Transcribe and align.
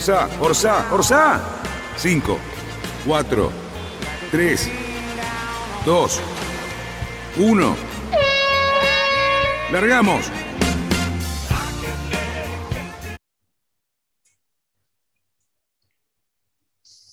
Orsa, 0.00 0.30
Orsa, 0.40 0.94
Orsa. 0.94 1.62
5, 1.98 2.38
4, 3.06 3.52
3, 4.30 4.70
2, 5.84 6.20
1. 7.36 7.76
¡Largamos! 9.70 10.24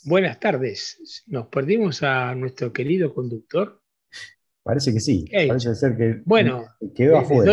Buenas 0.05 0.40
tardes. 0.40 1.26
¿Nos 1.27 1.48
perdimos 1.48 2.02
a 2.04 2.34
nuestro 2.35 2.72
querido 2.72 3.13
conductor? 3.13 3.82
Parece 4.63 4.94
que 4.94 5.02
sí. 5.02 5.26
Parece 5.46 5.76
ser 5.76 5.98
que 5.98 6.22
bueno, 6.24 6.63
quedó 6.96 7.18
afuera. 7.18 7.52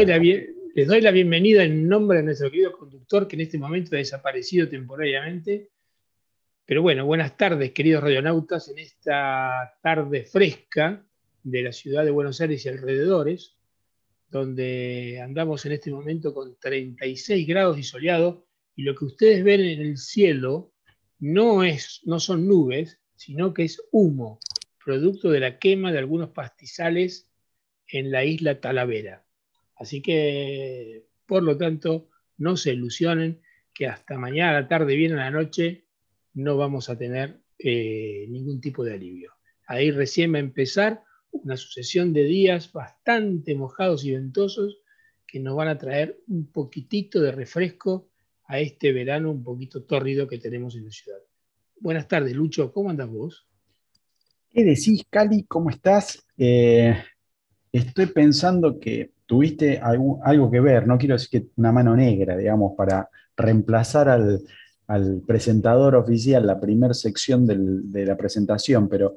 Les 0.77 0.89
doy, 0.89 1.01
la, 1.01 1.13
bienvenida 1.13 1.63
en 1.63 1.87
nombre 1.87 2.19
de 2.19 2.25
nuestro 2.25 2.51
querido 2.51 2.73
conductor 2.73 3.29
que 3.29 3.37
en 3.37 3.43
este 3.43 3.59
momento 3.59 3.95
ha 3.95 3.99
desaparecido 3.99 4.69
temporariamente. 4.69 5.71
Pero 6.67 6.83
bueno, 6.83 7.07
buenas 7.07 7.37
tardes, 7.37 7.71
queridos 7.71 8.03
radionautas, 8.03 8.69
en 8.71 8.81
esta 8.81 9.79
tarde 9.81 10.25
fresca 10.25 11.07
de 11.45 11.63
la 11.63 11.71
ciudad 11.71 12.05
de 12.05 12.11
Buenos 12.11 12.41
Aires 12.41 12.67
y 12.67 12.71
alrededores, 12.71 13.57
donde 14.29 15.21
andamos 15.23 15.65
en 15.65 15.73
este 15.75 15.93
momento 15.93 16.35
con 16.35 16.59
36 16.59 17.47
grados 17.47 17.79
y 17.79 17.85
soleado, 17.85 18.45
y 18.75 18.83
lo 18.83 18.97
que 18.97 19.05
ustedes 19.05 19.45
ven 19.45 19.61
en 19.61 19.81
el 19.81 19.97
cielo 19.97 20.73
no, 21.21 21.63
es, 21.63 22.01
no 22.03 22.19
son 22.19 22.49
nubes, 22.49 22.99
sino 23.15 23.55
que 23.55 23.63
es 23.63 23.81
humo, 23.93 24.41
producto 24.85 25.31
de 25.31 25.39
la 25.39 25.61
quema 25.61 25.93
de 25.93 25.99
algunos 25.99 26.31
pastizales 26.31 27.31
en 27.87 28.11
la 28.11 28.25
isla 28.25 28.61
Talavera. 28.61 29.25
Así 29.77 30.03
que, 30.03 31.07
por 31.27 31.43
lo 31.43 31.57
tanto, 31.57 32.09
no 32.37 32.57
se 32.57 32.73
ilusionen 32.73 33.41
que 33.73 33.87
hasta 33.87 34.19
mañana 34.19 34.51
a 34.51 34.61
la 34.63 34.69
tarde, 34.69 34.97
bien 34.97 35.13
a 35.13 35.17
la 35.17 35.31
noche, 35.31 35.85
no 36.35 36.57
vamos 36.57 36.89
a 36.89 36.97
tener 36.97 37.41
eh, 37.59 38.27
ningún 38.29 38.61
tipo 38.61 38.85
de 38.85 38.95
alivio. 38.95 39.33
Ahí 39.67 39.91
recién 39.91 40.33
va 40.33 40.37
a 40.37 40.41
empezar 40.41 41.03
una 41.31 41.57
sucesión 41.57 42.13
de 42.13 42.25
días 42.25 42.73
bastante 42.73 43.55
mojados 43.55 44.05
y 44.05 44.13
ventosos 44.13 44.79
que 45.27 45.41
nos 45.41 45.57
van 45.57 45.69
a 45.69 45.79
traer 45.79 46.21
un 46.29 46.51
poquitito 46.53 47.21
de 47.21 47.33
refresco 47.33 48.09
a 48.47 48.61
este 48.61 48.93
verano 48.93 49.31
un 49.31 49.43
poquito 49.43 49.83
tórrido 49.85 50.29
que 50.29 50.39
tenemos 50.39 50.77
en 50.77 50.85
la 50.85 50.91
ciudad. 50.91 51.19
Buenas 51.81 52.07
tardes, 52.07 52.35
Lucho, 52.35 52.73
¿cómo 52.73 52.91
andas 52.91 53.09
vos? 53.09 53.49
¿Qué 54.51 54.65
decís, 54.65 55.05
Cali? 55.11 55.45
¿Cómo 55.45 55.71
estás? 55.71 56.25
Eh, 56.37 56.97
estoy 57.73 58.07
pensando 58.07 58.79
que 58.79 59.14
tuviste 59.27 59.79
algo, 59.79 60.51
que 60.51 60.61
ver, 60.61 60.87
no 60.87 60.99
quiero 60.99 61.15
decir 61.15 61.31
que 61.31 61.47
una 61.57 61.73
mano 61.73 61.97
negra, 61.97 62.37
digamos, 62.37 62.73
para 62.77 63.09
reemplazar 63.37 64.09
al, 64.09 64.43
presentador 65.27 65.95
oficial, 65.95 66.47
la 66.47 66.61
primera 66.61 66.93
sección 66.93 67.47
de 67.47 68.05
la 68.05 68.17
presentación, 68.17 68.89
pero 68.89 69.17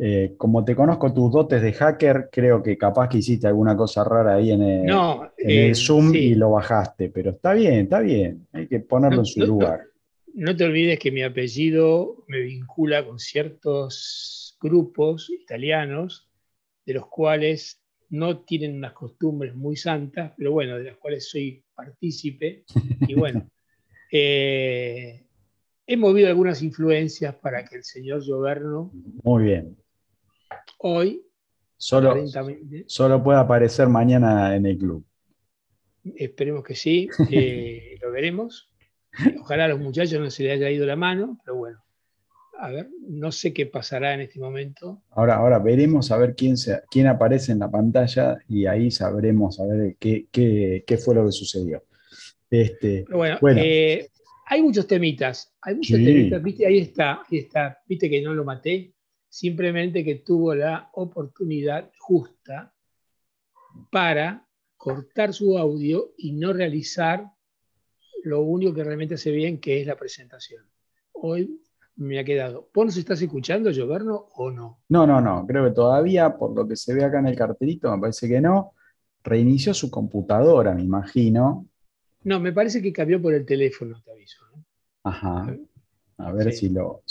eh, 0.00 0.34
como 0.36 0.64
te 0.64 0.76
conozco 0.76 1.12
tus 1.12 1.32
dotes 1.32 1.60
de 1.60 1.72
hacker, 1.72 2.28
creo 2.30 2.62
que 2.62 2.78
capaz 2.78 3.08
que 3.08 3.18
hiciste 3.18 3.48
alguna 3.48 3.76
cosa 3.76 4.04
rara 4.04 4.36
ahí 4.36 4.52
en 4.52 4.62
el, 4.62 4.90
eh, 5.36 5.74
Zoom 5.74 6.14
y 6.14 6.36
lo 6.36 6.52
bajaste, 6.52 7.10
pero 7.10 7.30
está 7.30 7.52
bien, 7.52 7.80
está 7.80 7.98
bien, 7.98 8.46
hay 8.52 8.68
que 8.68 8.78
ponerlo 8.78 9.20
en 9.20 9.26
su 9.26 9.44
lugar. 9.44 9.80
No, 10.34 10.54
te 10.54 10.64
olvides 10.64 11.00
que 11.00 11.10
mi 11.10 11.24
apellido 11.24 12.22
me 12.28 12.38
vincula 12.38 13.04
con 13.04 13.18
ciertos 13.18 14.56
grupos 14.60 15.30
italianos, 15.30 16.28
de 16.86 16.94
los 16.94 17.08
cuales 17.08 17.80
no 18.10 18.40
tienen 18.40 18.76
unas 18.76 18.92
costumbres 18.92 19.54
muy 19.54 19.76
santas, 19.76 20.32
pero 20.36 20.52
bueno, 20.52 20.78
de 20.78 20.84
las 20.84 20.96
cuales 20.96 21.28
soy 21.28 21.62
partícipe. 21.74 22.64
Y 23.08 23.14
bueno, 23.14 23.48
eh, 24.12 25.24
he 25.86 25.96
movido 25.96 26.28
algunas 26.28 26.62
influencias 26.62 27.34
para 27.36 27.64
que 27.64 27.76
el 27.76 27.84
señor 27.84 28.26
Goberno 28.26 28.90
Muy 29.22 29.44
bien 29.44 29.76
hoy. 30.78 31.24
Solo, 31.76 32.16
solo 32.86 33.22
puede 33.22 33.38
aparecer 33.38 33.88
mañana 33.88 34.56
en 34.56 34.66
el 34.66 34.78
club. 34.78 35.04
Esperemos 36.16 36.64
que 36.64 36.74
sí, 36.74 37.08
eh, 37.30 37.96
lo 38.02 38.10
veremos. 38.10 38.68
Ojalá 39.40 39.66
a 39.66 39.68
los 39.68 39.78
muchachos 39.78 40.20
no 40.20 40.30
se 40.30 40.44
les 40.44 40.54
haya 40.54 40.70
ido 40.70 40.86
la 40.86 40.96
mano, 40.96 41.38
pero 41.44 41.56
bueno, 41.56 41.78
a 42.58 42.70
ver, 42.70 42.88
no 43.08 43.30
sé 43.30 43.52
qué 43.52 43.66
pasará 43.66 44.14
en 44.14 44.20
este 44.20 44.40
momento. 44.40 45.02
Ahora, 45.10 45.36
ahora 45.36 45.58
veremos 45.60 46.10
a 46.10 46.18
ver 46.18 46.34
quién, 46.34 46.56
quién 46.90 47.06
aparece 47.06 47.52
en 47.52 47.60
la 47.60 47.70
pantalla 47.70 48.36
y 48.48 48.66
ahí 48.66 48.90
sabremos 48.90 49.60
a 49.60 49.66
ver 49.66 49.96
qué, 49.98 50.98
fue 51.02 51.14
lo 51.14 51.24
que 51.26 51.32
sucedió. 51.32 51.84
Este, 52.50 53.04
bueno, 53.10 53.38
eh, 53.56 54.08
hay 54.46 54.62
muchos 54.62 54.86
temitas, 54.86 55.54
hay 55.60 55.76
muchos 55.76 55.98
temitas, 55.98 56.42
¿viste? 56.42 56.66
Ahí 56.66 56.78
está, 56.78 57.22
ahí 57.30 57.38
está, 57.38 57.78
viste 57.86 58.10
que 58.10 58.22
no 58.22 58.34
lo 58.34 58.44
maté, 58.44 58.92
simplemente 59.28 60.04
que 60.04 60.16
tuvo 60.16 60.54
la 60.54 60.90
oportunidad 60.94 61.92
justa 61.98 62.74
para 63.92 64.48
cortar 64.76 65.32
su 65.32 65.56
audio 65.56 66.12
y 66.16 66.32
no 66.32 66.52
realizar 66.52 67.24
lo 68.24 68.40
único 68.40 68.74
que 68.74 68.82
realmente 68.82 69.14
hace 69.14 69.30
bien, 69.30 69.60
que 69.60 69.80
es 69.80 69.86
la 69.86 69.96
presentación. 69.96 70.64
Hoy 71.12 71.60
me 71.98 72.18
ha 72.18 72.24
quedado. 72.24 72.68
¿Vos 72.72 72.86
nos 72.86 72.96
estás 72.96 73.20
escuchando, 73.20 73.72
Gioverno, 73.72 74.28
o 74.36 74.50
no? 74.50 74.80
No, 74.88 75.06
no, 75.06 75.20
no. 75.20 75.46
Creo 75.46 75.64
que 75.64 75.72
todavía, 75.72 76.36
por 76.36 76.54
lo 76.54 76.66
que 76.66 76.76
se 76.76 76.94
ve 76.94 77.04
acá 77.04 77.18
en 77.18 77.26
el 77.26 77.36
cartelito, 77.36 77.90
me 77.90 78.00
parece 78.00 78.28
que 78.28 78.40
no. 78.40 78.72
Reinició 79.24 79.74
su 79.74 79.90
computadora, 79.90 80.74
me 80.74 80.82
imagino. 80.82 81.66
No, 82.22 82.40
me 82.40 82.52
parece 82.52 82.80
que 82.80 82.92
cambió 82.92 83.20
por 83.20 83.34
el 83.34 83.44
teléfono, 83.44 84.00
te 84.02 84.12
aviso. 84.12 84.44
Ajá. 85.02 85.54
A 86.18 86.32
ver 86.32 86.52
si 86.52 86.68
lo. 86.68 87.02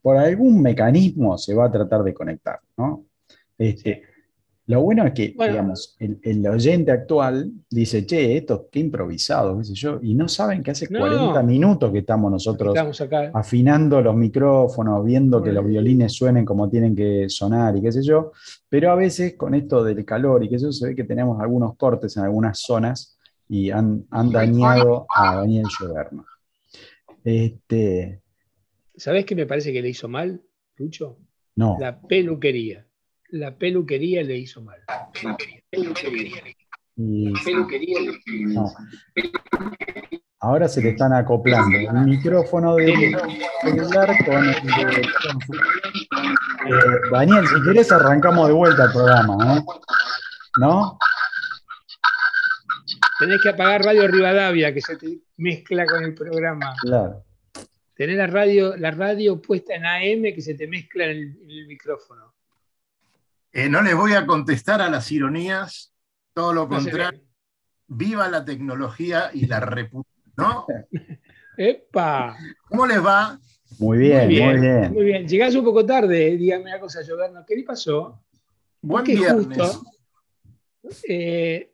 por 0.00 0.16
algún 0.16 0.60
mecanismo 0.60 1.38
se 1.38 1.54
va 1.54 1.66
a 1.66 1.72
tratar 1.72 2.02
de 2.02 2.12
conectar, 2.12 2.60
¿no? 2.76 3.06
Este, 3.56 4.02
lo 4.66 4.80
bueno 4.80 5.04
es 5.04 5.12
que, 5.12 5.34
digamos, 5.36 5.96
el, 5.98 6.46
oyente 6.46 6.92
actual 6.92 7.50
dice, 7.68 8.06
che, 8.06 8.36
esto 8.36 8.68
qué 8.70 8.78
improvisado, 8.78 9.58
qué 9.58 9.64
sé 9.64 9.74
yo, 9.74 9.98
y 10.00 10.14
no 10.14 10.28
saben 10.28 10.62
que 10.62 10.70
hace 10.70 10.86
40 10.86 11.42
minutos 11.42 11.90
que 11.90 11.98
estamos 11.98 12.30
nosotros 12.30 12.76
afinando 13.34 14.00
los 14.00 14.14
micrófonos, 14.14 15.04
viendo 15.04 15.42
que 15.42 15.50
los 15.52 15.66
violines 15.66 16.12
suenen 16.12 16.44
como 16.44 16.70
tienen 16.70 16.94
que 16.94 17.28
sonar 17.28 17.76
y 17.76 17.82
qué 17.82 17.90
sé 17.90 18.02
yo, 18.02 18.30
pero 18.68 18.92
a 18.92 18.94
veces 18.94 19.34
con 19.36 19.54
esto 19.54 19.82
del 19.82 20.04
calor 20.04 20.44
y 20.44 20.48
qué 20.48 20.60
sé 20.60 20.66
yo, 20.66 20.72
se 20.72 20.88
ve 20.88 20.94
que 20.94 21.04
tenemos 21.04 21.40
algunos 21.40 21.76
cortes 21.76 22.16
en 22.16 22.22
algunas 22.22 22.60
zonas 22.60 23.18
y 23.48 23.70
han, 23.70 24.06
dañado 24.10 25.06
a 25.14 25.36
Daniel 25.36 25.66
Lloverno. 25.80 26.24
Este... 27.24 28.22
¿Sabes 28.94 29.24
qué 29.24 29.34
me 29.34 29.46
parece 29.46 29.72
que 29.72 29.82
le 29.82 29.88
hizo 29.88 30.06
mal, 30.06 30.40
Lucho? 30.76 31.18
No. 31.56 31.76
La 31.80 32.00
peluquería. 32.00 32.86
La 33.32 33.54
peluquería 33.56 34.22
le 34.22 34.36
hizo 34.36 34.62
mal. 34.62 34.78
La 34.86 35.36
peluquería. 35.70 36.42
Ahora 40.40 40.68
se 40.68 40.82
le 40.82 40.90
están 40.90 41.14
acoplando 41.14 41.78
el 41.78 42.06
micrófono 42.06 42.76
de 42.76 43.16
celular 43.62 44.24
con 44.24 44.44
el 44.44 44.54
de... 44.54 45.02
Eh, 46.62 47.00
Daniel, 47.10 47.46
si 47.46 47.62
querés 47.64 47.90
arrancamos 47.90 48.48
de 48.48 48.54
vuelta 48.54 48.84
el 48.84 48.92
programa, 48.92 49.56
¿eh? 49.56 49.64
¿no? 50.58 50.98
Tenés 53.18 53.40
que 53.42 53.48
apagar 53.48 53.82
Radio 53.82 54.06
Rivadavia, 54.08 54.74
que 54.74 54.80
se 54.82 54.96
te 54.96 55.20
mezcla 55.38 55.86
con 55.86 56.04
el 56.04 56.14
programa. 56.14 56.74
Claro. 56.82 57.24
Tenés 57.94 58.16
la 58.16 58.26
radio, 58.26 58.76
la 58.76 58.90
radio 58.90 59.40
puesta 59.40 59.74
en 59.74 59.86
AM 59.86 60.34
que 60.34 60.42
se 60.42 60.54
te 60.54 60.66
mezcla 60.66 61.04
en 61.04 61.10
el, 61.10 61.66
micrófono. 61.66 62.31
Eh, 63.52 63.68
no 63.68 63.82
les 63.82 63.94
voy 63.94 64.14
a 64.14 64.26
contestar 64.26 64.80
a 64.80 64.88
las 64.88 65.10
ironías, 65.12 65.92
todo 66.32 66.52
lo 66.52 66.68
contrario. 66.68 67.20
Viva 67.86 68.28
la 68.28 68.44
tecnología 68.44 69.30
y 69.34 69.46
la 69.46 69.60
reputación, 69.60 70.32
¿no? 70.36 70.66
¡Epa! 71.56 72.36
¿Cómo 72.68 72.86
les 72.86 73.04
va? 73.04 73.38
Muy 73.78 73.98
bien, 73.98 74.26
muy 74.26 74.60
bien. 74.60 74.92
Muy 74.92 75.04
bien. 75.04 75.28
Llegás 75.28 75.54
un 75.54 75.64
poco 75.64 75.84
tarde, 75.84 76.36
dígame 76.36 76.64
una 76.64 76.80
cosa. 76.80 77.00
¿Qué 77.46 77.56
le 77.56 77.64
pasó? 77.64 78.22
Buen 78.80 79.04
viernes. 79.04 79.80
Eh, 81.08 81.72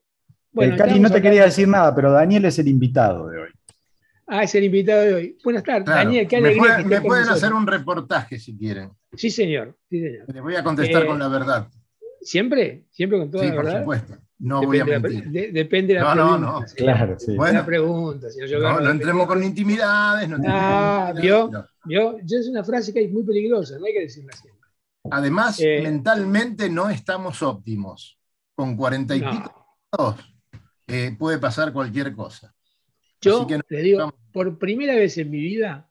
bueno, 0.50 0.76
Cari 0.76 0.98
no 0.98 1.10
te 1.10 1.22
quería 1.22 1.44
decir 1.44 1.68
nada, 1.68 1.94
pero 1.94 2.10
Daniel 2.10 2.44
es 2.46 2.58
el 2.58 2.68
invitado 2.68 3.28
de 3.28 3.38
hoy. 3.38 3.50
Ah, 4.30 4.42
es 4.42 4.54
el 4.54 4.64
invitado 4.64 5.02
de 5.02 5.14
hoy. 5.14 5.38
Buenas 5.42 5.62
tardes, 5.62 5.86
Daniel, 5.86 6.28
qué 6.28 6.36
alegría. 6.36 6.78
Me, 6.84 7.00
pueden 7.00 7.28
hacer 7.28 7.52
un 7.54 7.66
reportaje 7.66 8.38
si 8.38 8.56
quieren. 8.56 8.90
Sí, 9.16 9.30
señor. 9.30 9.74
Sí, 9.88 10.00
Les 10.00 10.42
voy 10.42 10.54
a 10.54 10.62
contestar 10.62 11.06
con 11.06 11.18
la 11.18 11.28
verdad. 11.28 11.68
¿Siempre? 12.20 12.84
¿Siempre 12.90 13.18
con 13.18 13.30
toda 13.30 13.44
la 13.44 13.54
verdad? 13.54 13.70
Sí, 13.70 13.84
por 13.84 13.96
supuesto. 13.96 14.28
No 14.40 14.62
voy 14.62 14.80
a 14.80 14.84
mentir. 14.84 15.30
depende 15.52 15.94
de 15.94 16.00
la 16.00 16.12
pregunta. 16.12 16.38
No, 16.38 16.38
no, 16.38 16.60
no. 16.60 16.66
Claro, 16.76 17.18
sí. 17.18 17.34
Bueno, 17.34 17.64
pregunta. 17.64 18.28
no, 18.60 18.80
no 18.80 18.90
entremos 18.90 19.26
con 19.26 19.42
intimidades. 19.42 20.28
No 20.28 20.36
ah, 20.46 21.12
¿vio? 21.20 21.50
¿vio? 21.84 22.18
Yo 22.22 22.38
es 22.38 22.48
una 22.48 22.62
frase 22.62 22.92
que 22.92 23.04
es 23.04 23.10
muy 23.10 23.24
peligrosa, 23.24 23.78
no 23.78 23.86
hay 23.86 23.94
que 23.94 24.00
decirla 24.00 24.32
siempre. 24.32 24.68
Además, 25.10 25.58
eh, 25.60 25.80
mentalmente 25.82 26.68
no 26.68 26.90
estamos 26.90 27.42
óptimos. 27.42 28.18
Con 28.54 28.76
cuarenta 28.76 29.14
y 29.14 29.20
pico 29.20 30.16
eh, 30.86 31.14
puede 31.18 31.38
pasar 31.38 31.72
cualquier 31.72 32.12
cosa. 32.12 32.52
Yo 33.20 33.46
le 33.68 33.82
digo, 33.82 34.14
por 34.32 34.58
primera 34.58 34.94
vez 34.94 35.18
en 35.18 35.30
mi 35.30 35.40
vida, 35.40 35.90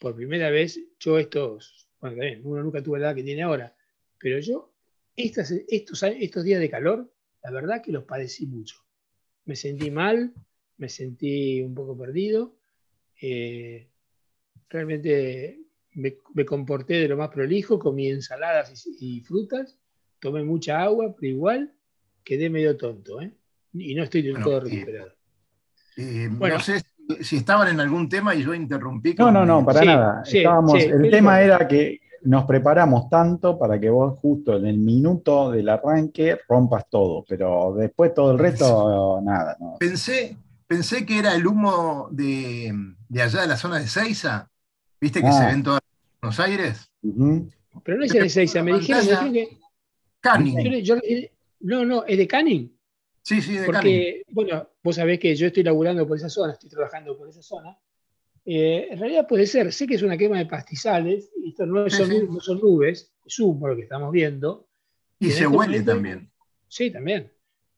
por 0.00 0.14
primera 0.14 0.50
vez, 0.50 0.80
yo 0.98 1.18
estos, 1.18 1.88
bueno, 2.00 2.16
también, 2.16 2.40
uno 2.44 2.62
nunca 2.62 2.82
tuvo 2.82 2.96
la 2.96 3.08
edad 3.08 3.14
que 3.14 3.22
tiene 3.22 3.42
ahora, 3.42 3.76
pero 4.18 4.38
yo 4.38 4.72
estos, 5.16 5.50
estos 5.50 6.44
días 6.44 6.60
de 6.60 6.70
calor, 6.70 7.12
la 7.42 7.50
verdad 7.50 7.82
que 7.82 7.92
los 7.92 8.04
padecí 8.04 8.46
mucho. 8.46 8.76
Me 9.44 9.56
sentí 9.56 9.90
mal, 9.90 10.32
me 10.76 10.88
sentí 10.88 11.60
un 11.62 11.74
poco 11.74 11.96
perdido. 11.96 12.56
Eh, 13.20 13.88
realmente 14.68 15.60
me, 15.92 16.44
comporté 16.44 16.94
de 16.94 17.08
lo 17.08 17.16
más 17.16 17.30
prolijo, 17.30 17.78
comí 17.78 18.08
ensaladas 18.08 18.86
y, 18.86 19.20
frutas, 19.20 19.78
tomé 20.18 20.42
mucha 20.42 20.82
agua, 20.82 21.14
pero 21.14 21.32
igual 21.32 21.74
quedé 22.24 22.48
medio 22.48 22.76
tonto, 22.76 23.20
¿eh? 23.20 23.32
Y 23.72 23.94
no 23.94 24.04
estoy 24.04 24.22
del 24.22 24.42
todo 24.42 24.60
recuperado. 24.60 25.14
Eh, 26.00 26.28
bueno, 26.32 26.54
no 26.54 26.60
sé 26.60 26.82
si 27.20 27.36
estaban 27.36 27.68
en 27.68 27.80
algún 27.80 28.08
tema 28.08 28.34
y 28.34 28.42
yo 28.42 28.54
interrumpí. 28.54 29.14
No, 29.18 29.30
no, 29.30 29.44
no, 29.44 29.64
para 29.64 29.84
nada. 29.84 30.22
el 30.32 31.10
tema 31.10 31.42
era 31.42 31.68
que 31.68 32.00
nos 32.22 32.44
preparamos 32.44 33.10
tanto 33.10 33.58
para 33.58 33.78
que 33.78 33.90
vos 33.90 34.18
justo 34.18 34.56
en 34.56 34.66
el 34.66 34.78
minuto 34.78 35.50
del 35.50 35.68
arranque 35.68 36.38
rompas 36.48 36.84
todo, 36.88 37.24
pero 37.28 37.74
después 37.76 38.14
todo 38.14 38.32
el 38.32 38.38
resto, 38.38 39.20
nada. 39.22 39.56
Pensé, 39.78 40.36
pensé 40.66 41.04
que 41.04 41.18
era 41.18 41.34
el 41.34 41.46
humo 41.46 42.08
de, 42.10 42.72
allá 43.14 43.42
de 43.42 43.46
la 43.46 43.56
zona 43.56 43.78
de 43.78 43.86
Seiza, 43.86 44.48
viste 45.00 45.20
que 45.20 45.32
se 45.32 45.42
ah. 45.42 45.46
ven 45.48 45.62
todos 45.62 45.80
Buenos 46.22 46.40
Aires. 46.40 46.90
Pero 47.82 47.98
no 47.98 48.04
es 48.04 48.12
de 48.12 48.28
Seiza, 48.28 48.62
me 48.62 48.78
dijeron, 48.78 49.32
que... 49.32 49.58
Canning. 50.20 50.84
no, 51.60 51.84
no, 51.84 52.04
es 52.04 52.18
de 52.18 52.26
Canning. 52.26 52.79
Sí, 53.22 53.42
sí, 53.42 53.58
de 53.58 53.66
Porque, 53.66 54.22
bueno, 54.30 54.68
vos 54.82 54.96
sabés 54.96 55.18
que 55.18 55.34
yo 55.34 55.46
estoy 55.46 55.62
laburando 55.62 56.06
por 56.06 56.16
esa 56.16 56.28
zona, 56.28 56.54
estoy 56.54 56.70
trabajando 56.70 57.16
por 57.16 57.28
esa 57.28 57.42
zona. 57.42 57.78
Eh, 58.44 58.88
en 58.90 58.98
realidad 58.98 59.26
puede 59.28 59.46
ser, 59.46 59.72
sé 59.72 59.86
que 59.86 59.94
es 59.94 60.02
una 60.02 60.16
quema 60.16 60.38
de 60.38 60.46
pastizales, 60.46 61.30
y 61.36 61.50
esto 61.50 61.66
no, 61.66 61.88
son, 61.90 62.32
no 62.32 62.40
son 62.40 62.58
nubes, 62.60 63.12
es 63.24 63.38
humo 63.38 63.68
lo 63.68 63.76
que 63.76 63.82
estamos 63.82 64.10
viendo. 64.10 64.66
Y, 65.18 65.26
se 65.26 65.44
este 65.44 65.46
huele 65.46 65.82
también. 65.82 66.30
Sí, 66.66 66.90
también. 66.90 67.30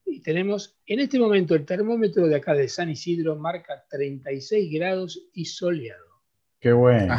Y 0.07 0.21
tenemos, 0.21 0.79
en 0.87 1.01
este 1.01 1.19
momento, 1.19 1.55
el 1.55 1.65
termómetro 1.65 2.27
de 2.27 2.37
acá 2.37 2.55
de 2.55 2.69
San 2.69 2.91
Isidro 2.91 3.37
marca 3.37 3.85
36 3.91 4.73
grados 4.73 5.29
y 5.33 5.45
soleado. 5.45 6.07
Qué 6.61 6.73
bueno. 6.73 7.15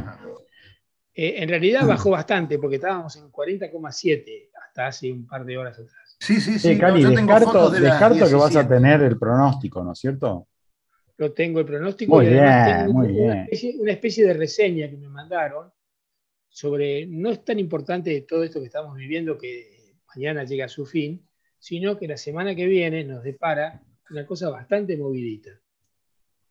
Eh, 1.14 1.36
en 1.38 1.50
realidad 1.50 1.86
bajó 1.86 2.12
bastante, 2.12 2.58
porque 2.58 2.78
estábamos 2.78 3.16
en 3.18 3.32
40,7 3.32 4.50
hasta 4.66 4.88
hace 4.88 5.12
un 5.12 5.28
par 5.28 5.46
de 5.46 5.58
horas 5.58 5.78
atrás. 5.78 6.03
Sí, 6.24 6.40
sí, 6.40 6.58
sí. 6.58 6.78
Cali, 6.78 7.04
descarto, 7.04 7.70
descarto 7.70 8.30
que 8.30 8.36
vas 8.36 8.56
a 8.56 8.66
tener 8.66 9.02
el 9.02 9.20
pronóstico, 9.20 9.84
¿no 9.84 9.92
es 9.92 10.00
cierto? 10.00 10.48
Lo 11.18 11.34
tengo 11.34 11.60
el 11.60 11.66
pronóstico. 11.66 12.16
Muy 12.16 12.28
bien, 12.28 12.92
muy 12.94 13.08
bien. 13.10 13.50
una 13.82 13.92
especie 13.92 14.26
de 14.26 14.34
reseña 14.34 14.90
que 14.90 14.96
me 14.96 15.10
mandaron 15.10 15.70
sobre, 16.48 17.08
no 17.08 17.30
es 17.30 17.44
tan 17.44 17.60
importante 17.60 18.22
todo 18.22 18.42
esto 18.42 18.62
que 18.62 18.68
estamos 18.68 18.96
viviendo 18.96 19.38
que 19.38 19.98
mañana 20.16 20.46
llega 20.46 20.64
a 20.64 20.70
su 20.70 20.86
fin, 20.86 21.28
sino 21.60 21.98
que 21.98 22.08
la 22.08 22.16
semana 22.16 22.56
que 22.56 22.68
viene 22.68 23.04
nos 23.04 23.22
depara 23.22 23.84
una 24.10 24.26
cosa 24.26 24.50
bastante 24.50 24.96
movidita. 24.96 25.52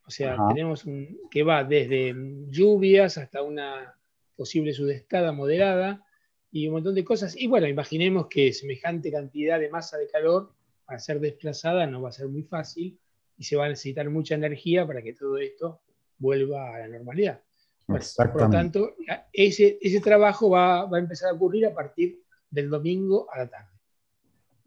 O 0.05 0.11
sea, 0.11 0.37
tenemos 0.49 0.85
un, 0.85 1.19
que 1.31 1.45
va 1.45 1.65
desde 1.65 2.15
lluvias 2.51 3.17
hasta 3.17 3.41
una 3.41 3.99
posible 4.37 4.75
sudestada 4.75 5.33
moderada, 5.33 6.05
y 6.53 6.69
un 6.69 6.75
montón 6.75 6.95
de 6.95 7.03
cosas. 7.03 7.35
Y 7.37 7.47
bueno, 7.49 7.67
imaginemos 7.67 8.29
que 8.29 8.53
semejante 8.53 9.11
cantidad 9.11 9.59
de 9.59 9.71
masa 9.71 9.97
de 9.97 10.07
calor 10.07 10.53
para 10.85 10.99
ser 10.99 11.19
desplazada 11.19 11.87
no 11.87 12.03
va 12.03 12.11
a 12.11 12.13
ser 12.13 12.29
muy 12.29 12.43
fácil 12.43 12.99
y 13.39 13.45
se 13.45 13.57
va 13.57 13.65
a 13.65 13.69
necesitar 13.71 14.09
mucha 14.11 14.35
energía 14.35 14.87
para 14.87 15.03
que 15.03 15.15
todo 15.15 15.39
esto 15.39 15.81
vuelva 16.19 16.77
a 16.77 16.81
la 16.81 16.89
normalidad. 16.89 17.41
por 17.87 18.43
lo 18.43 18.51
tanto, 18.51 18.95
ese, 19.33 19.79
ese 19.81 20.01
trabajo 20.01 20.51
va, 20.51 20.85
va, 20.85 20.99
a 20.99 21.01
empezar 21.01 21.31
a 21.31 21.35
ocurrir 21.35 21.67
a 21.67 21.75
partir 21.75 22.21
del 22.51 22.69
domingo 22.69 23.27
a 23.33 23.39
la 23.39 23.49
tarde. 23.49 23.71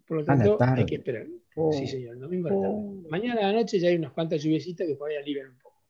Por 0.07 0.17
lo 0.17 0.25
tanto, 0.25 0.57
hay 0.59 0.85
que 0.85 0.95
esperar. 0.95 1.27
Oh. 1.55 1.71
sí, 1.71 1.87
señor, 1.87 2.19
domingo 2.19 2.47
a 2.47 2.51
la 2.51 2.61
tarde. 2.61 2.73
Oh. 2.75 3.09
Mañana 3.09 3.41
a 3.41 3.51
la 3.51 3.53
noche 3.53 3.79
ya 3.79 3.89
hay 3.89 3.95
unas 3.95 4.11
cuantas 4.11 4.43
lluviecitas 4.43 4.87
que 4.87 4.95
por 4.95 5.09
ahí 5.09 5.17
alivian 5.17 5.49
un 5.49 5.57
poco. 5.59 5.83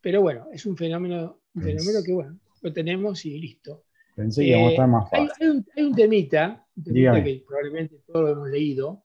Pero 0.00 0.22
bueno, 0.22 0.48
es 0.52 0.64
un 0.64 0.76
fenómeno, 0.76 1.42
un 1.54 1.62
fenómeno 1.62 2.02
que 2.04 2.12
bueno, 2.12 2.40
lo 2.62 2.72
tenemos 2.72 3.24
y 3.26 3.38
listo. 3.38 3.84
Pensé 4.14 4.44
que 4.44 4.54
a 4.54 4.70
estar 4.70 4.88
más 4.88 5.10
fácil. 5.10 5.30
Hay, 5.40 5.48
un, 5.48 5.94
temita, 5.94 6.66
un 6.76 6.84
temita 6.84 7.24
que 7.24 7.44
probablemente 7.46 7.98
todos 8.06 8.22
lo 8.22 8.28
hemos 8.32 8.48
leído, 8.50 9.04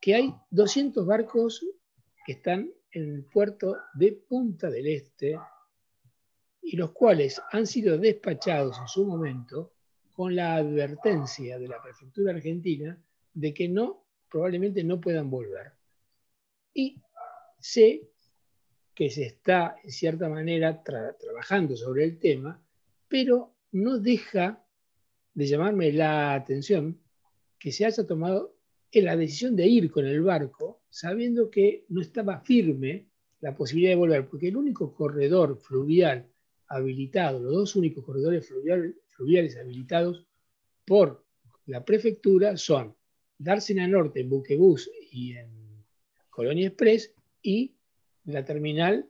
que 0.00 0.14
hay 0.14 0.34
200 0.50 1.06
barcos 1.06 1.64
que 2.26 2.32
están 2.32 2.70
en 2.90 3.14
el 3.14 3.24
puerto 3.24 3.76
de 3.94 4.12
Punta 4.12 4.70
del 4.70 4.86
Este 4.86 5.38
y 6.60 6.76
los 6.76 6.92
cuales 6.92 7.40
han 7.50 7.66
sido 7.66 7.98
despachados 7.98 8.78
en 8.78 8.88
su 8.88 9.06
momento 9.06 9.72
con 10.12 10.36
la 10.36 10.56
advertencia 10.56 11.58
de 11.58 11.68
la 11.68 11.82
prefectura 11.82 12.32
argentina 12.32 12.98
de 13.32 13.54
que 13.54 13.68
no, 13.68 14.04
probablemente 14.30 14.84
no 14.84 15.00
puedan 15.00 15.30
volver. 15.30 15.72
Y 16.74 17.00
sé 17.58 18.10
que 18.94 19.08
se 19.08 19.24
está, 19.24 19.76
en 19.82 19.90
cierta 19.90 20.28
manera, 20.28 20.82
trabajando 20.82 21.76
sobre 21.76 22.04
el 22.04 22.18
tema, 22.18 22.62
pero 23.08 23.54
no 23.72 23.98
deja 23.98 24.64
de 25.34 25.46
llamarme 25.46 25.92
la 25.92 26.34
atención 26.34 27.00
que 27.58 27.72
se 27.72 27.84
haya 27.86 28.06
tomado 28.06 28.56
la 28.92 29.16
decisión 29.16 29.56
de 29.56 29.66
ir 29.66 29.90
con 29.90 30.06
el 30.06 30.20
barco 30.20 30.82
sabiendo 30.90 31.50
que 31.50 31.86
no 31.88 32.02
estaba 32.02 32.40
firme 32.40 33.08
la 33.40 33.56
posibilidad 33.56 33.92
de 33.92 33.96
volver, 33.96 34.28
porque 34.28 34.48
el 34.48 34.56
único 34.56 34.94
corredor 34.94 35.58
fluvial 35.58 36.28
habilitado, 36.68 37.40
los 37.40 37.52
dos 37.52 37.76
únicos 37.76 38.04
corredores 38.04 38.46
fluviales 38.46 39.56
habilitados 39.56 40.26
por 40.84 41.24
la 41.66 41.84
prefectura 41.84 42.56
son 42.56 42.94
Dársena 43.38 43.88
Norte 43.88 44.20
en 44.20 44.28
Buquebus 44.28 44.90
y 45.10 45.32
en 45.32 45.84
Colonia 46.30 46.68
Express 46.68 47.14
y 47.42 47.74
la 48.24 48.44
terminal 48.44 49.08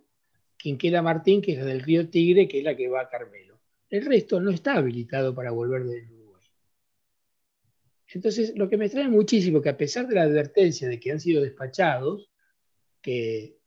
Quinquela 0.57 1.03
Martín, 1.03 1.43
que 1.43 1.53
es 1.53 1.59
la 1.59 1.65
del 1.65 1.81
río 1.81 2.09
Tigre, 2.09 2.49
que 2.49 2.59
es 2.59 2.65
la 2.65 2.77
que 2.77 2.89
va 2.89 3.03
a 3.03 3.09
Carmelo. 3.09 3.52
El 3.93 4.07
resto 4.07 4.41
no 4.41 4.51
está 4.51 4.77
habilitado 4.77 5.35
para 5.35 5.51
volver 5.51 5.85
del 5.85 6.11
Uruguay. 6.11 6.47
Entonces, 8.15 8.55
lo 8.57 8.67
que 8.71 8.79
me 8.79 8.87
extraña 8.87 9.11
muchísimo 9.11 9.61
que 9.61 9.69
a 9.69 9.77
pesar 9.77 10.09
de 10.09 10.15
la 10.15 10.23
advertencia 10.23 10.89
de 10.89 10.99
que 10.99 11.13
han 11.13 11.21
sido 11.21 11.43
despachados, 11.43 12.31
que 13.03 13.59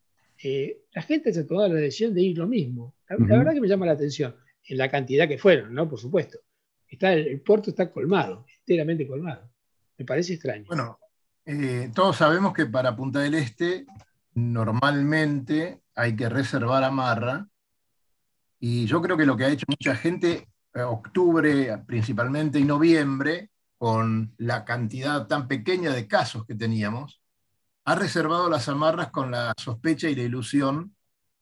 eh, 0.44 0.82
la 0.96 1.04
gente 1.04 1.32
se 1.32 1.42
ha 1.42 1.46
tomado 1.46 1.68
la 1.68 1.80
decisión 1.80 2.16
de 2.16 2.24
ir 2.24 2.40
lo 2.40 2.48
mismo. 2.48 2.96
La, 3.08 3.38
verdad 3.38 3.54
que 3.54 3.62
me 3.62 3.68
llama 3.68 3.86
la 3.86 3.92
atención, 3.92 4.36
en 4.64 4.78
la 4.80 4.90
cantidad 4.90 5.28
que 5.28 5.38
fueron, 5.38 5.76
¿no? 5.76 5.88
Por 5.88 6.00
supuesto. 6.00 6.40
Está, 6.88 7.14
el, 7.14 7.40
puerto 7.42 7.70
está 7.70 7.92
colmado, 7.92 8.48
enteramente 8.62 9.06
colmado. 9.06 9.52
Me 9.96 10.06
parece 10.06 10.34
extraño. 10.34 10.66
Bueno, 10.66 10.98
eh, 11.46 11.92
todos 11.94 12.18
sabemos 12.18 12.52
que 12.52 12.66
para 12.66 12.96
Punta 12.96 13.20
del 13.20 13.36
Este 13.36 13.86
normalmente 14.34 15.82
hay 15.94 16.16
que 16.16 16.30
reservar 16.30 16.84
amarra 16.84 17.48
y 18.68 18.88
yo 18.88 19.00
creo 19.00 19.16
que 19.16 19.28
lo 19.28 19.38
que 19.38 19.46
ha 19.46 19.50
hecho 19.50 19.68
mucha 19.68 19.96
gente, 19.96 20.50
eh, 20.74 20.82
octubre 20.82 21.78
principalmente 21.86 22.58
y 22.58 22.64
noviembre, 22.64 23.52
con 23.78 24.34
la 24.40 24.66
cantidad 24.66 25.28
tan 25.28 25.48
pequeña 25.48 25.92
de 25.92 26.08
casos 26.08 26.48
que 26.48 26.56
teníamos, 26.56 27.22
ha 27.84 27.94
reservado 27.94 28.50
las 28.50 28.68
amarras 28.68 29.12
con 29.12 29.30
la 29.30 29.54
sospecha 29.56 30.10
y 30.10 30.16
la 30.16 30.24
ilusión 30.24 30.96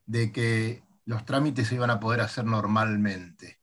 de 0.06 0.34
que 0.34 0.84
los 1.06 1.24
trámites 1.24 1.70
se 1.70 1.76
iban 1.76 1.92
a 1.92 2.00
poder 2.02 2.20
hacer 2.20 2.44
normalmente. 2.44 3.62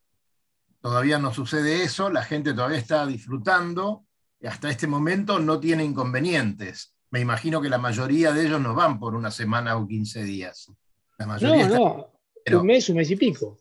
Todavía 0.80 1.18
no 1.18 1.34
sucede 1.34 1.82
eso, 1.82 2.08
la 2.08 2.24
gente 2.24 2.54
todavía 2.54 2.78
está 2.78 3.04
disfrutando 3.04 4.06
y 4.40 4.46
hasta 4.46 4.70
este 4.70 4.86
momento 4.86 5.38
no 5.38 5.60
tiene 5.60 5.84
inconvenientes. 5.84 6.94
Me 7.10 7.20
imagino 7.20 7.60
que 7.60 7.68
la 7.68 7.76
mayoría 7.76 8.32
de 8.32 8.46
ellos 8.46 8.60
no 8.62 8.74
van 8.74 8.98
por 8.98 9.14
una 9.14 9.30
semana 9.30 9.76
o 9.76 9.86
15 9.86 10.24
días. 10.24 10.72
La 11.18 11.26
mayoría 11.26 11.68
no, 11.68 11.74
no 11.74 12.19
un 12.58 12.66
mes, 12.66 12.88
un 12.88 12.96
mes 12.96 13.10
y 13.10 13.16
pico. 13.16 13.58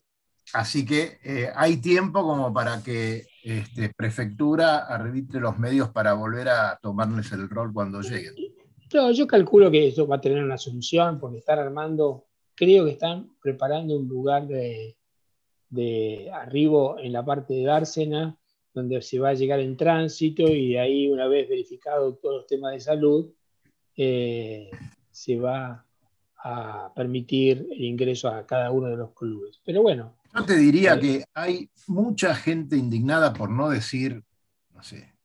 Así 0.53 0.85
que 0.85 1.19
eh, 1.23 1.49
hay 1.55 1.77
tiempo 1.77 2.23
como 2.23 2.51
para 2.53 2.81
que 2.81 3.27
este, 3.43 3.93
prefectura 3.95 4.79
arbitre 4.79 5.39
los 5.39 5.59
medios 5.59 5.89
para 5.89 6.13
volver 6.13 6.49
a 6.49 6.79
tomarles 6.81 7.31
el 7.31 7.49
rol 7.49 7.71
cuando 7.71 8.01
lleguen. 8.01 8.33
yo 9.13 9.27
calculo 9.27 9.69
que 9.69 9.87
esto 9.87 10.07
va 10.07 10.15
a 10.15 10.21
tener 10.21 10.43
una 10.43 10.57
solución 10.57 11.19
porque 11.19 11.37
estar 11.37 11.59
armando 11.59 12.25
creo 12.55 12.85
que 12.85 12.91
están 12.91 13.31
preparando 13.41 13.97
un 13.97 14.07
lugar 14.07 14.47
de, 14.47 14.97
de 15.69 16.29
arribo 16.33 16.97
en 16.99 17.13
la 17.13 17.23
parte 17.23 17.53
de 17.53 17.63
Dársena, 17.63 18.37
donde 18.73 19.01
se 19.01 19.19
va 19.19 19.29
a 19.29 19.33
llegar 19.33 19.59
en 19.59 19.77
tránsito 19.77 20.43
y 20.43 20.73
de 20.73 20.79
ahí, 20.79 21.07
una 21.09 21.27
vez 21.27 21.47
verificado 21.47 22.15
todos 22.15 22.35
los 22.35 22.47
temas 22.47 22.73
de 22.73 22.79
salud, 22.79 23.31
eh, 23.95 24.69
se 25.11 25.37
va 25.37 25.85
a 26.43 26.91
permitir 26.95 27.67
el 27.71 27.83
ingreso 27.83 28.29
a 28.29 28.45
cada 28.45 28.71
uno 28.71 28.87
de 28.87 28.97
los 28.97 29.13
clubes. 29.13 29.59
Pero 29.65 29.81
bueno. 29.81 30.15
Yo 30.33 30.45
te 30.45 30.55
diría 30.55 30.95
eh, 30.95 30.99
que 30.99 31.25
hay 31.33 31.69
mucha 31.87 32.35
gente 32.35 32.77
indignada, 32.77 33.33
por 33.33 33.49
no 33.49 33.69
decir, 33.69 34.23
no 34.73 34.83
sé, 34.83 35.15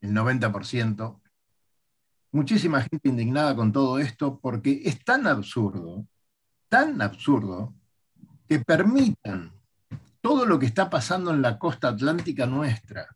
el 0.00 0.12
90%, 0.12 1.20
muchísima 2.32 2.80
gente 2.80 3.08
indignada 3.08 3.54
con 3.54 3.72
todo 3.72 3.98
esto 3.98 4.38
porque 4.40 4.82
es 4.84 5.04
tan 5.04 5.26
absurdo, 5.26 6.06
tan 6.68 7.00
absurdo, 7.02 7.74
que 8.48 8.58
permitan 8.60 9.52
todo 10.20 10.46
lo 10.46 10.58
que 10.58 10.66
está 10.66 10.88
pasando 10.88 11.32
en 11.32 11.42
la 11.42 11.58
costa 11.58 11.88
atlántica 11.88 12.46
nuestra, 12.46 13.08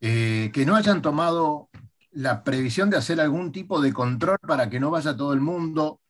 eh, 0.00 0.50
que 0.52 0.66
no 0.66 0.74
hayan 0.74 1.02
tomado 1.02 1.68
la 2.10 2.42
previsión 2.42 2.90
de 2.90 2.96
hacer 2.96 3.20
algún 3.20 3.52
tipo 3.52 3.80
de 3.80 3.92
control 3.92 4.38
para 4.38 4.70
que 4.70 4.80
no 4.80 4.90
vaya 4.90 5.16
todo 5.16 5.32
el 5.32 5.40
mundo, 5.40 6.00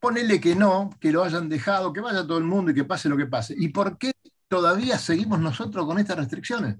ponele 0.00 0.40
que 0.40 0.56
no, 0.56 0.90
que 0.98 1.12
lo 1.12 1.22
hayan 1.22 1.48
dejado, 1.48 1.92
que 1.92 2.00
vaya 2.00 2.26
todo 2.26 2.38
el 2.38 2.44
mundo 2.44 2.70
y 2.70 2.74
que 2.74 2.84
pase 2.84 3.08
lo 3.08 3.16
que 3.16 3.26
pase. 3.26 3.54
¿Y 3.56 3.68
por 3.68 3.98
qué 3.98 4.12
todavía 4.48 4.98
seguimos 4.98 5.38
nosotros 5.38 5.86
con 5.86 5.98
estas 5.98 6.16
restricciones? 6.16 6.76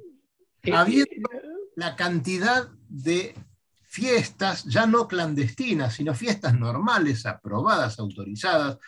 Eh, 0.63 0.75
Habiendo 0.75 1.29
la 1.77 1.95
cantidad 1.95 2.69
de 2.89 3.35
fiestas, 3.83 4.65
ya 4.65 4.87
no 4.87 5.07
clandestinas, 5.07 5.95
sino 5.95 6.15
fiestas 6.15 6.59
normales, 6.59 7.27
aprobadas, 7.27 7.99
autorizadas, 7.99 8.79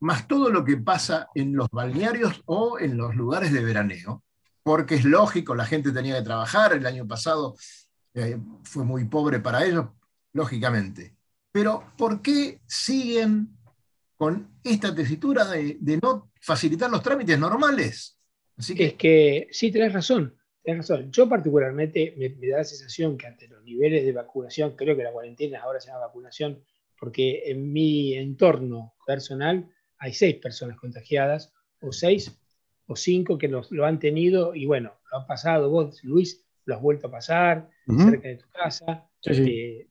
más 0.00 0.28
todo 0.28 0.50
lo 0.50 0.64
que 0.64 0.76
pasa 0.76 1.28
en 1.34 1.54
los 1.54 1.68
balnearios 1.70 2.42
o 2.46 2.78
en 2.78 2.96
los 2.96 3.14
lugares 3.14 3.52
de 3.52 3.64
veraneo, 3.64 4.22
porque 4.62 4.96
es 4.96 5.04
lógico, 5.04 5.54
la 5.54 5.66
gente 5.66 5.92
tenía 5.92 6.16
que 6.16 6.24
trabajar, 6.24 6.72
el 6.72 6.86
año 6.86 7.06
pasado 7.06 7.56
eh, 8.14 8.38
fue 8.62 8.84
muy 8.84 9.04
pobre 9.06 9.40
para 9.40 9.64
ellos, 9.64 9.86
lógicamente. 10.32 11.16
Pero 11.52 11.84
¿por 11.96 12.22
qué 12.22 12.60
siguen 12.66 13.56
con 14.20 14.60
esta 14.62 14.94
tesitura 14.94 15.46
de, 15.46 15.98
no 16.02 16.30
facilitar 16.42 16.90
los 16.90 17.02
trámites 17.02 17.38
normales? 17.38 18.20
Así 18.54 18.74
que... 18.74 18.84
Es 18.84 18.94
que 18.94 19.48
sí, 19.50 19.72
tenés 19.72 19.94
razón, 19.94 20.36
tenés 20.62 20.86
razón. 20.86 21.10
Yo 21.10 21.26
particularmente 21.26 22.14
me, 22.18 22.28
me, 22.28 22.48
da 22.48 22.58
la 22.58 22.64
sensación 22.64 23.16
que 23.16 23.26
ante 23.26 23.48
los 23.48 23.64
niveles 23.64 24.04
de 24.04 24.12
vacunación, 24.12 24.76
creo 24.76 24.94
que 24.94 25.04
la 25.04 25.12
cuarentena 25.12 25.62
ahora 25.62 25.80
se 25.80 25.88
llama 25.88 26.00
vacunación, 26.00 26.62
porque 26.98 27.44
en 27.46 27.72
mi 27.72 28.12
entorno 28.12 28.92
personal 29.06 29.70
hay 29.96 30.12
seis 30.12 30.34
personas 30.36 30.76
contagiadas, 30.76 31.54
o 31.80 31.90
seis 31.90 32.38
o 32.88 32.96
cinco 32.96 33.38
que 33.38 33.48
lo 33.48 33.86
han 33.86 33.98
tenido, 33.98 34.54
y 34.54 34.66
bueno, 34.66 35.00
lo 35.10 35.18
han 35.18 35.26
pasado 35.26 35.70
vos, 35.70 36.04
Luis, 36.04 36.44
lo 36.66 36.74
has 36.74 36.82
vuelto 36.82 37.06
a 37.06 37.10
pasar 37.10 37.70
cerca 37.86 38.28
de 38.28 38.36
tu 38.36 38.50
casa. 38.50 39.08
Eh, 39.24 39.88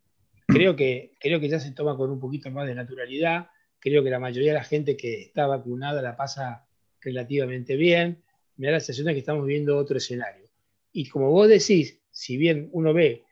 creo, 0.47 0.75
que, 0.75 1.13
creo 1.19 1.39
que 1.39 1.49
ya 1.49 1.59
se 1.59 1.71
toma 1.71 1.97
con 1.97 2.11
un 2.11 2.19
poquito 2.19 2.51
más 2.51 2.67
de 2.67 2.75
naturalidad. 2.75 3.49
Creo 3.79 4.03
que 4.03 4.09
la 4.09 4.19
mayoría 4.19 4.51
de 4.51 4.59
la 4.59 4.63
gente 4.63 4.97
que 4.97 5.21
está 5.21 5.47
vacunada 5.47 6.01
la 6.01 6.15
pasa 6.15 6.67
relativamente 7.01 7.75
bien. 7.75 8.23
Me 8.57 8.67
da 8.67 8.73
la 8.73 8.79
sensación 8.79 9.07
de 9.07 9.13
que 9.13 9.19
estamos 9.19 9.45
viendo 9.45 9.77
otro 9.77 9.97
escenario. 9.97 10.49
Y 10.91 11.07
como 11.07 11.31
vos 11.31 11.47
decís, 11.47 11.99
si 12.11 12.37
bien 12.37 12.69
uno 12.73 12.93
ve, 12.93 13.23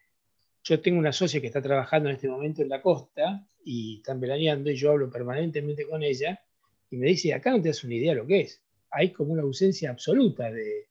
yo 0.63 0.79
tengo 0.81 0.99
una 0.99 1.11
socia 1.11 1.41
que 1.41 1.47
está 1.47 1.61
trabajando 1.61 2.09
en 2.09 2.15
este 2.15 2.27
momento 2.27 2.61
en 2.61 2.69
la 2.69 2.81
costa 2.81 3.47
y 3.63 3.97
están 3.97 4.19
veraneando 4.19 4.69
y 4.71 4.75
yo 4.75 4.91
hablo 4.91 5.09
permanentemente 5.09 5.85
con 5.85 6.03
ella, 6.03 6.41
y 6.89 6.97
me 6.97 7.07
dice, 7.07 7.33
acá 7.33 7.51
no 7.51 7.61
te 7.61 7.69
das 7.69 7.83
una 7.83 7.95
idea 7.95 8.13
de 8.13 8.19
lo 8.19 8.27
que 8.27 8.41
es. 8.41 8.61
Hay 8.91 9.11
como 9.11 9.33
una 9.33 9.41
ausencia 9.41 9.89
absoluta 9.89 10.51
de, 10.51 10.87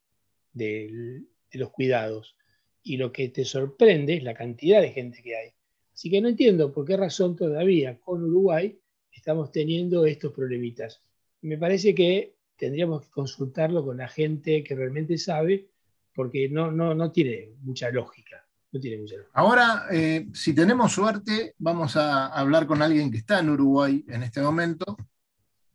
los 1.52 1.70
cuidados. 1.70 2.36
Y 2.82 2.98
lo 2.98 3.12
que 3.12 3.28
te 3.28 3.44
sorprende 3.44 4.16
es 4.16 4.22
la 4.22 4.34
cantidad 4.34 4.80
de 4.80 4.92
gente 4.92 5.22
que 5.22 5.36
hay. 5.36 5.50
Así 5.92 6.10
que 6.10 6.20
no 6.20 6.28
entiendo 6.28 6.72
por 6.72 6.86
qué 6.86 6.96
razón 6.96 7.34
todavía 7.34 7.98
con 7.98 8.22
Uruguay 8.22 8.78
estamos 9.16 9.50
teniendo 9.50 10.06
estos 10.06 10.32
problemitas. 10.32 11.02
Me 11.42 11.58
parece 11.58 11.94
que 11.94 12.37
tendríamos 12.56 13.04
que 13.04 13.11
consultarlo 13.11 13.85
con 13.85 13.99
la 13.99 14.08
gente 14.08 14.62
que 14.62 14.75
realmente 14.75 15.18
sabe, 15.18 15.68
porque 16.14 16.49
no, 16.49 16.70
no, 16.70 16.94
no 16.94 17.12
tiene 17.12 17.50
mucha 17.61 17.90
lógica. 17.90 18.46
No 18.73 18.80
tiene 18.80 18.99
mucha 18.99 19.16
Ahora, 19.32 19.87
eh, 19.90 20.26
si 20.32 20.54
tenemos 20.54 20.92
suerte, 20.92 21.54
vamos 21.58 21.96
a 21.96 22.26
hablar 22.26 22.66
con 22.66 22.82
alguien 22.82 23.11
que 23.11 23.18
está 23.18 23.38
en 23.38 23.50
Uruguay 23.50 24.04
en 24.08 24.23
este 24.23 24.40
momento, 24.40 24.96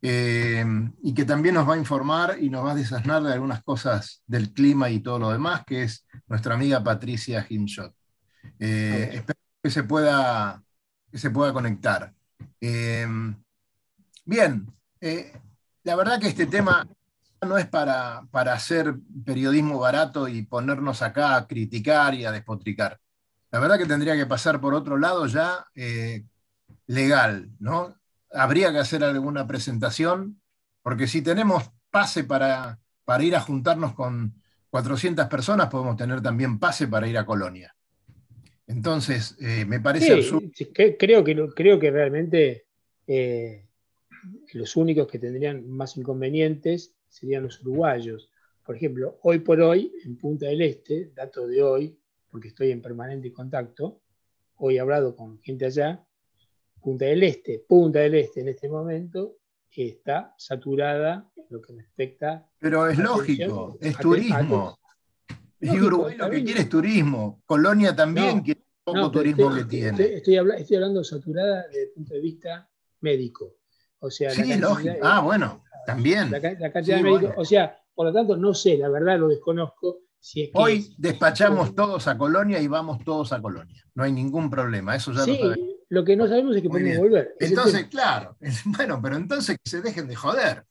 eh, 0.03 0.65
y 1.03 1.13
que 1.13 1.25
también 1.25 1.55
nos 1.55 1.69
va 1.69 1.75
a 1.75 1.77
informar 1.77 2.37
y 2.41 2.49
nos 2.49 2.65
va 2.65 2.71
a 2.71 2.75
desasnar 2.75 3.21
de 3.21 3.33
algunas 3.33 3.63
cosas 3.63 4.23
del 4.25 4.51
clima 4.51 4.89
y 4.89 4.99
todo 4.99 5.19
lo 5.19 5.31
demás, 5.31 5.63
que 5.65 5.83
es 5.83 6.07
nuestra 6.27 6.55
amiga 6.55 6.83
Patricia 6.83 7.45
Himshot. 7.47 7.93
Eh, 8.57 9.09
espero 9.13 9.39
que 9.61 9.69
se 9.69 9.83
pueda, 9.83 10.63
que 11.11 11.17
se 11.19 11.29
pueda 11.29 11.53
conectar. 11.53 12.13
Eh, 12.59 13.07
bien, 14.25 14.67
la 15.83 15.95
verdad 15.95 16.19
que 16.19 16.27
este 16.27 16.45
tema 16.45 16.87
no 17.41 17.57
es 17.57 17.67
para, 17.67 18.23
para 18.31 18.53
hacer 18.53 18.95
periodismo 19.25 19.79
barato 19.79 20.27
y 20.27 20.43
ponernos 20.43 21.01
acá 21.01 21.35
a 21.35 21.47
criticar 21.47 22.13
y 22.13 22.25
a 22.25 22.31
despotricar. 22.31 22.99
La 23.51 23.59
verdad 23.59 23.77
que 23.77 23.85
tendría 23.85 24.15
que 24.15 24.25
pasar 24.25 24.61
por 24.61 24.73
otro 24.73 24.97
lado 24.97 25.25
ya 25.27 25.65
legal, 26.87 27.49
¿no? 27.59 28.01
habría 28.33 28.71
que 28.71 28.79
hacer 28.79 29.03
alguna 29.03 29.47
presentación, 29.47 30.41
porque 30.81 31.07
si 31.07 31.21
tenemos 31.21 31.69
pase 31.89 32.23
para, 32.23 32.79
para 33.03 33.23
ir 33.23 33.35
a 33.35 33.41
juntarnos 33.41 33.93
con 33.93 34.41
400 34.69 35.27
personas, 35.27 35.67
podemos 35.67 35.97
tener 35.97 36.21
también 36.21 36.59
pase 36.59 36.87
para 36.87 37.07
ir 37.07 37.17
a 37.17 37.25
Colonia. 37.25 37.75
Entonces, 38.71 39.37
eh, 39.41 39.65
me 39.65 39.79
parece 39.79 40.13
absurdo. 40.13 40.49
creo, 40.97 41.23
que, 41.23 41.49
creo 41.55 41.79
que 41.79 41.91
realmente 41.91 42.65
eh, 43.05 43.65
los 44.53 44.75
únicos 44.75 45.07
que 45.07 45.19
tendrían 45.19 45.69
más 45.69 45.97
inconvenientes 45.97 46.93
serían 47.09 47.43
los 47.43 47.61
uruguayos. 47.61 48.29
Por 48.65 48.75
ejemplo, 48.75 49.19
hoy 49.23 49.39
por 49.39 49.59
hoy, 49.61 49.91
en 50.05 50.17
Punta 50.17 50.47
del 50.47 50.61
Este, 50.61 51.11
dato 51.13 51.47
de 51.47 51.61
hoy, 51.61 51.97
porque 52.29 52.47
estoy 52.47 52.71
en 52.71 52.81
permanente 52.81 53.33
contacto, 53.33 54.01
hoy 54.57 54.77
he 54.77 54.79
hablado 54.79 55.15
con 55.15 55.41
gente 55.41 55.65
allá, 55.65 56.05
Punta 56.79 57.05
del 57.05 57.23
Este, 57.23 57.59
Punta 57.59 57.99
del 57.99 58.15
Este 58.15 58.41
en 58.41 58.47
este 58.49 58.69
momento 58.69 59.37
está 59.89 60.33
saturada 60.37 61.29
en 61.35 61.45
lo 61.49 61.61
que 61.61 61.73
respecta. 61.73 62.47
Pero 62.59 62.87
es 62.87 62.97
lógico, 62.97 63.77
es 63.81 63.97
turismo. 63.97 64.77
y 65.59 65.79
Uruguay 65.79 66.17
lo 66.17 66.29
que 66.29 66.43
quiere 66.43 66.61
es 66.61 66.69
turismo. 66.69 67.41
Colonia 67.45 67.95
también 67.95 68.41
quiere 68.41 68.60
poco 68.93 69.11
turismo 69.11 69.53
que 69.53 69.65
tiene. 69.65 70.03
Estoy, 70.15 70.37
hablando 70.37 71.03
saturada 71.03 71.67
desde 71.67 71.83
el 71.83 71.89
punto 71.91 72.13
de 72.13 72.21
vista 72.21 72.69
médico. 73.01 73.55
O 73.99 74.09
sea, 74.09 74.31
sí, 74.31 74.55
lógico. 74.55 74.95
ah, 75.03 75.21
bueno, 75.21 75.63
también. 75.85 76.31
La, 76.31 76.71
cantidad 76.71 76.97
de 76.97 77.03
médicos. 77.03 77.33
O 77.37 77.45
sea, 77.45 77.79
por 77.93 78.07
lo 78.07 78.13
tanto, 78.13 78.37
no 78.37 78.53
sé, 78.53 78.77
la 78.77 78.89
verdad 78.89 79.19
lo 79.19 79.27
desconozco. 79.27 79.99
Si 80.19 80.43
es 80.43 80.49
que 80.49 80.57
Hoy 80.57 80.95
despachamos 80.97 81.73
todos 81.73 82.07
a 82.07 82.17
Colonia 82.17 82.59
y 82.59 82.67
vamos 82.67 83.03
todos 83.03 83.33
a 83.33 83.41
Colonia. 83.41 83.83
No 83.95 84.03
hay 84.03 84.11
ningún 84.11 84.49
problema, 84.49 84.95
eso 84.95 85.11
ya 85.11 85.25
lo 85.25 85.35
sabemos. 85.35 85.71
Lo 85.89 86.05
que 86.05 86.15
no 86.15 86.27
sabemos 86.27 86.55
es 86.55 86.61
que 86.61 86.69
podemos 86.69 86.97
volver. 86.99 87.35
Entonces, 87.39 87.87
claro, 87.87 88.37
bueno, 88.65 88.99
pero 89.01 89.17
entonces 89.17 89.57
que 89.61 89.69
se 89.69 89.81
dejen 89.81 90.07
de 90.07 90.15
joder, 90.15 90.65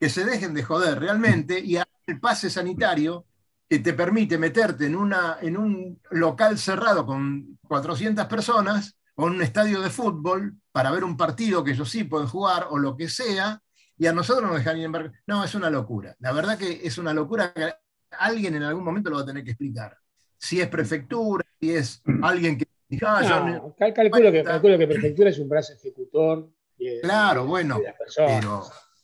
que 0.00 0.08
se 0.08 0.24
dejen 0.24 0.54
de 0.54 0.62
joder 0.64 0.98
realmente 0.98 1.60
y 1.60 1.76
el 1.76 2.20
pase 2.20 2.50
sanitario 2.50 3.25
que 3.68 3.78
te 3.80 3.92
permite 3.92 4.38
meterte 4.38 4.86
en, 4.86 4.96
una, 4.96 5.38
en 5.40 5.56
un 5.56 6.00
local 6.10 6.58
cerrado 6.58 7.04
con 7.04 7.58
400 7.66 8.26
personas 8.26 8.96
o 9.16 9.26
en 9.26 9.34
un 9.34 9.42
estadio 9.42 9.80
de 9.80 9.90
fútbol 9.90 10.54
para 10.70 10.90
ver 10.90 11.04
un 11.04 11.16
partido 11.16 11.64
que 11.64 11.72
ellos 11.72 11.90
sí 11.90 12.04
pueden 12.04 12.28
jugar 12.28 12.66
o 12.70 12.78
lo 12.78 12.96
que 12.96 13.08
sea, 13.08 13.60
y 13.98 14.06
a 14.06 14.12
nosotros 14.12 14.48
nos 14.48 14.62
dejan 14.62 14.92
ver. 14.92 15.12
No, 15.26 15.42
es 15.42 15.54
una 15.54 15.70
locura. 15.70 16.14
La 16.20 16.32
verdad 16.32 16.58
que 16.58 16.80
es 16.84 16.98
una 16.98 17.14
locura 17.14 17.52
que 17.52 17.72
alguien 18.10 18.54
en 18.54 18.62
algún 18.62 18.84
momento 18.84 19.10
lo 19.10 19.16
va 19.16 19.22
a 19.22 19.26
tener 19.26 19.42
que 19.42 19.52
explicar. 19.52 19.96
Si 20.38 20.60
es 20.60 20.68
prefectura, 20.68 21.44
si 21.58 21.74
es 21.74 22.02
alguien 22.22 22.58
que 22.58 22.66
calculo, 22.98 24.30
que, 24.30 24.44
calculo 24.44 24.78
que 24.78 24.86
prefectura 24.86 25.30
es 25.30 25.38
un 25.38 25.48
brazo 25.48 25.72
ejecutor. 25.72 26.50
claro, 27.02 27.46
bueno. 27.46 27.80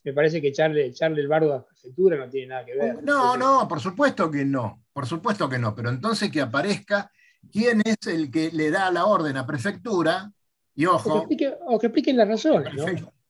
Me 0.05 0.13
parece 0.13 0.41
que 0.41 0.49
echarle, 0.49 0.87
echarle 0.87 1.21
el 1.21 1.29
bardo 1.29 1.55
a 1.55 1.65
prefectura 1.65 2.17
no 2.17 2.29
tiene 2.29 2.49
nada 2.49 2.65
que 2.65 2.75
ver. 2.75 3.03
No, 3.03 3.37
no, 3.37 3.69
por 3.69 3.81
supuesto 3.81 4.31
que 4.31 4.45
no. 4.45 4.83
Por 4.93 5.07
supuesto 5.07 5.49
que 5.49 5.59
no. 5.59 5.75
Pero 5.75 5.91
entonces 5.91 6.31
que 6.31 6.41
aparezca 6.41 7.11
quién 7.51 7.83
es 7.85 8.07
el 8.07 8.31
que 8.31 8.51
le 8.51 8.71
da 8.71 8.91
la 8.91 9.07
orden 9.07 9.37
a 9.37 9.47
prefectura. 9.47 10.33
Y 10.75 10.87
ojo. 10.87 11.27
O 11.67 11.79
que, 11.79 11.87
expliquen 11.87 12.17
la 12.17 12.25
razón. 12.25 12.65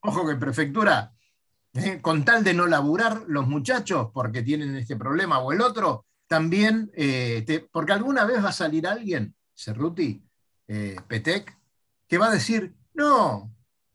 Ojo 0.01 0.27
que 0.27 0.37
prefectura, 0.37 1.13
eh, 1.75 2.01
con 2.01 2.25
tal 2.25 2.43
de 2.43 2.55
no 2.55 2.67
laburar 2.67 3.23
los 3.29 3.47
muchachos 3.47 4.09
porque 4.13 4.43
tienen 4.43 4.75
este 4.77 4.97
problema 4.97 5.39
o 5.39 5.53
el 5.53 5.61
otro, 5.61 6.07
también, 6.27 6.91
eh, 6.95 7.69
porque 7.71 7.93
alguna 7.93 8.25
vez 8.25 8.43
va 8.43 8.49
a 8.49 8.53
salir 8.53 8.87
alguien, 8.87 9.35
Cerruti, 9.55 10.23
eh, 10.67 10.97
Petec, 11.07 11.57
que 12.09 12.19
va 12.19 12.29
a 12.29 12.33
decir, 12.33 12.75
no, 12.95 13.55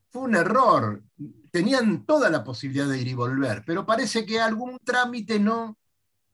fue 0.09 0.21
un 0.21 0.35
error. 0.35 1.03
Tenían 1.51 2.05
toda 2.05 2.29
la 2.29 2.43
posibilidad 2.43 2.87
de 2.87 2.99
ir 2.99 3.07
y 3.07 3.13
volver, 3.13 3.63
pero 3.65 3.85
parece 3.85 4.25
que 4.25 4.39
algún 4.39 4.77
trámite 4.83 5.39
no, 5.39 5.77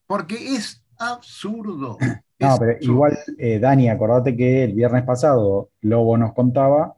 porque 0.07 0.55
es 0.55 0.83
absurdo. 0.97 1.97
No, 2.39 2.57
pero 2.59 2.77
igual, 2.81 3.17
eh, 3.37 3.57
Dani, 3.57 3.87
acordate 3.87 4.35
que 4.35 4.65
el 4.65 4.73
viernes 4.73 5.05
pasado 5.05 5.69
Lobo 5.79 6.17
nos 6.17 6.33
contaba, 6.33 6.93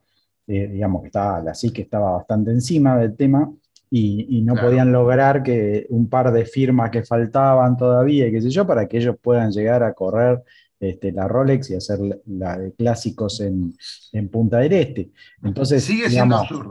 eh, 0.48 0.68
digamos 0.68 1.02
que 1.02 1.08
estaba, 1.10 1.40
la 1.40 1.54
que 1.72 1.82
estaba 1.84 2.14
bastante 2.14 2.50
encima 2.50 2.98
del 2.98 3.16
tema 3.16 3.54
y, 3.92 4.42
no 4.42 4.56
podían 4.56 4.92
lograr 4.92 5.44
que 5.44 5.86
un 5.90 6.10
par 6.10 6.32
de 6.32 6.46
firmas 6.46 6.90
que 6.90 7.04
faltaban 7.04 7.78
todavía, 7.78 8.32
qué 8.32 8.42
sé 8.42 8.50
yo, 8.50 8.66
para 8.66 8.88
que 8.88 8.98
ellos 8.98 9.18
puedan 9.22 9.52
llegar 9.52 9.84
a 9.84 9.94
correr 9.94 10.44
este, 10.80 11.12
la 11.12 11.28
Rolex 11.28 11.70
y 11.70 11.76
hacer 11.76 12.00
la 12.26 12.58
de 12.58 12.74
clásicos 12.74 13.42
en, 13.42 13.74
Punta 14.30 14.58
del 14.60 14.74
Este. 14.74 15.12
Entonces, 15.44 15.84
Sigue 15.84 16.08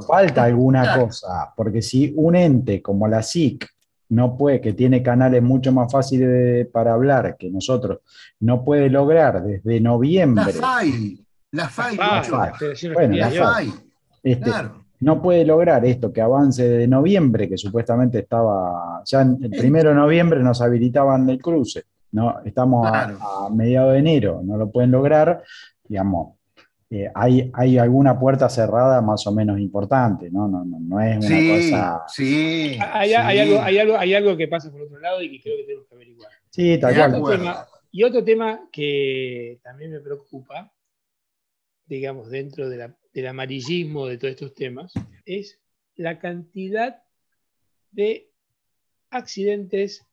falta 0.06 0.44
alguna 0.44 0.99
cosa, 0.99 1.52
porque 1.56 1.82
si 1.82 2.12
un 2.16 2.37
ente 2.37 2.82
como 2.82 3.08
la 3.08 3.23
SIC 3.23 3.66
no 4.11 4.37
puede, 4.37 4.61
que 4.61 4.73
tiene 4.73 5.02
canales 5.02 5.42
mucho 5.42 5.73
más 5.73 5.90
fáciles 5.90 6.66
para 6.68 6.92
hablar 6.92 7.37
que 7.38 7.50
nosotros, 7.50 8.00
no 8.40 8.64
puede 8.64 8.90
lograr 8.90 9.42
desde 9.42 9.80
noviembre. 9.80 10.52
La 10.52 10.52
FAI, 10.52 11.26
la 11.52 11.68
FAI, 11.68 11.96
bueno, 12.92 13.16
la 13.16 13.30
FAI. 13.30 13.73
Este, 14.23 14.50
no 15.00 15.20
puede 15.20 15.44
lograr 15.44 15.84
esto 15.84 16.12
que 16.12 16.20
avance 16.20 16.66
de 16.66 16.87
noviembre, 16.87 17.49
que 17.49 17.58
supuestamente 17.58 18.20
estaba, 18.20 19.02
ya 19.04 19.23
el 19.23 19.50
primero 19.50 19.90
de 19.90 19.96
noviembre 19.96 20.42
nos 20.42 20.62
habilitaban 20.62 21.28
el 21.28 21.40
cruce. 21.40 21.84
¿No? 22.14 22.40
Estamos 22.44 22.87
a, 22.87 23.50
mediados 23.50 23.92
de 23.92 23.99
enero, 23.99 24.40
no 24.44 24.56
lo 24.56 24.71
pueden 24.71 24.92
lograr, 24.92 25.42
digamos, 25.83 26.37
eh, 26.88 27.11
hay, 27.12 27.50
hay, 27.52 27.76
alguna 27.76 28.16
puerta 28.18 28.49
cerrada 28.49 29.02
más 29.02 29.26
o 29.26 29.33
menos 29.33 29.59
importante, 29.59 30.30
¿no? 30.30 30.47
No, 30.47 30.64
no, 30.64 31.00
es 31.00 31.26
una 31.26 31.56
cosa... 31.56 32.04
Sí, 32.06 32.78
hay, 32.80 33.14
Hay, 33.14 33.38
algo, 33.40 33.61
hay, 33.61 33.78
algo, 33.78 33.99
hay 33.99 34.14
algo 34.14 34.37
que 34.37 34.47
pasa 34.47 34.71
por 34.71 34.83
otro 34.83 35.00
lado 35.00 35.21
y 35.21 35.30
que 35.33 35.42
creo 35.42 35.56
que 35.56 35.64
tenemos 35.64 35.88
que 35.88 35.94
averiguar. 35.97 36.30
Sí, 36.50 36.78
tal 36.78 37.21
cual. 37.21 37.66
y 37.90 38.04
otro 38.04 38.23
tema 38.23 38.61
que 38.71 39.59
también 39.64 39.90
me 39.90 39.99
preocupa, 39.99 40.73
digamos, 41.87 42.30
dentro 42.30 42.68
del 42.68 43.26
amarillismo 43.26 44.06
de 44.06 44.18
todos 44.18 44.35
estos 44.35 44.54
temas, 44.54 44.92
es 45.25 45.59
la 45.97 46.21
cantidad 46.21 47.02
de 47.90 48.30
accidentes 49.11 50.06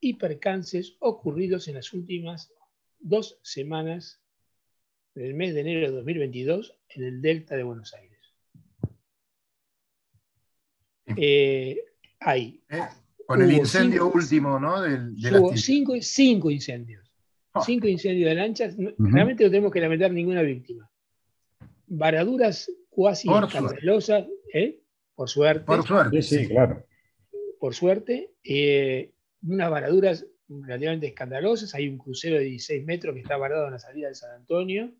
y 0.00 0.14
percances 0.14 0.96
ocurridos 1.00 1.68
en 1.68 1.74
las 1.74 1.92
últimas 1.92 2.52
dos 3.00 3.38
semanas 3.42 4.20
del 5.14 5.34
mes 5.34 5.54
de 5.54 5.60
enero 5.60 5.90
de 5.90 5.96
2022 5.96 6.78
en 6.90 7.04
el 7.04 7.22
delta 7.22 7.56
de 7.56 7.62
Buenos 7.62 7.94
Aires. 7.94 8.18
Eh, 11.16 11.84
hay. 12.20 12.62
Eh, 12.68 12.80
con 13.26 13.42
el 13.42 13.52
incendio 13.52 14.10
último, 14.10 14.58
¿no? 14.58 14.76
hubo 14.76 15.56
cinco, 15.56 16.50
incendios. 16.50 17.10
Ah. 17.52 17.62
Cinco 17.64 17.88
incendios 17.88 18.28
de 18.28 18.34
lanchas. 18.34 18.76
Realmente 18.98 19.44
no 19.44 19.50
tenemos 19.50 19.72
que 19.72 19.80
lamentar 19.80 20.12
ninguna 20.12 20.42
víctima. 20.42 20.90
Varaduras 21.86 22.70
cuasi 22.88 23.28
escandalosas, 23.28 24.26
¿eh? 24.52 24.80
por 25.14 25.28
suerte. 25.28 25.64
Por 25.64 25.86
suerte. 25.86 26.22
Sí, 26.22 26.46
claro. 26.46 26.84
Por 27.58 27.74
suerte 27.74 28.30
unas 29.42 29.70
varaduras 29.70 30.26
relativamente 30.48 31.08
escandalosas. 31.08 31.74
Hay 31.74 31.88
un 31.88 31.98
crucero 31.98 32.36
de 32.36 32.44
16 32.44 32.84
metros 32.84 33.14
que 33.14 33.20
está 33.20 33.36
varado 33.36 33.66
en 33.66 33.72
la 33.72 33.78
salida 33.78 34.08
de 34.08 34.14
San 34.14 34.32
Antonio, 34.32 34.92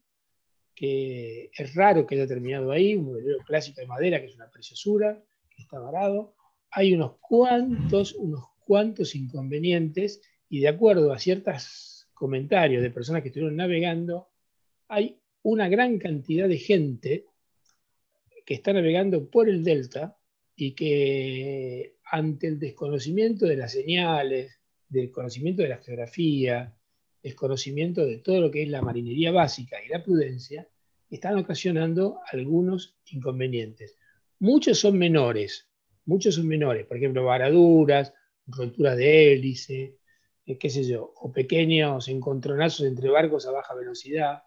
que 0.74 1.50
es 1.52 1.74
raro 1.74 2.06
que 2.06 2.14
haya 2.14 2.26
terminado 2.26 2.70
ahí, 2.70 2.94
un 2.94 3.14
velero 3.14 3.38
clásico 3.44 3.80
de 3.80 3.86
madera 3.86 4.20
que 4.20 4.26
es 4.26 4.34
una 4.34 4.50
preciosura, 4.50 5.22
que 5.50 5.62
está 5.62 5.78
varado. 5.78 6.34
Hay 6.70 6.94
unos 6.94 7.16
cuantos, 7.20 8.14
unos 8.14 8.44
cuantos 8.60 9.14
inconvenientes 9.14 10.20
y 10.48 10.60
de 10.60 10.68
acuerdo 10.68 11.12
a 11.12 11.18
ciertos 11.18 12.08
comentarios 12.14 12.82
de 12.82 12.90
personas 12.90 13.22
que 13.22 13.28
estuvieron 13.28 13.56
navegando, 13.56 14.28
hay 14.88 15.20
una 15.42 15.68
gran 15.68 15.98
cantidad 15.98 16.48
de 16.48 16.58
gente 16.58 17.26
que 18.44 18.54
está 18.54 18.72
navegando 18.72 19.28
por 19.30 19.48
el 19.48 19.62
delta 19.62 20.16
y 20.56 20.72
que 20.72 21.97
ante 22.10 22.46
el 22.48 22.58
desconocimiento 22.58 23.46
de 23.46 23.56
las 23.56 23.72
señales, 23.72 24.58
del 24.88 25.10
conocimiento 25.10 25.62
de 25.62 25.68
la 25.68 25.78
geografía, 25.78 26.74
desconocimiento 27.22 28.06
de 28.06 28.18
todo 28.18 28.40
lo 28.40 28.50
que 28.50 28.62
es 28.62 28.68
la 28.68 28.82
marinería 28.82 29.32
básica 29.32 29.76
y 29.84 29.88
la 29.88 30.02
prudencia, 30.02 30.68
están 31.10 31.38
ocasionando 31.38 32.20
algunos 32.30 32.96
inconvenientes. 33.10 33.96
Muchos 34.40 34.78
son 34.78 34.98
menores, 34.98 35.68
muchos 36.04 36.36
son 36.36 36.46
menores, 36.46 36.86
por 36.86 36.96
ejemplo, 36.96 37.24
varaduras, 37.24 38.14
roturas 38.46 38.96
de 38.96 39.32
hélice, 39.32 39.98
eh, 40.46 40.58
qué 40.58 40.70
sé 40.70 40.84
yo, 40.84 41.12
o 41.16 41.32
pequeños 41.32 42.08
encontronazos 42.08 42.86
entre 42.86 43.10
barcos 43.10 43.46
a 43.46 43.50
baja 43.50 43.74
velocidad, 43.74 44.42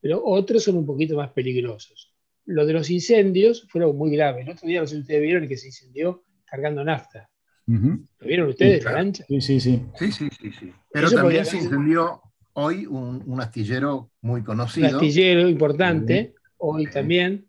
pero 0.00 0.24
otros 0.24 0.64
son 0.64 0.76
un 0.76 0.86
poquito 0.86 1.16
más 1.16 1.30
peligrosos. 1.32 2.14
Lo 2.44 2.66
de 2.66 2.72
los 2.72 2.90
incendios 2.90 3.66
fueron 3.68 3.96
muy 3.96 4.10
graves. 4.10 4.46
El 4.46 4.52
otro 4.52 4.66
día, 4.66 4.80
no 4.80 4.86
sé 4.86 4.98
ustedes 4.98 5.22
vieron 5.22 5.46
que 5.46 5.56
se 5.56 5.68
incendió 5.68 6.24
cargando 6.52 6.84
nafta. 6.84 7.30
¿Lo 7.66 8.26
vieron 8.26 8.50
ustedes, 8.50 8.84
la 8.84 8.92
lancha? 8.92 9.24
Sí, 9.26 9.40
sí, 9.40 9.58
sí. 9.58 9.82
Sí, 9.98 10.12
sí, 10.12 10.28
sí, 10.30 10.72
Pero 10.92 11.10
también 11.10 11.46
se 11.46 11.56
incendió 11.56 12.20
hoy 12.52 12.84
un, 12.84 13.40
astillero 13.40 14.10
muy 14.20 14.42
conocido. 14.44 14.88
Un 14.88 14.94
astillero 14.96 15.48
importante, 15.48 16.34
hoy 16.58 16.90
también. 16.90 17.46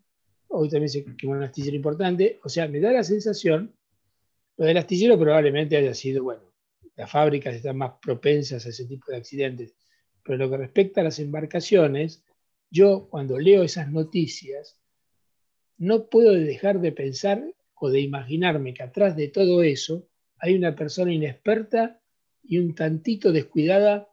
Hoy 0.48 0.70
también 0.70 0.88
se 0.88 1.04
quemó 1.16 1.34
un 1.34 1.42
astillero 1.42 1.76
importante. 1.76 2.40
O 2.44 2.48
sea, 2.48 2.66
me 2.66 2.80
da 2.80 2.92
la 2.92 3.04
sensación, 3.04 3.74
lo 4.56 4.64
del 4.64 4.78
astillero 4.78 5.18
probablemente 5.18 5.76
haya 5.76 5.92
sido, 5.92 6.22
bueno, 6.22 6.42
las 6.96 7.10
fábricas 7.10 7.54
están 7.54 7.76
más 7.76 7.92
propensas 8.00 8.64
a 8.64 8.70
ese 8.70 8.86
tipo 8.86 9.10
de 9.10 9.18
accidentes. 9.18 9.74
Pero 10.22 10.38
lo 10.38 10.48
que 10.48 10.56
respecta 10.56 11.02
a 11.02 11.04
las 11.04 11.18
embarcaciones, 11.18 12.24
yo 12.70 13.08
cuando 13.10 13.38
leo 13.38 13.64
esas 13.64 13.90
noticias, 13.90 14.78
no 15.76 16.06
puedo 16.06 16.32
dejar 16.32 16.80
de 16.80 16.92
pensar 16.92 17.53
o 17.74 17.90
de 17.90 18.00
imaginarme 18.00 18.74
que 18.74 18.82
atrás 18.82 19.16
de 19.16 19.28
todo 19.28 19.62
eso 19.62 20.06
hay 20.38 20.54
una 20.54 20.74
persona 20.74 21.12
inexperta 21.12 22.00
y 22.42 22.58
un 22.58 22.74
tantito 22.74 23.32
descuidada 23.32 24.08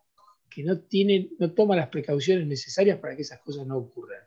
que 0.49 0.63
no, 0.63 0.79
tiene, 0.79 1.29
no 1.39 1.51
toma 1.51 1.75
las 1.75 1.89
precauciones 1.89 2.45
necesarias 2.47 2.99
para 2.99 3.15
que 3.15 3.21
esas 3.21 3.39
cosas 3.39 3.65
no 3.65 3.77
ocurran. 3.77 4.21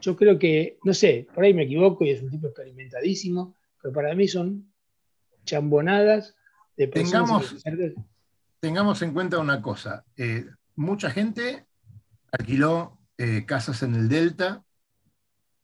Yo 0.00 0.16
creo 0.16 0.38
que, 0.38 0.78
no 0.84 0.92
sé, 0.92 1.26
por 1.32 1.44
ahí 1.44 1.54
me 1.54 1.64
equivoco 1.64 2.04
y 2.04 2.10
es 2.10 2.22
un 2.22 2.30
tipo 2.30 2.48
experimentadísimo, 2.48 3.56
pero 3.80 3.94
para 3.94 4.14
mí 4.14 4.26
son 4.26 4.72
chambonadas 5.44 6.34
de 6.76 6.88
personas. 6.88 7.62
Tengamos, 7.62 7.96
tengamos 8.60 9.02
en 9.02 9.12
cuenta 9.12 9.38
una 9.38 9.62
cosa, 9.62 10.04
eh, 10.16 10.44
mucha 10.74 11.10
gente 11.10 11.66
alquiló 12.32 12.98
eh, 13.16 13.44
casas 13.46 13.82
en 13.84 13.94
el 13.94 14.08
Delta 14.08 14.64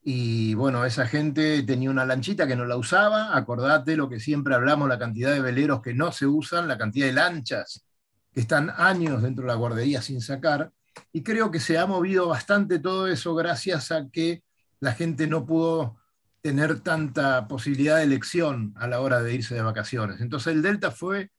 y 0.02 0.54
bueno, 0.54 0.84
esa 0.84 1.06
gente 1.06 1.62
tenía 1.62 1.90
una 1.90 2.06
lanchita 2.06 2.46
que 2.46 2.56
no 2.56 2.64
la 2.64 2.76
usaba. 2.76 3.36
Acordate 3.36 3.96
lo 3.96 4.08
que 4.08 4.18
siempre 4.18 4.54
hablamos, 4.54 4.88
la 4.88 4.98
cantidad 4.98 5.32
de 5.32 5.40
veleros 5.40 5.82
que 5.82 5.92
no 5.92 6.10
se 6.12 6.26
usan, 6.26 6.68
la 6.68 6.78
cantidad 6.78 7.06
de 7.06 7.12
lanchas 7.12 7.84
que 8.32 8.40
están 8.40 8.72
años 8.76 9.22
dentro 9.22 9.44
de 9.44 9.48
la 9.48 9.56
guardería 9.56 10.00
sin 10.00 10.20
sacar. 10.20 10.72
Y 11.12 11.22
creo 11.22 11.50
que 11.50 11.60
se 11.60 11.78
ha 11.78 11.86
movido 11.86 12.28
bastante 12.28 12.78
todo 12.78 13.08
eso 13.08 13.34
gracias 13.34 13.92
a 13.92 14.08
que 14.10 14.42
la 14.80 14.92
gente 14.92 15.26
no 15.26 15.44
pudo 15.44 15.98
tener 16.40 16.80
tanta 16.80 17.46
posibilidad 17.46 17.98
de 17.98 18.04
elección 18.04 18.72
a 18.76 18.86
la 18.86 19.00
hora 19.00 19.22
de 19.22 19.34
irse 19.34 19.54
de 19.54 19.62
vacaciones. 19.62 20.20
Entonces 20.22 20.54
el 20.54 20.62
Delta 20.62 20.90
fue 20.90 21.30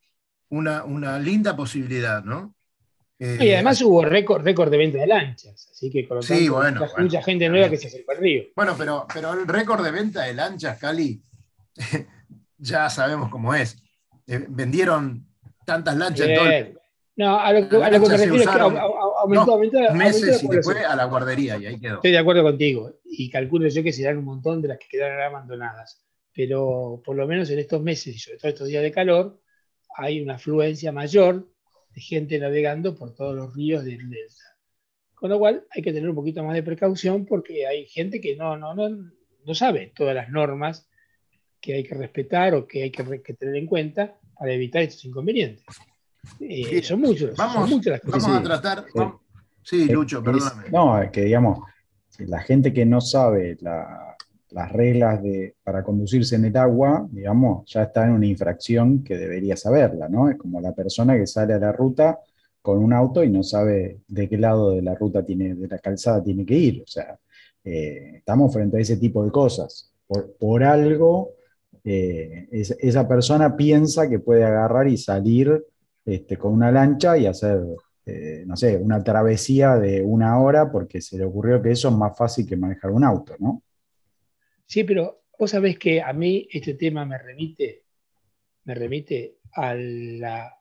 una, 0.50 0.84
una 0.84 1.18
linda 1.18 1.56
posibilidad, 1.56 2.24
¿no? 2.24 2.56
Y 3.24 3.50
eh, 3.50 3.54
además 3.54 3.80
hubo 3.84 4.04
récord, 4.04 4.44
récord 4.44 4.72
de 4.72 4.78
venta 4.78 4.98
de 4.98 5.06
lanchas, 5.06 5.70
así 5.72 5.92
que 5.92 6.08
con 6.08 6.24
sí, 6.24 6.50
bueno, 6.50 6.84
mucha, 6.98 7.22
gente 7.22 7.48
nueva 7.50 7.70
que 7.70 7.78
se 7.78 7.86
acercó 7.86 8.14
al 8.14 8.18
río. 8.18 8.46
Bueno, 8.56 8.74
pero, 8.76 9.06
pero 9.14 9.34
el 9.34 9.48
récord 9.48 9.84
de 9.84 9.92
venta 9.92 10.24
de 10.24 10.34
lanchas, 10.34 10.80
Cali, 10.80 11.22
ya 12.58 12.90
sabemos 12.90 13.30
cómo 13.30 13.54
es. 13.54 13.78
Eh, 14.26 14.44
vendieron 14.50 15.28
tantas 15.64 15.96
lanchas 15.98 16.30
en 16.30 16.36
todo 16.36 16.82
No, 17.18 17.40
a 17.40 17.54
lo, 17.54 17.70
que, 17.70 17.76
a 17.76 17.92
lo 17.92 18.02
que 18.02 18.10
me 18.10 18.18
refiero 18.18 18.36
es 18.38 18.50
que 18.50 18.60
aumentó, 18.60 19.52
aumentó, 19.52 19.94
meses 19.94 20.44
y 20.44 20.48
después 20.48 20.78
a 20.84 20.96
la 20.96 21.06
guardería 21.06 21.58
y 21.58 21.68
ahí 21.68 21.80
quedó. 21.80 21.98
Estoy 21.98 22.14
de 22.14 22.18
acuerdo 22.18 22.42
contigo 22.42 23.02
y 23.06 23.30
calculo 23.30 23.68
yo 23.68 23.84
que 23.84 23.94
serán 23.94 24.18
un 24.18 24.26
montón 24.26 24.64
de 24.64 24.70
las 24.70 24.80
que 24.80 24.88
quedaron 24.90 25.22
abandonadas. 25.22 26.04
Pero 26.34 27.04
por 27.06 27.16
lo 27.16 27.28
menos 27.28 27.52
en 27.52 27.60
estos 27.60 27.84
meses 27.84 28.16
y 28.16 28.18
sobre 28.18 28.40
todo 28.40 28.50
estos 28.50 28.68
días 28.68 28.82
de 28.82 28.92
calor 28.92 29.40
hay 29.96 30.22
una 30.22 30.36
afluencia 30.36 30.92
mayor 30.92 31.51
de 31.94 32.02
gente 32.02 32.40
navegando 32.40 32.96
por 32.96 33.14
todos 33.14 33.36
los 33.36 33.56
ríos 33.56 33.84
del 33.84 34.10
delta. 34.10 34.44
Con 35.14 35.30
lo 35.30 35.40
cual 35.40 35.66
hay 35.70 35.82
que 35.82 35.94
tener 35.94 36.10
un 36.10 36.16
poquito 36.16 36.44
más 36.44 36.56
de 36.56 36.64
precaución 36.64 37.26
porque 37.26 37.68
hay 37.68 37.86
gente 37.86 38.20
que 38.20 38.36
no, 38.36 38.58
no, 38.58 38.74
no, 38.74 38.90
no 39.46 39.56
sabe 39.56 39.92
todas 39.96 40.16
las 40.16 40.30
normas 40.30 40.90
que 41.60 41.76
hay 41.76 41.84
que 41.84 41.94
respetar 41.96 42.56
o 42.56 42.68
que 42.68 42.84
hay 42.84 42.92
que, 42.92 43.04
tener 43.34 43.56
en 43.56 43.68
cuenta 43.68 44.18
para 44.38 44.52
evitar 44.52 44.82
estos 44.82 45.06
inconvenientes. 45.06 45.64
Eh, 46.40 46.82
son 46.82 47.02
muchos. 47.02 47.36
Vamos, 47.38 47.70
muchas 47.70 47.92
las 47.94 48.02
cosas. 48.02 48.24
Vamos 48.24 48.40
a 48.40 48.44
tratar. 48.44 48.86
Sí, 49.64 49.86
Lucho, 49.86 50.24
perdóname. 50.24 50.70
No, 50.72 51.00
que 51.12 51.22
digamos, 51.22 51.60
la 52.18 52.42
gente 52.42 52.74
que 52.74 52.86
no 52.86 53.00
sabe 53.00 53.58
las 54.52 54.72
reglas 54.72 55.22
de, 55.24 55.56
para 55.64 55.84
conducirse 55.84 56.36
en 56.36 56.46
el 56.46 56.58
agua, 56.58 57.08
digamos, 57.12 57.70
ya 57.72 57.84
está 57.84 58.06
en 58.06 58.14
una 58.14 58.28
infracción 58.28 59.04
que 59.04 59.18
debería 59.18 59.56
saberla, 59.56 60.10
¿no? 60.10 60.30
Es 60.30 60.38
como 60.38 60.60
la 60.62 60.74
persona 60.74 61.18
que 61.18 61.28
sale 61.28 61.54
a 61.54 61.60
la 61.60 61.72
ruta 61.72 62.20
con 62.62 62.78
un 62.78 62.94
auto 62.94 63.24
y 63.24 63.30
no 63.30 63.44
sabe 63.44 64.02
de 64.08 64.30
qué 64.30 64.38
lado 64.38 64.72
de 64.72 64.82
la 64.82 64.96
ruta 64.96 65.26
tiene, 65.26 65.56
de 65.56 65.68
la 65.68 65.80
calzada 65.80 66.24
tiene 66.24 66.46
que 66.46 66.56
ir. 66.56 66.84
O 66.84 66.88
sea, 66.88 67.18
eh, 67.64 68.14
estamos 68.18 68.54
frente 68.54 68.78
a 68.78 68.82
ese 68.82 68.98
tipo 68.98 69.24
de 69.24 69.32
cosas. 69.32 69.92
Por, 70.40 70.64
algo, 70.64 71.32
eh, 71.84 72.48
esa 72.52 73.08
persona 73.08 73.56
piensa 73.56 74.10
que 74.10 74.20
puede 74.20 74.44
agarrar 74.44 74.88
y 74.90 74.98
salir 74.98 75.66
este, 76.06 76.38
con 76.38 76.54
una 76.54 76.72
lancha 76.72 77.18
y 77.18 77.26
hacer, 77.28 77.62
eh, 78.06 78.44
no 78.46 78.58
sé, 78.58 78.76
una 78.76 79.02
travesía 79.02 79.78
de 79.78 80.02
una 80.02 80.40
hora 80.42 80.70
porque 80.70 81.00
se 81.00 81.18
le 81.18 81.24
ocurrió 81.24 81.62
que 81.62 81.72
eso 81.72 81.88
es 81.88 81.96
más 81.96 82.18
fácil 82.18 82.46
que 82.46 82.58
manejar 82.58 82.92
un 82.92 83.06
auto, 83.06 83.36
¿no? 83.40 83.64
Sí, 84.72 84.86
pero 84.86 85.26
vos 85.38 85.52
sabés 85.52 85.78
que 85.78 86.02
a 86.02 86.14
mí 86.14 86.48
este 86.50 86.76
tema 86.76 87.04
me 87.04 87.18
remite, 87.18 87.84
me 88.64 88.74
remite 88.74 89.40
a, 89.52 89.76
la, 89.76 90.58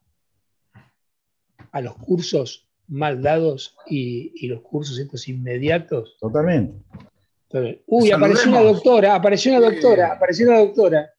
a 1.71 1.81
los 1.81 1.95
cursos 1.95 2.69
mal 2.89 3.23
dados 3.23 3.77
y, 3.87 4.49
los 4.49 4.63
cursos 4.63 4.99
estos 4.99 5.29
inmediatos. 5.29 6.17
Totalmente. 6.19 6.83
uy, 7.87 8.11
apareció 8.11 8.51
una 8.51 8.63
doctora, 8.63 9.15
apareció 9.15 9.57
una 9.57 9.71
doctora, 9.71 10.15
apareció 10.15 10.49
una 10.49 10.59
doctora. 10.59 11.11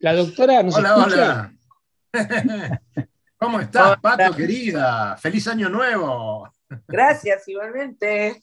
La 0.00 0.14
doctora 0.14 0.64
nos 0.64 0.74
hola, 0.74 0.96
Hola. 0.96 1.54
¿Cómo 3.36 3.60
estás, 3.60 4.00
Pato, 4.00 4.34
querida? 4.34 5.16
¡Feliz 5.16 5.46
año 5.46 5.68
nuevo! 5.68 6.52
Gracias, 6.88 7.46
igualmente. 7.46 8.42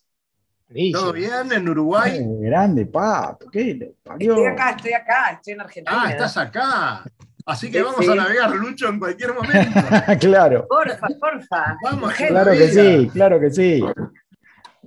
¿Todo 0.94 1.14
bien 1.14 1.52
en 1.52 1.68
Uruguay? 1.68 2.20
grande, 2.40 2.86
Pato. 2.86 3.50
¿qué 3.50 3.94
Estoy 4.20 4.46
acá, 4.46 4.70
estoy 4.72 4.94
acá, 4.94 5.32
estoy 5.34 5.54
en 5.54 5.62
Argentina. 5.62 6.04
Ah, 6.04 6.12
estás 6.12 6.38
acá. 6.38 7.04
Así 7.46 7.72
que 7.72 7.82
vamos 7.82 8.08
a 8.08 8.16
navegar, 8.16 8.52
Lucho, 8.52 8.88
en 8.88 9.00
cualquier 9.00 9.34
momento. 9.34 9.80
claro. 10.20 10.68
Porfa, 10.68 11.08
porfa. 11.20 11.78
Vamos, 11.84 12.14
claro 12.14 12.52
que 12.52 12.68
sí, 12.68 13.10
claro 13.12 13.40
que 13.40 13.52
sí. 13.52 13.84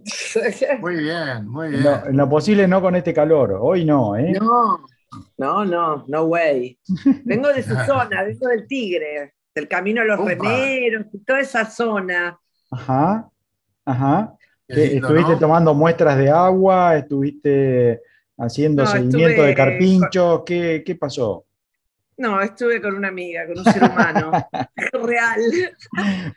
Muy 0.80 0.96
bien, 0.96 1.48
muy 1.48 1.70
bien. 1.70 1.86
en 2.08 2.16
lo 2.18 2.28
posible 2.28 2.68
no 2.68 2.82
con 2.82 2.94
este 2.94 3.14
calor. 3.14 3.56
Hoy 3.58 3.86
no, 3.86 4.14
¿eh? 4.16 4.32
No, 4.38 4.84
no, 5.38 5.64
no, 5.64 6.04
no 6.06 6.24
way. 6.24 6.78
Vengo 7.24 7.48
de 7.48 7.62
su 7.62 7.74
zona, 7.86 8.22
vengo 8.22 8.48
del 8.48 8.66
Tigre, 8.66 9.34
del 9.54 9.66
Camino 9.66 10.02
a 10.02 10.04
los 10.04 10.22
Remeros, 10.22 11.06
toda 11.26 11.40
esa 11.40 11.64
zona. 11.64 12.38
Ajá, 12.70 13.30
ajá. 13.86 14.34
¿Estuviste 14.68 15.36
tomando 15.36 15.74
muestras 15.74 16.16
de 16.18 16.30
agua? 16.30 16.96
¿Estuviste 16.96 18.00
haciendo 18.38 18.86
seguimiento 18.86 19.42
de 19.42 19.54
carpinchos? 19.54 20.42
¿Qué, 20.44 20.82
¿Qué, 20.84 20.94
pasó? 20.94 21.44
No, 22.16 22.40
estuve 22.40 22.80
con 22.80 22.94
una 22.94 23.08
amiga, 23.08 23.46
con 23.46 23.58
un 23.58 23.64
ser 23.64 23.82
humano 23.82 24.30
real. 25.04 25.40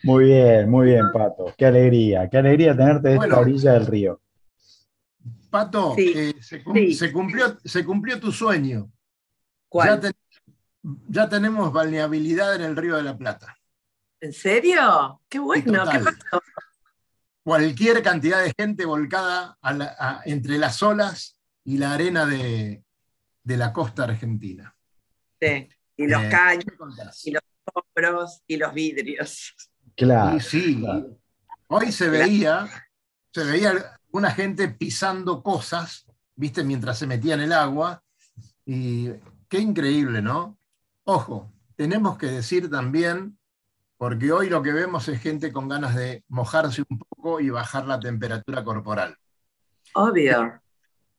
Muy 0.04 0.26
bien, 0.26 0.70
muy 0.70 0.88
bien, 0.88 1.06
Pato. 1.14 1.54
Qué 1.58 1.66
alegría, 1.66 2.30
qué 2.30 2.38
alegría 2.38 2.76
tenerte 2.76 3.10
de 3.10 3.16
esta 3.16 3.40
orilla 3.40 3.74
del 3.74 3.86
río. 3.86 4.22
Pato, 5.50 5.96
eh, 5.98 6.36
se, 6.42 6.62
cumplió, 7.14 7.58
se 7.64 7.86
cumplió 7.86 8.20
tu 8.20 8.32
sueño. 8.32 8.92
¿Cuál? 9.70 10.02
Ya, 10.02 10.12
ya, 11.08 11.30
tenemos 11.30 11.72
balneabilidad 11.72 12.56
en 12.56 12.62
el 12.62 12.76
Río 12.76 12.98
de 12.98 13.04
la 13.04 13.18
Plata. 13.18 13.58
¿En 14.20 14.34
serio? 14.34 15.22
Qué 15.30 15.40
bueno, 15.40 15.84
¿qué 15.90 16.00
pasó? 16.00 16.42
Cualquier 17.48 18.04
cantidad 18.04 18.44
de 18.44 18.54
gente 18.60 18.84
volcada 18.84 19.58
entre 20.26 20.58
las 20.58 20.84
olas 20.84 21.40
y 21.64 21.78
la 21.78 21.94
arena 21.94 22.26
de, 22.26 22.84
la 23.46 23.72
costa 23.72 24.04
argentina. 24.04 24.76
Sí, 25.40 25.70
y 25.96 26.08
los 26.08 26.24
eh, 26.24 26.30
caños, 26.30 27.26
y 27.26 27.32
los 27.32 27.42
hombros, 27.74 28.44
y 28.48 28.58
los 28.58 28.74
vidrios. 28.74 29.56
Claro. 29.96 30.38
sí, 30.42 30.84
hoy 31.68 31.94
se 31.94 32.10
veía, 32.10 32.68
se 33.32 33.46
veía 33.46 33.98
una 34.12 34.32
gente 34.32 34.68
pisando 34.68 35.42
cosas, 35.42 36.06
viste, 36.36 36.66
mientras 36.66 37.00
se 37.00 37.08
metía 37.08 37.36
en 37.36 37.42
el 37.44 37.54
agua, 37.54 38.04
y 38.66 39.08
qué 39.48 39.60
increíble, 39.60 40.22
¿no? 40.22 40.60
Ojo, 41.06 41.50
tenemos 41.78 42.18
que 42.18 42.26
decir 42.26 42.70
también 42.70 43.37
porque 43.98 44.32
hoy 44.32 44.50
lo 44.50 44.62
que 44.62 44.72
vemos 44.72 45.08
es 45.08 45.20
gente 45.20 45.52
con 45.52 45.68
ganas 45.68 45.96
de 45.96 46.24
mojarse 46.28 46.84
un 46.88 47.00
poco 47.00 47.40
y 47.40 47.50
bajar 47.50 47.88
la 47.88 48.00
temperatura 48.00 48.64
corporal. 48.64 49.18
Obvio. 49.96 50.62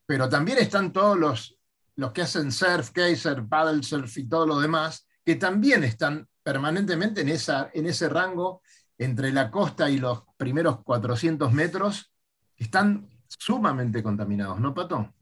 Pero 0.07 0.29
también 0.29 0.59
están 0.59 0.93
todos 0.93 1.19
los, 1.19 1.59
los 1.97 2.13
que 2.13 2.23
hacen 2.23 2.53
surf, 2.53 2.91
kaiser, 2.93 3.45
paddle 3.47 3.83
surf 3.83 4.17
y 4.17 4.29
todo 4.29 4.47
lo 4.47 4.61
demás, 4.61 5.07
que 5.25 5.35
también 5.35 5.85
están 5.85 6.29
permanentemente 6.43 7.23
en, 7.23 7.29
esa, 7.29 7.71
en 7.75 7.87
ese 7.87 8.09
rango 8.09 8.63
entre 8.97 9.33
la 9.33 9.51
costa 9.51 9.91
y 9.91 9.99
los 9.99 10.23
primeros 10.37 10.83
400 10.83 11.53
metros, 11.53 12.13
están 12.57 13.09
sumamente 13.29 14.03
contaminados, 14.03 14.59
¿no, 14.59 14.75
Pato? 14.75 15.13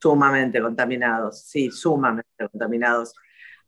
Sumamente 0.00 0.60
contaminados, 0.60 1.40
sí, 1.42 1.70
sumamente 1.70 2.48
contaminados. 2.50 3.14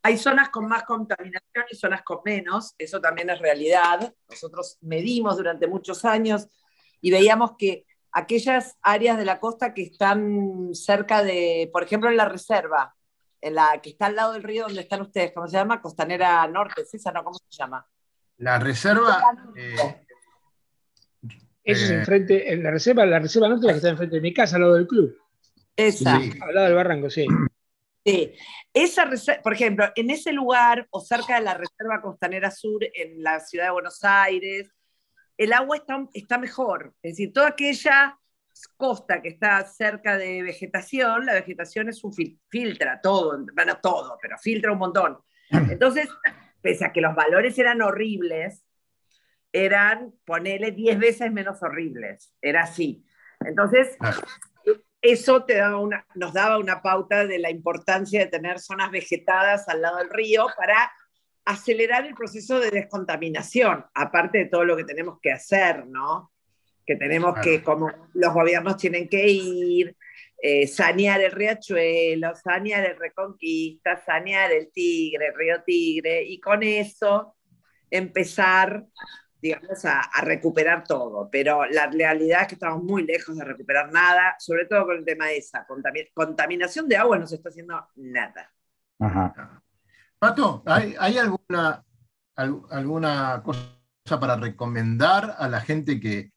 Hay 0.03 0.17
zonas 0.17 0.51
con 0.51 0.67
más 0.69 0.85
contaminación 0.85 1.65
y 1.71 1.77
zonas 1.77 2.03
con 2.03 2.21
menos, 2.25 2.75
eso 2.79 3.01
también 3.01 3.31
es 3.31 3.39
realidad. 3.39 4.15
Nosotros 4.29 4.79
medimos 4.81 5.37
durante 5.37 5.67
muchos 5.67 6.05
años 6.05 6.49
y 7.01 7.11
veíamos 7.11 7.53
que 7.59 7.85
aquellas 8.13 8.77
áreas 8.83 9.19
de 9.19 9.25
la 9.25 9.39
costa 9.41 9.75
que 9.75 9.83
están 9.83 10.71
cerca 10.73 11.23
de, 11.23 11.69
por 11.73 11.83
ejemplo, 11.83 12.09
en 12.11 12.17
la 12.17 12.27
reserva, 12.27 12.95
en 13.41 13.55
la 13.55 13.81
que 13.83 13.91
está 13.91 14.07
al 14.07 14.17
lado 14.17 14.33
del 14.33 14.43
río 14.43 14.65
donde 14.65 14.81
están 14.81 15.03
ustedes, 15.03 15.33
¿cómo 15.33 15.47
se 15.47 15.57
llama? 15.57 15.81
Costanera 15.81 16.47
Norte, 16.49 16.85
César, 16.85 17.15
¿no? 17.15 17.25
¿Cómo 17.25 17.37
se 17.37 17.57
llama? 17.57 17.87
La 18.39 18.59
reserva... 18.59 19.23
Eh, 19.57 20.05
Eso 21.65 21.85
es 21.85 21.91
eh, 21.91 21.95
enfrente, 21.95 22.53
en 22.53 22.63
la 22.63 22.71
reserva, 22.71 23.05
la 23.05 23.19
reserva 23.19 23.49
norte 23.49 23.67
la 23.67 23.73
que 23.73 23.79
está 23.79 23.91
enfrente 23.91 24.17
de 24.17 24.23
mi 24.23 24.33
casa, 24.33 24.57
al 24.57 24.63
lado 24.63 24.75
del 24.75 24.87
club. 24.87 25.17
Esa. 25.77 26.17
Al 26.17 26.55
lado 26.55 26.67
del 26.67 26.75
barranco, 26.75 27.11
sí. 27.11 27.27
Sí, 28.09 28.33
esa 28.73 29.11
por 29.43 29.53
ejemplo, 29.53 29.93
en 29.95 30.11
ese 30.11 30.33
lugar 30.33 30.87
o 30.91 31.01
cerca 31.01 31.35
de 31.35 31.43
la 31.43 31.53
Reserva 31.53 32.01
Costanera 32.01 32.51
Sur 32.51 32.83
en 32.95 33.23
la 33.23 33.39
ciudad 33.41 33.67
de 33.67 33.73
Buenos 33.73 34.03
Aires, 34.03 34.71
el 35.37 35.53
agua 35.53 35.77
está, 35.77 36.07
está 36.15 36.39
mejor. 36.39 36.95
Es 37.03 37.13
decir, 37.13 37.35
toda 37.35 37.49
aquella 37.49 38.19
costa 38.79 39.21
que 39.21 39.29
está 39.29 39.63
cerca 39.67 40.17
de 40.17 40.43
vegetación, 40.43 41.27
la 41.27 41.35
vegetación 41.35 41.91
es 41.91 42.03
un 42.03 42.15
filtra 42.49 43.01
todo, 43.03 43.45
bueno, 43.55 43.79
todo, 43.83 44.17
pero 44.23 44.39
filtra 44.39 44.73
un 44.73 44.79
montón. 44.79 45.19
Entonces, 45.51 46.09
pese 46.63 46.87
a 46.87 46.93
que 46.93 47.03
los 47.03 47.15
valores 47.15 47.59
eran 47.59 47.83
horribles, 47.83 48.65
eran, 49.53 50.15
ponele 50.25 50.71
10 50.71 50.99
veces 50.99 51.31
menos 51.31 51.63
horribles. 51.63 52.33
Era 52.41 52.63
así. 52.63 53.05
Entonces, 53.41 53.99
eso 55.01 55.45
te 55.45 55.55
daba 55.55 55.79
una, 55.79 56.07
nos 56.15 56.33
daba 56.33 56.59
una 56.59 56.83
pauta 56.83 57.27
de 57.27 57.39
la 57.39 57.51
importancia 57.51 58.21
de 58.21 58.27
tener 58.27 58.59
zonas 58.59 58.91
vegetadas 58.91 59.69
al 59.69 59.83
lado 59.83 59.99
del 59.99 60.11
río 60.11 60.47
para 60.57 60.91
acelerar 61.45 62.07
el 62.07 62.15
proceso 62.15 62.61
de 62.61 62.71
descontaminación, 62.71 63.85
aparte 63.95 64.39
de 64.39 64.45
todo 64.47 64.65
lo 64.65 64.77
que 64.77 64.85
tenemos 64.85 65.19
que 65.21 65.33
hacer, 65.33 65.87
¿no? 65.87 66.33
Que 66.87 66.97
tenemos 66.97 67.39
que, 67.41 67.63
como 67.63 67.91
los 68.15 68.35
gobiernos 68.35 68.77
tienen 68.77 69.09
que 69.09 69.27
ir, 69.29 69.97
eh, 70.41 70.67
sanear 70.67 71.21
el 71.21 71.33
riachuelo, 71.33 72.35
sanear 72.35 72.85
el 72.85 72.99
Reconquista, 72.99 74.03
sanear 74.05 74.53
el 74.53 74.71
Tigre, 74.71 75.29
el 75.29 75.35
río 75.35 75.63
Tigre, 75.65 76.23
y 76.23 76.39
con 76.39 76.63
eso 76.63 77.35
empezar 77.91 78.85
digamos, 79.41 79.85
a, 79.85 80.03
recuperar 80.23 80.85
todo, 80.85 81.29
pero 81.31 81.65
la 81.67 81.87
realidad 81.87 82.43
es 82.43 82.49
que 82.49 82.55
estamos 82.55 82.83
muy 82.83 83.05
lejos 83.05 83.37
de 83.37 83.45
recuperar 83.45 83.93
nada, 83.93 84.35
sobre 84.39 84.67
todo 84.67 84.87
con 84.87 84.97
el 84.97 85.05
tema 85.05 85.27
de 85.27 85.39
esa 85.39 85.67
contaminación 86.15 86.89
de 86.89 86.97
agua, 86.97 87.19
no 87.19 87.27
se 87.27 87.37
está 87.37 87.49
haciendo 87.49 87.89
nada. 87.97 88.53
Pato, 90.19 90.63
¿hay, 90.67 91.19
alguna, 91.19 91.85
alguna 92.35 93.43
cosa 93.45 94.21
para 94.21 94.37
recomendar 94.37 95.37
a 95.39 95.49
la 95.49 95.61
gente 95.61 96.01
que, 96.01 96.33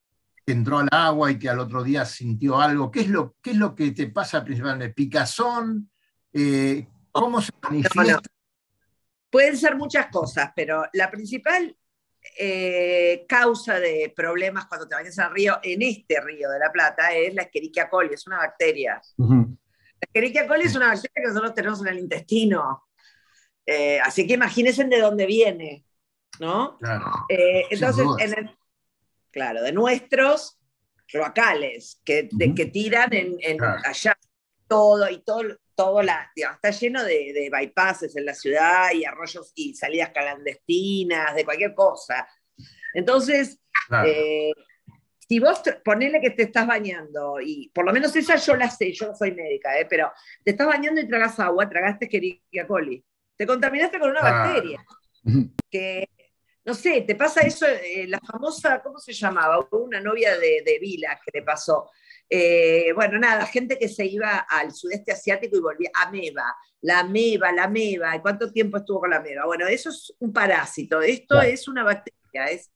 entró 0.47 0.79
al 0.79 0.89
agua 0.91 1.31
y 1.31 1.39
que 1.39 1.47
al 1.49 1.59
otro 1.59 1.81
día 1.81 2.03
sintió 2.03 2.59
algo? 2.59 2.91
¿Qué 2.91 3.01
es 3.01 3.07
lo, 3.07 3.35
qué 3.41 3.51
es 3.51 3.57
lo 3.57 3.73
que 3.73 3.91
te 3.91 4.07
pasa 4.07 4.43
principalmente? 4.43 4.93
¿Picazón? 4.93 5.89
Eh, 6.33 6.87
¿Cómo 7.09 7.41
se 7.41 7.53
manifiesta? 7.63 8.21
Pueden 9.29 9.55
ser 9.55 9.77
muchas 9.77 10.07
cosas, 10.07 10.51
pero 10.53 10.83
la 10.91 11.09
principal 11.09 11.73
eh, 12.37 13.25
causa 13.27 13.79
de 13.79 14.13
problemas 14.15 14.65
cuando 14.67 14.87
te 14.87 14.95
bañas 14.95 15.17
al 15.19 15.31
río, 15.31 15.59
en 15.63 15.81
este 15.81 16.21
río 16.21 16.49
de 16.49 16.59
la 16.59 16.71
Plata, 16.71 17.13
es 17.13 17.33
la 17.33 17.43
Escherichia 17.43 17.89
coli, 17.89 18.13
es 18.13 18.27
una 18.27 18.37
bacteria. 18.37 19.01
La 19.17 19.47
Escherichia 19.99 20.47
coli 20.47 20.63
es 20.65 20.75
una 20.75 20.87
bacteria 20.87 21.11
que 21.15 21.27
nosotros 21.27 21.53
tenemos 21.53 21.81
en 21.81 21.87
el 21.87 21.99
intestino. 21.99 22.87
Eh, 23.65 23.99
así 23.99 24.25
que 24.27 24.33
imagínense 24.33 24.83
de 24.83 24.99
dónde 24.99 25.25
viene, 25.25 25.85
¿no? 26.39 26.77
Eh, 27.29 27.65
entonces, 27.69 28.05
claro, 29.31 29.61
de 29.61 29.71
nuestros 29.71 30.59
locales 31.13 32.01
que, 32.03 32.29
que 32.55 32.65
tiran 32.67 33.09
en, 33.13 33.57
allá. 33.61 34.17
todo, 34.67 35.09
y 35.09 35.19
todo, 35.23 35.43
todo 35.81 36.03
la, 36.03 36.31
está 36.35 36.69
lleno 36.69 37.03
de, 37.03 37.33
de, 37.33 37.49
bypasses 37.51 38.15
en 38.15 38.25
la 38.25 38.35
ciudad 38.35 38.91
y 38.93 39.03
arroyos 39.03 39.51
y 39.55 39.73
salidas 39.73 40.11
clandestinas, 40.11 41.33
de 41.33 41.43
cualquier 41.43 41.73
cosa. 41.73 42.27
Entonces, 42.93 43.59
eh, 44.05 44.51
si 45.27 45.39
vos 45.39 45.63
ponele 45.83 46.21
que 46.21 46.29
te 46.29 46.43
estás 46.43 46.67
bañando, 46.67 47.41
y 47.41 47.69
por 47.73 47.83
lo 47.83 47.93
menos 47.93 48.15
esa 48.15 48.35
yo 48.35 48.55
la 48.55 48.69
sé, 48.69 48.93
yo 48.93 49.07
no 49.07 49.15
soy 49.15 49.31
médica, 49.31 49.79
¿eh? 49.79 49.87
pero 49.89 50.11
te 50.43 50.51
estás 50.51 50.67
bañando 50.67 51.01
y 51.01 51.07
tragas 51.07 51.39
agua, 51.39 51.67
tragaste 51.67 52.05
Escherichia 52.05 52.67
coli, 52.67 53.03
te 53.35 53.47
contaminaste 53.47 53.97
con 53.99 54.11
una 54.11 54.21
bacteria, 54.21 54.85
que, 55.67 56.07
no 56.63 56.75
sé, 56.75 57.01
te 57.01 57.15
pasa 57.15 57.41
eso, 57.41 57.65
eh, 57.65 58.05
la 58.07 58.19
famosa, 58.19 58.83
¿cómo 58.83 58.99
se 58.99 59.13
llamaba? 59.13 59.67
Una 59.71 59.99
novia 59.99 60.37
de, 60.37 60.61
de 60.63 60.77
Vila 60.79 61.19
que 61.25 61.39
le 61.39 61.43
pasó. 61.43 61.89
Eh, 62.33 62.93
bueno, 62.95 63.19
nada, 63.19 63.45
gente 63.45 63.77
que 63.77 63.89
se 63.89 64.05
iba 64.05 64.37
al 64.49 64.71
sudeste 64.71 65.11
asiático 65.11 65.57
y 65.57 65.59
volvía, 65.59 65.89
ameba, 65.93 66.55
la 66.79 66.99
ameba, 66.99 67.51
la 67.51 67.65
ameba, 67.65 68.15
¿y 68.15 68.21
cuánto 68.21 68.49
tiempo 68.49 68.77
estuvo 68.77 69.01
con 69.01 69.09
la 69.09 69.17
ameba? 69.17 69.45
Bueno, 69.45 69.67
eso 69.67 69.89
es 69.89 70.13
un 70.19 70.31
parásito, 70.31 71.01
esto 71.01 71.41
es 71.41 71.67
una 71.67 71.83
bacteria, 71.83 72.45
es 72.49 72.71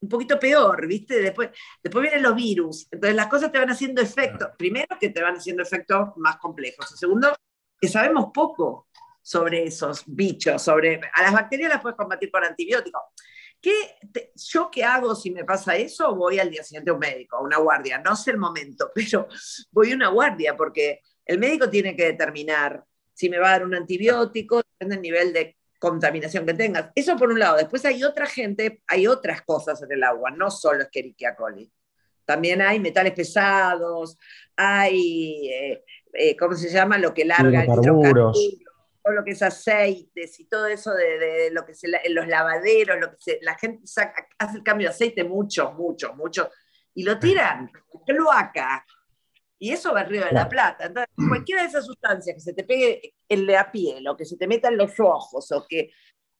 un 0.00 0.08
poquito 0.08 0.40
peor, 0.40 0.88
¿viste? 0.88 1.20
Después, 1.20 1.50
después 1.80 2.02
vienen 2.02 2.22
los 2.24 2.34
virus. 2.34 2.88
Entonces 2.90 3.14
las 3.14 3.28
cosas 3.28 3.52
te 3.52 3.58
van 3.58 3.70
haciendo 3.70 4.02
efecto. 4.02 4.50
Primero, 4.58 4.96
que 4.98 5.10
te 5.10 5.22
van 5.22 5.36
haciendo 5.36 5.62
efectos 5.62 6.08
más 6.16 6.38
complejos. 6.38 6.90
segundo, 6.98 7.32
que 7.80 7.88
sabemos 7.88 8.30
poco 8.34 8.88
sobre 9.22 9.64
esos 9.64 10.02
bichos, 10.06 10.60
sobre... 10.62 11.00
A 11.14 11.22
las 11.22 11.32
bacterias 11.32 11.70
las 11.70 11.80
puedes 11.80 11.96
combatir 11.96 12.30
con 12.30 12.44
antibióticos. 12.44 13.02
¿Qué 13.60 13.96
¿Yo 14.34 14.70
qué 14.70 14.84
hago 14.84 15.14
si 15.14 15.30
me 15.30 15.44
pasa 15.44 15.76
eso? 15.76 16.14
Voy 16.14 16.38
al 16.38 16.50
día 16.50 16.62
siguiente 16.62 16.90
a 16.90 16.94
un 16.94 17.00
médico, 17.00 17.36
a 17.36 17.42
una 17.42 17.58
guardia. 17.58 17.98
No 17.98 18.14
sé 18.16 18.32
el 18.32 18.38
momento, 18.38 18.90
pero 18.94 19.28
voy 19.70 19.92
a 19.92 19.96
una 19.96 20.08
guardia 20.08 20.56
porque 20.56 21.00
el 21.24 21.38
médico 21.38 21.68
tiene 21.68 21.96
que 21.96 22.04
determinar 22.04 22.84
si 23.12 23.30
me 23.30 23.38
va 23.38 23.48
a 23.48 23.52
dar 23.52 23.64
un 23.64 23.74
antibiótico, 23.74 24.58
depende 24.58 24.96
del 24.96 25.02
nivel 25.02 25.32
de 25.32 25.56
contaminación 25.78 26.44
que 26.44 26.54
tengas. 26.54 26.90
Eso 26.94 27.16
por 27.16 27.30
un 27.30 27.38
lado. 27.38 27.56
Después 27.56 27.84
hay 27.86 28.04
otra 28.04 28.26
gente, 28.26 28.82
hay 28.86 29.06
otras 29.06 29.42
cosas 29.42 29.82
en 29.82 29.92
el 29.92 30.02
agua, 30.02 30.30
no 30.30 30.50
solo 30.50 30.82
Escherichia 30.82 31.34
coli. 31.34 31.70
También 32.26 32.60
hay 32.60 32.78
metales 32.80 33.12
pesados, 33.12 34.18
hay, 34.56 35.48
eh, 35.48 35.84
eh, 36.12 36.36
¿cómo 36.36 36.54
se 36.54 36.68
llama? 36.68 36.98
Lo 36.98 37.14
que 37.14 37.24
larga 37.24 37.62
el 37.62 37.68
todo 39.06 39.14
lo 39.14 39.24
que 39.24 39.30
es 39.30 39.42
aceites 39.42 40.40
y 40.40 40.46
todo 40.46 40.66
eso 40.66 40.92
de, 40.92 41.50
lo 41.52 41.64
que 41.64 41.74
se, 41.74 41.88
los 42.10 42.26
lavaderos, 42.26 42.98
lo 42.98 43.10
que 43.16 43.38
la 43.40 43.56
gente 43.56 43.84
hace 43.84 44.56
el 44.56 44.64
cambio 44.64 44.88
de 44.88 44.94
aceite 44.94 45.22
mucho, 45.22 45.72
mucho, 45.74 46.12
mucho, 46.14 46.50
y 46.92 47.04
lo 47.04 47.16
tiran, 47.16 47.70
cloaca, 48.04 48.84
y 49.60 49.70
eso 49.70 49.94
va 49.94 50.02
Río 50.02 50.24
de 50.24 50.32
la 50.32 50.48
Plata. 50.48 50.86
Entonces, 50.86 51.14
cualquiera 51.28 51.62
de 51.62 51.68
esas 51.68 51.86
sustancias 51.86 52.34
que 52.34 52.40
se 52.40 52.52
te 52.52 52.64
pegue 52.64 53.14
en 53.28 53.46
la 53.46 53.70
piel 53.70 54.06
o 54.08 54.16
que 54.16 54.24
se 54.24 54.36
te 54.36 54.48
meta 54.48 54.68
en 54.68 54.76
los 54.76 54.98
ojos 54.98 55.52
o 55.52 55.64
que... 55.68 55.90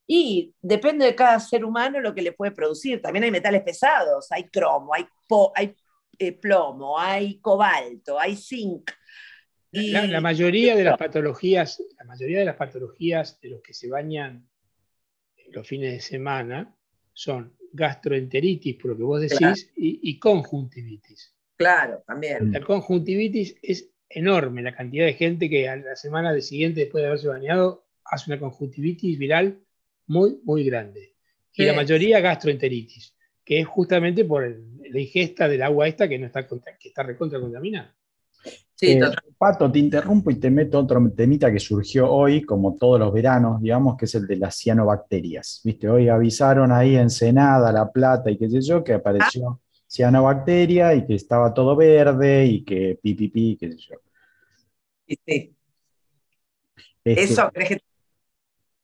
Y 0.09 0.55
depende 0.61 1.05
de 1.05 1.14
cada 1.14 1.38
ser 1.40 1.64
humano 1.64 2.00
lo 2.00 2.14
que 2.14 2.22
le 2.22 2.33
puede 2.33 2.52
producir. 2.52 3.00
También 3.00 3.24
hay 3.24 3.31
metales 3.31 3.62
pesados, 3.62 4.31
hay 4.31 4.48
cromo, 4.48 4.92
hay, 4.94 5.07
hay 5.55 5.74
eh, 6.18 6.33
plomo, 6.33 6.98
hay 6.98 7.40
cobalto, 7.40 8.18
hay 8.18 8.37
zinc. 8.37 8.90
Y... 9.72 9.90
La, 9.90 10.20
mayoría 10.20 10.76
de 10.76 10.85
las 10.85 10.96
patologías, 10.96 11.83
la 11.98 12.05
mayoría 12.05 12.38
de 12.38 12.44
las 12.44 12.57
patologías 12.57 13.40
de 13.40 13.50
los 13.50 13.62
que 13.62 13.74
se 13.74 13.88
bañan 13.88 14.48
los 15.52 15.66
fines 15.66 15.92
de 15.92 16.00
semana 16.00 16.74
son 17.12 17.57
gastroenteritis, 17.72 18.76
por 18.76 18.92
lo 18.92 18.96
que 18.96 19.02
vos 19.02 19.20
decís, 19.20 19.70
y 19.76 20.18
conjuntivitis. 20.18 21.37
Claro, 21.57 22.02
también. 22.07 22.52
La 22.52 22.61
conjuntivitis 22.61 23.57
es 23.62 23.90
enorme, 24.09 24.62
la 24.62 24.74
cantidad 24.74 25.07
de 25.07 25.14
gente 25.14 25.48
que 25.48 25.68
a 25.68 25.76
la 25.76 25.96
semana 25.96 26.38
siguiente, 26.40 26.81
después 26.81 27.02
de 27.02 27.09
haberse 27.09 27.29
bañado, 27.29 27.87
hace 28.05 28.31
una 28.31 28.38
conjuntivitis 28.38 29.18
viral 29.18 29.59
muy, 30.07 30.38
muy 30.44 30.64
grande. 30.64 31.14
Y 31.55 31.64
la 31.64 31.72
mayoría 31.72 32.20
gastroenteritis, 32.20 33.14
que 33.42 33.61
es 33.61 33.66
justamente 33.66 34.24
por 34.26 34.46
la 34.46 35.00
ingesta 35.00 35.48
del 35.48 35.62
agua 35.62 35.88
esta 35.88 36.07
que 36.07 36.18
no 36.18 36.26
está, 36.26 36.46
que 36.46 36.88
está 36.88 37.02
recontra 37.02 37.40
contaminada. 37.40 37.96
Sí, 38.76 38.92
eh, 38.92 39.00
Pato, 39.38 39.72
te 39.72 39.78
interrumpo 39.78 40.30
y 40.30 40.34
te 40.34 40.50
meto 40.50 40.78
otro 40.78 41.10
temita 41.10 41.50
que 41.50 41.58
surgió 41.58 42.10
hoy, 42.10 42.42
como 42.42 42.76
todos 42.76 43.00
los 43.00 43.10
veranos, 43.12 43.60
digamos, 43.62 43.96
que 43.96 44.04
es 44.04 44.14
el 44.14 44.26
de 44.26 44.36
las 44.36 44.54
cianobacterias. 44.58 45.62
¿Viste? 45.64 45.88
Hoy 45.88 46.10
avisaron 46.10 46.70
ahí 46.70 46.96
en 46.96 47.08
Senada, 47.08 47.72
La 47.72 47.90
Plata 47.90 48.30
y 48.30 48.36
qué 48.36 48.50
sé 48.50 48.60
yo, 48.60 48.84
que 48.84 48.92
apareció 48.92 49.60
cianobacteria 49.88 50.94
y 50.94 51.06
que 51.06 51.14
estaba 51.14 51.54
todo 51.54 51.74
verde 51.74 52.44
y 52.44 52.64
que 52.64 52.98
pipipi, 53.02 53.56
qué 53.56 53.72
sé 53.72 53.78
yo. 53.78 53.96
Sí. 55.06 55.56
Este, 57.02 57.22
eso, 57.22 57.50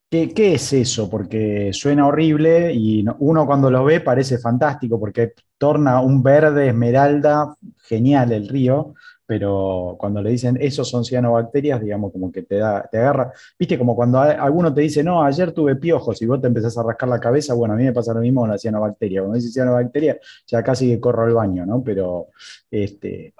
¿qué, 0.08 0.32
¿Qué 0.32 0.54
es 0.54 0.72
eso? 0.72 1.10
Porque 1.10 1.70
suena 1.72 2.06
horrible 2.06 2.72
y 2.72 3.04
uno 3.18 3.46
cuando 3.46 3.70
lo 3.70 3.84
ve 3.84 4.00
parece 4.00 4.38
fantástico 4.38 5.00
porque 5.00 5.32
torna 5.58 6.00
un 6.00 6.22
verde 6.22 6.68
esmeralda 6.68 7.56
genial 7.78 8.30
el 8.32 8.48
río, 8.48 8.94
pero 9.26 9.96
cuando 9.98 10.20
le 10.20 10.30
dicen 10.30 10.58
esos 10.60 10.88
son 10.88 11.04
cianobacterias, 11.04 11.80
digamos, 11.80 12.12
como 12.12 12.30
que 12.30 12.42
te, 12.42 12.56
da, 12.56 12.88
te 12.90 12.98
agarra. 12.98 13.32
Viste, 13.58 13.78
como 13.78 13.94
cuando 13.94 14.20
alguno 14.20 14.72
te 14.74 14.80
dice, 14.80 15.02
no, 15.02 15.22
ayer 15.22 15.52
tuve 15.52 15.76
piojos 15.76 16.20
y 16.22 16.26
vos 16.26 16.40
te 16.40 16.48
empezás 16.48 16.76
a 16.78 16.82
rascar 16.82 17.08
la 17.08 17.20
cabeza, 17.20 17.54
bueno, 17.54 17.74
a 17.74 17.76
mí 17.76 17.84
me 17.84 17.92
pasa 17.92 18.12
lo 18.12 18.20
mismo 18.20 18.42
con 18.42 18.50
la 18.50 18.58
cianobacteria. 18.58 19.20
Cuando 19.20 19.36
dice 19.36 19.50
cianobacteria, 19.50 20.18
ya 20.46 20.62
casi 20.62 20.88
que 20.88 21.00
corro 21.00 21.24
al 21.24 21.34
baño, 21.34 21.64
¿no? 21.64 21.82
Pero, 21.82 22.28
este. 22.70 23.34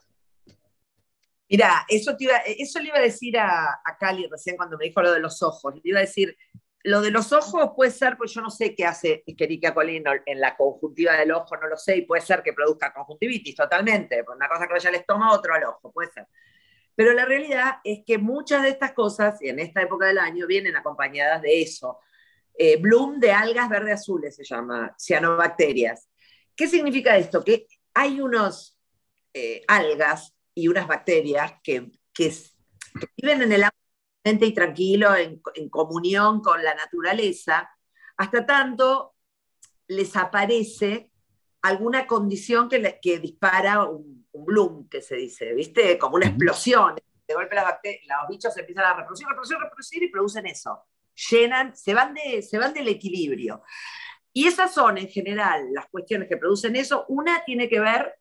Mira, 1.49 1.85
eso, 1.89 2.17
eso 2.47 2.81
le 2.81 2.89
iba 2.89 2.99
a 2.99 3.03
decir 3.03 3.37
a, 3.39 3.81
a 3.85 3.97
Cali 3.99 4.27
recién 4.27 4.57
cuando 4.57 4.79
me 4.79 4.87
dijo 4.87 5.03
lo 5.03 5.13
de 5.13 5.21
los 5.21 5.43
ojos. 5.43 5.75
Le 5.75 5.81
iba 5.85 5.99
a 5.99 6.03
decir, 6.03 6.35
lo 6.85 7.01
de 7.01 7.11
los 7.11 7.33
ojos 7.33 7.71
puede 7.77 7.91
ser, 7.91 8.17
pues 8.17 8.33
yo 8.33 8.41
no 8.41 8.51
sé 8.51 8.75
qué 8.75 8.85
hace 8.85 9.23
Escherichia 9.27 9.73
coli 9.73 10.03
en 10.27 10.41
la 10.41 10.57
conjuntiva 10.57 11.17
del 11.17 11.33
ojo, 11.33 11.57
no 11.57 11.69
lo 11.69 11.77
sé, 11.77 11.97
y 11.97 12.03
puede 12.03 12.23
ser 12.23 12.43
que 12.43 12.53
produzca 12.53 12.93
conjuntivitis 12.93 13.55
totalmente, 13.55 14.25
una 14.35 14.49
cosa 14.49 14.67
que 14.67 14.73
vaya 14.73 14.89
al 14.89 14.97
estómago, 14.97 15.35
otro 15.35 15.55
al 15.55 15.65
ojo, 15.65 15.93
puede 15.93 16.11
ser. 16.11 16.27
Pero 16.95 17.13
la 17.13 17.25
realidad 17.25 17.75
es 17.85 18.01
que 18.05 18.19
muchas 18.19 18.63
de 18.63 18.71
estas 18.71 18.93
cosas, 18.93 19.41
y 19.41 19.49
en 19.49 19.61
esta 19.61 19.83
época 19.83 20.07
del 20.07 20.19
año, 20.19 20.47
vienen 20.47 20.77
acompañadas 20.77 21.41
de 21.41 21.63
eso. 21.63 21.99
Eh, 22.59 22.77
bloom 22.77 23.19
de 23.19 23.33
algas 23.33 23.69
verde 23.69 23.93
azules 23.93 24.37
se 24.37 24.45
llama, 24.45 24.95
cianobacterias. 24.99 26.11
¿Qué 26.55 26.67
significa 26.67 27.17
esto? 27.17 27.43
Que 27.43 27.67
hay 27.95 28.21
unos 28.21 28.79
eh, 29.33 29.63
algas 29.69 30.35
y 30.55 30.69
unas 30.69 30.87
bacterias 30.87 31.55
que, 31.63 31.91
que 32.13 32.31
viven 33.17 33.43
en 33.43 33.53
el 33.53 33.63
agua 33.63 33.82
y 34.25 34.55
tranquilo, 34.55 35.15
en, 35.17 35.41
comunión 35.69 36.41
con 36.41 36.63
la 36.63 36.75
naturaleza, 36.75 37.71
hasta 38.17 38.47
tanto 38.47 39.15
les 39.89 40.17
aparece 40.17 41.11
alguna 41.63 42.07
condición 42.07 42.69
que, 42.69 42.99
que 43.01 43.19
dispara 43.19 43.85
un, 43.85 44.23
bloom, 44.33 44.89
que 44.89 45.03
se 45.03 45.17
dice, 45.17 45.53
¿viste? 45.55 45.99
Como 45.99 46.17
una 46.17 46.27
explosión. 46.27 46.95
De 47.27 47.35
golpe 47.35 47.57
los 47.57 48.29
bichos 48.29 48.57
empiezan 48.57 48.85
a 48.85 48.95
reproducir, 48.95 49.27
reproducir, 49.27 49.59
reproducir 49.59 50.03
y 50.03 50.09
producen 50.09 50.47
eso. 50.47 50.85
Llenan, 51.31 51.77
se 51.77 51.95
van, 51.95 52.15
de, 52.15 52.43
se 52.43 52.59
van 52.59 52.73
del 52.73 52.89
equilibrio. 52.89 53.63
Y 54.33 54.47
esas 54.47 54.73
son 54.73 54.99
en 54.99 55.09
general 55.09 55.73
las 55.73 55.87
cuestiones 55.89 56.29
que 56.29 56.39
producen 56.39 56.77
eso. 56.77 57.05
Una 57.09 57.45
tiene 57.45 57.69
que 57.69 57.81
ver 57.81 58.15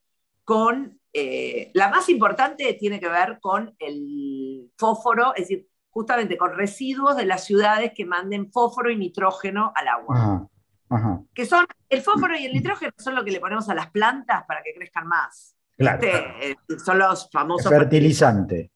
con, 0.44 1.00
eh, 1.14 1.72
la 1.74 1.90
más 1.90 2.10
importante 2.10 2.74
tiene 2.74 3.00
que 3.00 3.08
ver 3.08 3.40
con 3.40 3.74
el 3.80 4.70
fósforo, 4.78 5.34
es 5.36 5.48
decir, 5.48 5.71
justamente 5.92 6.38
con 6.38 6.56
residuos 6.56 7.16
de 7.16 7.26
las 7.26 7.46
ciudades 7.46 7.92
que 7.94 8.06
manden 8.06 8.52
fósforo 8.52 8.90
y 8.90 8.96
nitrógeno 8.96 9.72
al 9.76 9.88
agua. 9.88 10.48
Que 11.34 11.46
son, 11.46 11.66
el 11.90 12.02
fósforo 12.02 12.36
y 12.36 12.46
el 12.46 12.54
nitrógeno 12.54 12.92
son 12.98 13.16
lo 13.16 13.24
que 13.24 13.32
le 13.32 13.40
ponemos 13.40 13.70
a 13.70 13.76
las 13.76 13.92
plantas 13.92 14.44
para 14.46 14.62
que 14.64 14.74
crezcan 14.74 15.08
más. 15.08 15.56
Claro. 15.78 16.02
Eh, 16.04 16.56
son 16.84 17.00
los 17.00 17.30
famosos 17.32 17.70
fertilizantes. 17.70 18.70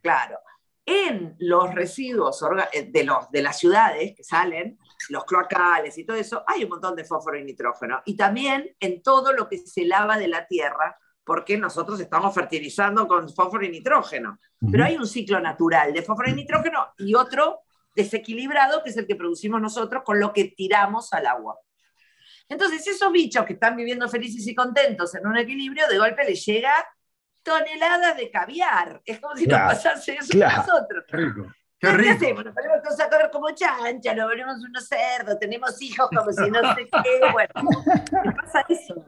Claro. 0.00 0.38
En 0.86 1.36
los 1.38 1.74
residuos 1.74 2.42
eh, 2.72 2.90
de, 2.92 3.04
los, 3.04 3.30
de 3.30 3.42
las 3.42 3.58
ciudades 3.58 4.14
que 4.16 4.24
salen, 4.24 4.78
los 5.08 5.24
cloacales 5.24 5.96
y 5.98 6.04
todo 6.04 6.16
eso, 6.16 6.44
hay 6.46 6.64
un 6.64 6.70
montón 6.70 6.94
de 6.96 7.04
fósforo 7.04 7.38
y 7.38 7.44
nitrógeno. 7.44 8.00
Y 8.04 8.16
también 8.16 8.74
en 8.80 9.02
todo 9.02 9.32
lo 9.32 9.48
que 9.48 9.58
se 9.58 9.84
lava 9.84 10.18
de 10.18 10.28
la 10.28 10.46
tierra, 10.46 10.98
porque 11.30 11.56
nosotros 11.56 12.00
estamos 12.00 12.34
fertilizando 12.34 13.06
con 13.06 13.32
fósforo 13.32 13.64
y 13.64 13.68
nitrógeno. 13.68 14.40
Pero 14.68 14.84
hay 14.84 14.96
un 14.96 15.06
ciclo 15.06 15.38
natural 15.38 15.92
de 15.92 16.02
fósforo 16.02 16.28
y 16.28 16.32
nitrógeno 16.32 16.88
y 16.98 17.14
otro 17.14 17.60
desequilibrado, 17.94 18.82
que 18.82 18.90
es 18.90 18.96
el 18.96 19.06
que 19.06 19.14
producimos 19.14 19.60
nosotros 19.60 20.02
con 20.04 20.18
lo 20.18 20.32
que 20.32 20.46
tiramos 20.56 21.12
al 21.12 21.28
agua. 21.28 21.56
Entonces, 22.48 22.84
esos 22.84 23.12
bichos 23.12 23.44
que 23.44 23.52
están 23.52 23.76
viviendo 23.76 24.08
felices 24.08 24.44
y 24.44 24.56
contentos 24.56 25.14
en 25.14 25.24
un 25.24 25.36
equilibrio, 25.36 25.86
de 25.86 25.98
golpe 25.98 26.24
les 26.24 26.44
llega 26.44 26.74
toneladas 27.44 28.16
de 28.16 28.28
caviar. 28.28 29.00
Es 29.04 29.20
como 29.20 29.36
si 29.36 29.46
nos 29.46 29.60
pasase 29.60 30.16
eso 30.16 30.44
a 30.44 30.56
nosotros. 30.56 31.04
Qué 31.06 31.92
rico. 31.92 32.10
hacemos? 32.10 32.44
Nos 32.44 32.54
ponemos 32.56 32.82
todos 32.82 32.98
a 32.98 33.08
correr 33.08 33.30
como 33.30 33.52
chancha, 33.52 34.16
nos 34.16 34.28
volvemos 34.28 34.56
unos 34.64 34.84
cerdos, 34.84 35.38
tenemos 35.38 35.80
hijos 35.80 36.08
como 36.08 36.32
si 36.32 36.50
no 36.50 36.74
sé 36.74 36.88
qué. 37.04 37.20
Bueno, 37.32 37.52
¿qué 38.24 38.32
pasa 38.32 38.64
eso? 38.68 39.06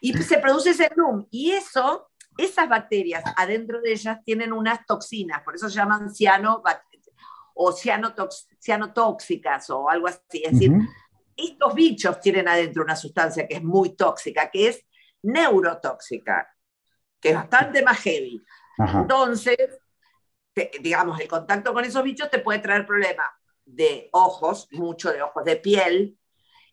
Y 0.00 0.14
se 0.14 0.38
produce 0.38 0.70
ese 0.70 0.90
bloom. 0.94 1.26
Y 1.30 1.52
eso 1.52 2.10
esas 2.36 2.68
bacterias 2.68 3.22
adentro 3.36 3.80
de 3.80 3.92
ellas 3.92 4.18
tienen 4.24 4.52
unas 4.52 4.84
toxinas, 4.86 5.42
por 5.42 5.54
eso 5.54 5.68
se 5.68 5.76
llaman 5.76 6.14
ciano 6.14 6.62
o 7.54 7.72
cianotóxicas 7.72 9.70
o 9.70 9.90
algo 9.90 10.06
así. 10.08 10.42
Es 10.44 10.52
decir, 10.52 10.72
estos 11.36 11.74
bichos 11.74 12.20
tienen 12.20 12.48
adentro 12.48 12.82
una 12.82 12.96
sustancia 12.96 13.46
que 13.46 13.56
es 13.56 13.62
muy 13.62 13.94
tóxica, 13.94 14.50
que 14.50 14.68
es 14.68 14.86
neurotóxica, 15.22 16.48
que 17.20 17.30
es 17.30 17.34
bastante 17.34 17.82
más 17.82 17.98
heavy. 18.00 18.42
Entonces, 18.78 19.58
digamos, 20.80 21.20
el 21.20 21.28
contacto 21.28 21.74
con 21.74 21.84
esos 21.84 22.02
bichos 22.02 22.30
te 22.30 22.38
puede 22.38 22.60
traer 22.60 22.86
problemas 22.86 23.28
de 23.64 24.08
ojos, 24.12 24.68
mucho 24.72 25.12
de 25.12 25.22
ojos, 25.22 25.44
de 25.44 25.56
piel, 25.56 26.18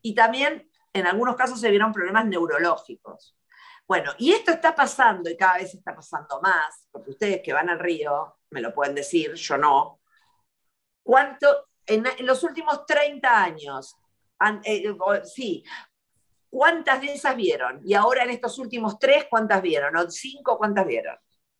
y 0.02 0.16
también 0.16 0.67
en 0.98 1.08
algunos 1.08 1.36
casos 1.36 1.60
se 1.60 1.70
vieron 1.70 1.94
problemas 1.94 2.26
neurológicos. 2.26 3.36
Bueno, 3.88 4.12
y 4.18 4.34
esto 4.34 4.52
está 4.52 4.76
pasando 4.76 5.30
y 5.30 5.38
cada 5.38 5.58
vez 5.58 5.74
está 5.74 5.96
pasando 5.96 6.42
más, 6.42 6.88
porque 6.92 7.12
ustedes 7.12 7.42
que 7.42 7.54
van 7.54 7.70
al 7.70 7.80
río 7.80 8.36
me 8.50 8.62
lo 8.62 8.74
pueden 8.74 8.96
decir, 8.96 9.34
yo 9.34 9.58
no. 9.58 10.02
¿Cuánto, 11.04 11.70
en, 11.86 12.06
los 12.26 12.44
últimos 12.44 12.86
30 12.86 13.44
años, 13.44 13.96
eh, 14.66 14.94
sí, 15.24 15.64
cuántas 16.50 17.00
de 17.00 17.14
esas 17.14 17.36
vieron? 17.36 17.82
Y 17.86 17.94
ahora 17.94 18.24
en 18.24 18.32
estos 18.32 18.60
últimos 18.60 19.00
tres, 19.00 19.26
¿cuántas 19.30 19.62
vieron? 19.62 19.96
¿O 19.96 20.10
cinco, 20.10 20.58
cuántas 20.58 20.86
vieron? 20.86 21.18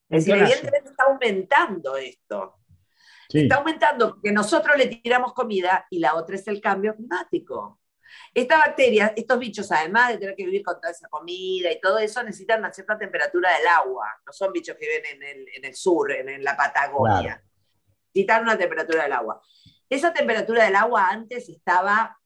Es 0.10 0.26
decir, 0.26 0.42
evidentemente 0.42 0.90
está 0.90 1.06
aumentando 1.06 1.96
esto. 1.96 2.56
Está 3.30 3.58
aumentando 3.58 4.12
porque 4.12 4.32
nosotros 4.32 4.78
le 4.78 4.88
tiramos 4.88 5.34
comida 5.34 5.86
y 5.90 6.00
la 6.00 6.16
otra 6.16 6.36
es 6.36 6.48
el 6.48 6.62
cambio 6.62 6.96
climático. 6.96 7.80
Esta 8.34 8.58
bacteria, 8.58 9.14
estos 9.16 9.40
bichos, 9.40 9.72
además 9.72 10.10
de 10.10 10.18
tener 10.18 10.36
que 10.36 10.46
vivir 10.46 10.64
con 10.64 10.80
toda 10.80 10.92
esa 10.92 11.08
comida 11.10 11.72
y 11.72 11.80
todo 11.80 12.00
eso, 12.00 12.24
necesitan 12.24 12.60
una 12.60 12.74
cierta 12.74 12.98
temperatura 12.98 13.56
del 13.58 13.68
agua. 13.68 14.08
No 14.26 14.34
son 14.34 14.52
bichos 14.52 14.76
que 14.78 14.88
viven 14.88 15.48
en 15.54 15.66
el, 15.66 15.76
sur, 15.76 16.12
en, 16.12 16.44
la 16.44 16.56
Patagonia. 16.56 17.44
Necesitan 18.14 18.44
una 18.44 18.58
temperatura 18.58 19.04
del 19.04 19.14
agua. 19.14 19.42
Esa 19.90 20.14
temperatura 20.14 20.66
del 20.66 20.76
agua 20.76 21.10
antes 21.10 21.48
estaba 21.50 22.18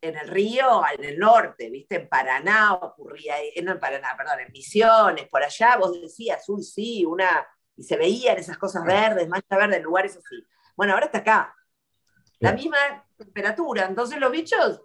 en 0.00 0.16
el 0.16 0.28
río, 0.28 0.82
en 0.96 1.04
el 1.04 1.18
norte, 1.18 1.70
¿viste? 1.70 1.96
En 1.96 2.08
Paraná 2.08 2.74
ocurría, 2.74 3.40
eh, 3.40 3.62
no 3.62 3.72
en 3.72 3.80
Paraná, 3.80 4.14
perdón, 4.16 4.40
en 4.40 4.52
Misiones, 4.52 5.28
por 5.28 5.42
allá, 5.42 5.76
vos 5.76 5.98
decías, 6.00 6.46
uy, 6.48 6.62
sí, 6.62 7.04
una, 7.06 7.46
y 7.76 7.82
se 7.82 7.96
veían 7.96 8.36
esas 8.36 8.58
cosas 8.58 8.84
verdes, 8.84 9.28
mancha 9.28 9.56
verde, 9.56 9.76
en 9.76 9.82
lugares 9.82 10.16
así. 10.16 10.46
Bueno, 10.76 10.92
ahora 10.92 11.06
está 11.06 11.18
acá. 11.18 11.54
La 12.38 12.52
misma 12.52 12.76
temperatura. 13.16 13.86
Entonces 13.86 14.18
los 14.18 14.30
bichos 14.30 14.82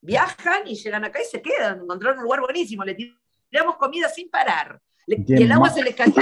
viajan 0.00 0.66
y 0.66 0.74
llegan 0.74 1.04
acá 1.04 1.20
y 1.20 1.24
se 1.24 1.42
quedan, 1.42 1.80
encontraron 1.80 2.18
un 2.18 2.24
lugar 2.24 2.40
buenísimo, 2.40 2.84
le 2.84 2.94
tiramos 2.94 3.76
comida 3.76 4.08
sin 4.08 4.30
parar. 4.30 4.80
y 5.06 5.42
el 5.42 5.52
agua 5.52 5.70
se 5.70 5.82
les 5.82 5.94
cayó. 5.94 6.14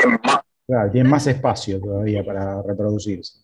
Claro, 0.66 0.90
tienen 0.90 1.10
más 1.10 1.26
espacio 1.26 1.80
todavía 1.80 2.24
para 2.24 2.62
reproducirse. 2.62 3.40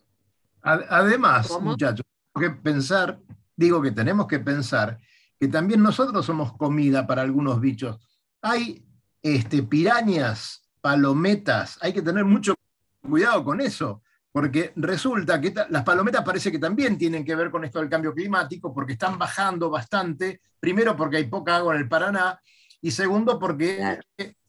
Además, 0.60 1.50
muchachos, 1.60 2.04
que 2.38 2.50
pensar, 2.50 3.18
digo 3.56 3.80
que 3.80 3.92
tenemos 3.92 4.26
que 4.26 4.40
pensar 4.40 4.98
que 5.38 5.48
también 5.48 5.82
nosotros 5.82 6.24
somos 6.24 6.56
comida 6.56 7.06
para 7.06 7.22
algunos 7.22 7.60
bichos. 7.60 7.98
Hay 8.40 8.84
este, 9.22 9.62
pirañas, 9.62 10.70
palometas, 10.80 11.78
hay 11.80 11.92
que 11.92 12.02
tener 12.02 12.24
mucho 12.24 12.54
cuidado 13.02 13.44
con 13.44 13.60
eso 13.60 14.03
porque 14.34 14.72
resulta 14.74 15.40
que 15.40 15.54
las 15.70 15.84
palometas 15.84 16.24
parece 16.24 16.50
que 16.50 16.58
también 16.58 16.98
tienen 16.98 17.24
que 17.24 17.36
ver 17.36 17.52
con 17.52 17.64
esto 17.64 17.78
del 17.78 17.88
cambio 17.88 18.12
climático, 18.12 18.74
porque 18.74 18.94
están 18.94 19.16
bajando 19.16 19.70
bastante, 19.70 20.40
primero 20.58 20.96
porque 20.96 21.18
hay 21.18 21.26
poca 21.26 21.54
agua 21.54 21.76
en 21.76 21.82
el 21.82 21.88
Paraná, 21.88 22.40
y 22.80 22.90
segundo 22.90 23.38
porque, 23.38 24.00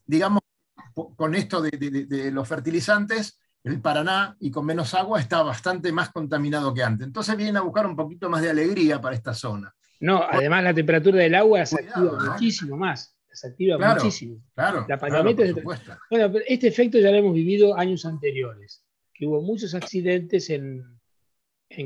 digamos, 0.04 0.40
con 1.14 1.36
esto 1.36 1.62
de, 1.62 2.32
los 2.32 2.48
fertilizantes, 2.48 3.38
el 3.62 3.80
Paraná 3.80 4.36
y 4.40 4.50
con 4.50 4.66
menos 4.66 4.92
agua 4.92 5.20
está 5.20 5.40
bastante 5.44 5.92
más 5.92 6.10
contaminado 6.10 6.74
que 6.74 6.82
antes. 6.82 7.06
Entonces 7.06 7.36
vienen 7.36 7.58
a 7.58 7.60
buscar 7.60 7.86
un 7.86 7.94
poquito 7.94 8.28
más 8.28 8.42
de 8.42 8.50
alegría 8.50 9.00
para 9.00 9.14
esta 9.14 9.34
zona. 9.34 9.72
No, 10.00 10.20
además 10.28 10.64
la 10.64 10.74
temperatura 10.74 11.18
del 11.18 11.36
agua 11.36 11.64
se 11.64 11.76
activa 11.76 12.32
muchísimo 12.32 12.76
más, 12.76 13.16
se 13.30 13.46
activa 13.46 13.78
muchísimo. 13.78 14.42
Claro, 14.52 14.84
la 14.88 14.98
palometa 14.98 15.44
Bueno, 16.10 16.32
pero 16.32 16.44
este 16.48 16.66
efecto 16.66 16.98
ya 16.98 17.12
lo 17.12 17.18
hemos 17.18 17.34
vivido 17.34 17.78
años 17.78 18.04
anteriores 18.04 18.82
que 19.16 19.26
hubo 19.26 19.40
muchos 19.40 19.74
accidentes 19.74 20.50
en, 20.50 20.84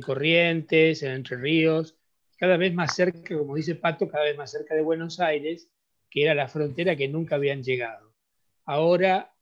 Corrientes, 0.05 1.03
en 1.03 1.12
Entre 1.12 1.37
Ríos, 1.37 1.97
cada 2.37 2.57
vez 2.57 2.75
más 2.75 2.95
cerca, 2.95 3.37
como 3.37 3.55
dice 3.55 3.75
Pato, 3.75 4.09
cada 4.09 4.25
vez 4.25 4.37
más 4.37 4.51
cerca 4.51 4.75
de 4.75 4.83
Buenos 4.83 5.21
Aires, 5.21 5.69
que 6.09 6.25
era 6.25 6.35
la 6.35 6.49
frontera 6.49 6.97
que 6.97 7.09
nunca 7.09 7.37
habían 7.37 7.62
llegado. 7.62 8.14
Ahora, 8.64 9.33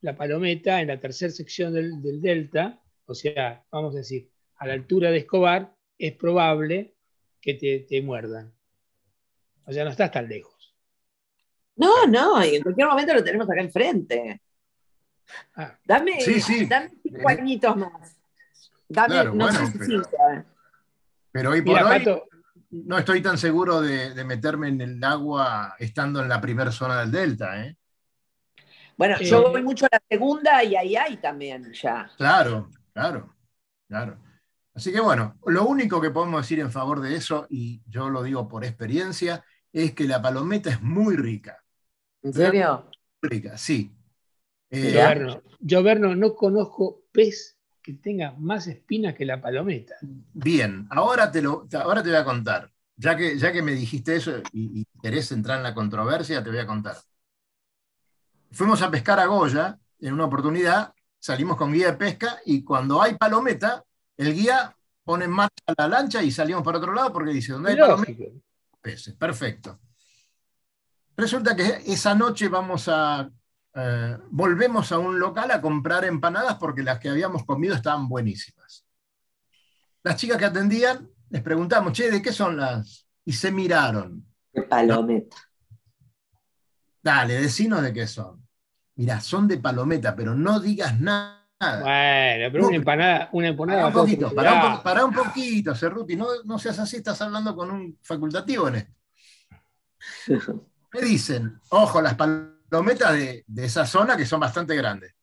la 0.00 0.16
palometa, 0.16 0.80
en 0.80 0.88
la 0.88 1.00
tercera 1.00 1.32
sección 1.32 1.74
del, 1.74 2.20
delta, 2.20 2.82
o 3.06 3.14
sea, 3.14 3.64
vamos 3.70 3.94
a 3.94 3.98
decir, 3.98 4.30
a 4.56 4.66
la 4.66 4.74
altura 4.74 5.10
de 5.10 5.18
Escobar, 5.18 5.74
es 5.98 6.12
probable 6.12 6.94
que 7.40 7.54
te, 7.54 7.80
te 7.80 8.00
muerdan. 8.00 8.54
O 9.66 9.72
sea, 9.72 9.84
no 9.84 9.90
estás 9.90 10.10
tan 10.10 10.28
lejos. 10.28 10.74
No, 11.76 12.06
no, 12.06 12.44
y 12.44 12.56
en 12.56 12.62
cualquier 12.62 12.86
momento 12.86 13.14
lo 13.14 13.24
tenemos 13.24 13.50
acá 13.50 13.60
enfrente. 13.60 14.40
Ah. 15.56 15.76
Dame, 15.84 16.20
cinco 16.20 17.28
añitos 17.28 17.76
más. 17.76 18.16
Dame, 18.88 19.24
no 19.34 19.50
sé 19.52 19.66
si 19.66 19.78
pero, 19.78 20.02
¿eh? 20.02 20.44
pero 21.32 21.50
hoy 21.50 21.62
por 21.62 21.82
hoy 21.82 22.22
no 22.70 22.98
estoy 22.98 23.22
tan 23.22 23.38
seguro 23.38 23.80
de, 23.80 24.24
meterme 24.24 24.68
en 24.68 24.80
el 24.80 25.04
agua 25.04 25.76
estando 25.78 26.22
en 26.22 26.28
la 26.28 26.40
primera 26.40 26.72
zona 26.72 27.00
del 27.00 27.12
delta. 27.12 27.64
¿eh? 27.64 27.76
Bueno, 28.96 29.18
yo 29.20 29.50
voy 29.50 29.62
mucho 29.62 29.86
a 29.86 29.90
la 29.92 30.02
segunda 30.08 30.62
y 30.64 30.74
ahí 30.76 30.96
hay 30.96 31.16
también 31.18 31.72
ya. 31.72 32.10
Claro, 32.16 32.70
claro, 32.92 33.34
claro. 33.88 34.18
Así 34.74 34.92
que 34.92 35.00
bueno, 35.00 35.38
lo 35.46 35.66
único 35.66 36.00
que 36.00 36.10
podemos 36.10 36.42
decir 36.42 36.58
en 36.58 36.72
favor 36.72 37.00
de 37.00 37.14
eso, 37.14 37.46
y 37.48 37.80
yo 37.86 38.10
lo 38.10 38.24
digo 38.24 38.48
por 38.48 38.64
experiencia, 38.64 39.44
es 39.72 39.94
que 39.94 40.04
la 40.04 40.20
palometa 40.20 40.70
es 40.70 40.82
muy 40.82 41.16
rica. 41.16 41.62
¿En 42.22 42.32
serio? 42.32 42.90
Rica, 43.22 43.56
sí. 43.56 43.94
Eh, 44.74 45.40
yo, 45.60 45.82
Berno, 45.82 46.16
no 46.16 46.34
conozco 46.34 47.02
pez 47.12 47.56
que 47.80 47.94
tenga 47.94 48.34
más 48.38 48.66
espinas 48.66 49.14
que 49.14 49.24
la 49.24 49.40
palometa. 49.40 49.94
Bien, 50.00 50.86
ahora 50.90 51.30
te, 51.30 51.42
lo, 51.42 51.68
ahora 51.74 52.02
te 52.02 52.08
voy 52.08 52.18
a 52.18 52.24
contar. 52.24 52.70
Ya 52.96 53.16
que, 53.16 53.38
ya 53.38 53.52
que 53.52 53.62
me 53.62 53.72
dijiste 53.72 54.16
eso 54.16 54.40
y, 54.52 54.86
querés 55.02 55.30
entrar 55.32 55.58
en 55.58 55.64
la 55.64 55.74
controversia, 55.74 56.42
te 56.42 56.50
voy 56.50 56.58
a 56.58 56.66
contar. 56.66 56.96
Fuimos 58.52 58.80
a 58.82 58.90
pescar 58.90 59.18
a 59.18 59.26
Goya 59.26 59.78
en 60.00 60.14
una 60.14 60.24
oportunidad, 60.24 60.94
salimos 61.18 61.56
con 61.56 61.72
guía 61.72 61.90
de 61.90 61.96
pesca 61.96 62.38
y 62.46 62.62
cuando 62.62 63.02
hay 63.02 63.16
palometa, 63.16 63.84
el 64.16 64.32
guía 64.32 64.74
pone 65.02 65.26
en 65.26 65.32
marcha 65.32 65.74
la 65.76 65.88
lancha 65.88 66.22
y 66.22 66.30
salimos 66.30 66.62
para 66.62 66.78
otro 66.78 66.94
lado 66.94 67.12
porque 67.12 67.32
dice, 67.32 67.52
¿dónde 67.52 67.72
hay 67.72 67.76
palometa? 67.76 68.24
Peces, 68.80 69.14
perfecto. 69.14 69.80
Resulta 71.16 71.54
que 71.54 71.82
esa 71.86 72.14
noche 72.14 72.48
vamos 72.48 72.88
a 72.88 73.30
eh, 73.74 74.16
volvemos 74.30 74.92
a 74.92 74.98
un 74.98 75.18
local 75.18 75.50
a 75.50 75.60
comprar 75.60 76.04
empanadas 76.04 76.56
porque 76.56 76.82
las 76.82 76.98
que 76.98 77.08
habíamos 77.08 77.44
comido 77.44 77.74
estaban 77.74 78.08
buenísimas. 78.08 78.86
Las 80.02 80.16
chicas 80.16 80.38
que 80.38 80.44
atendían 80.44 81.10
les 81.30 81.42
preguntamos, 81.42 81.92
che, 81.92 82.10
¿de 82.10 82.22
qué 82.22 82.32
son 82.32 82.56
las? 82.56 83.08
Y 83.24 83.32
se 83.32 83.50
miraron. 83.50 84.24
De 84.52 84.62
palometa. 84.62 85.36
Dale, 87.02 87.40
decinos 87.40 87.82
de 87.82 87.92
qué 87.92 88.06
son. 88.06 88.46
Mira, 88.94 89.20
son 89.20 89.48
de 89.48 89.58
palometa, 89.58 90.14
pero 90.14 90.34
no 90.34 90.60
digas 90.60 91.00
nada. 91.00 91.40
Bueno, 91.58 92.52
pero 92.52 92.68
una 92.68 92.76
empanada, 92.76 93.28
una 93.32 93.48
empanada. 93.48 93.80
Para 93.82 93.88
un 93.88 93.94
poquito, 93.94 94.34
para 94.34 95.04
un, 95.04 95.12
poquito, 95.12 95.74
Cerruti, 95.74 96.14
no, 96.14 96.26
no 96.44 96.58
seas 96.58 96.78
así, 96.78 96.98
estás 96.98 97.20
hablando 97.22 97.56
con 97.56 97.70
un 97.70 97.98
facultativo 98.02 98.68
en 98.68 98.74
esto. 98.76 98.92
Me 100.92 101.00
dicen, 101.00 101.60
ojo, 101.70 102.00
las 102.00 102.14
palometas 102.14 102.54
metas 102.82 103.12
de, 103.12 103.44
esa 103.56 103.86
zona 103.86 104.16
que 104.16 104.26
son 104.26 104.40
bastante 104.40 104.74
grandes. 104.76 105.14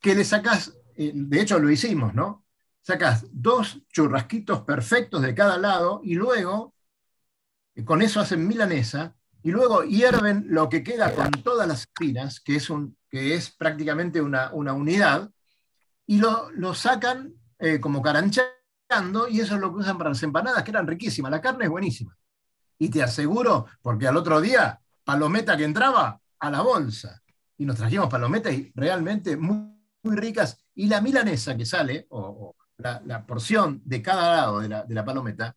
Que 0.00 0.14
le 0.14 0.24
sacas, 0.24 0.74
eh, 0.96 1.12
de 1.14 1.40
hecho 1.40 1.58
lo 1.58 1.70
hicimos, 1.70 2.14
¿no? 2.14 2.44
Sacas 2.82 3.26
dos 3.30 3.80
churrasquitos 3.92 4.62
perfectos 4.62 5.22
de 5.22 5.34
cada 5.34 5.58
lado 5.58 6.00
y 6.02 6.14
luego, 6.14 6.74
eh, 7.74 7.84
con 7.84 8.02
eso 8.02 8.20
hacen 8.20 8.46
milanesa, 8.46 9.14
y 9.42 9.50
luego 9.50 9.82
hierven 9.82 10.46
lo 10.48 10.68
que 10.68 10.82
queda 10.82 11.14
con 11.14 11.30
todas 11.30 11.68
las 11.68 11.80
espinas, 11.80 12.40
que 12.40 12.56
es, 12.56 12.70
un, 12.70 12.96
que 13.08 13.34
es 13.34 13.50
prácticamente 13.50 14.20
una, 14.20 14.52
unidad, 14.52 15.30
y 16.06 16.18
lo, 16.18 16.50
lo 16.50 16.74
sacan 16.74 17.34
eh, 17.58 17.78
como 17.80 18.02
caranchando, 18.02 19.28
y 19.28 19.40
eso 19.40 19.54
es 19.54 19.60
lo 19.60 19.72
que 19.72 19.80
usan 19.80 19.98
para 19.98 20.10
las 20.10 20.22
empanadas, 20.22 20.62
que 20.64 20.70
eran 20.70 20.86
riquísimas. 20.86 21.30
La 21.30 21.40
carne 21.40 21.64
es 21.64 21.70
buenísima. 21.70 22.16
Y 22.78 22.88
te 22.88 23.02
aseguro, 23.02 23.66
porque 23.82 24.08
al 24.08 24.16
otro 24.16 24.40
día, 24.40 24.80
palometa 25.04 25.56
que 25.56 25.64
entraba, 25.64 26.20
a 26.40 26.50
la 26.50 26.62
bolsa. 26.62 27.22
Y 27.56 27.64
nos 27.64 27.76
trajimos 27.76 28.08
palometas 28.08 28.54
realmente 28.74 29.36
muy, 29.36 29.74
muy 30.02 30.16
ricas. 30.16 30.64
Y 30.74 30.86
la 30.86 31.00
milanesa 31.00 31.56
que 31.56 31.66
sale, 31.66 32.06
o, 32.10 32.54
la, 32.78 33.26
porción 33.26 33.82
de 33.84 34.00
cada 34.00 34.36
lado 34.36 34.60
de 34.60 34.94
la, 34.94 35.04
palometa, 35.04 35.56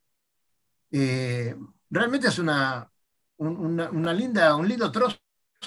eh, 0.92 1.56
realmente 1.90 2.28
es 2.28 2.40
una, 2.40 2.90
una, 3.38 4.14
linda, 4.14 4.56
un 4.56 4.68
lindo 4.68 4.92
trozo 4.92 5.18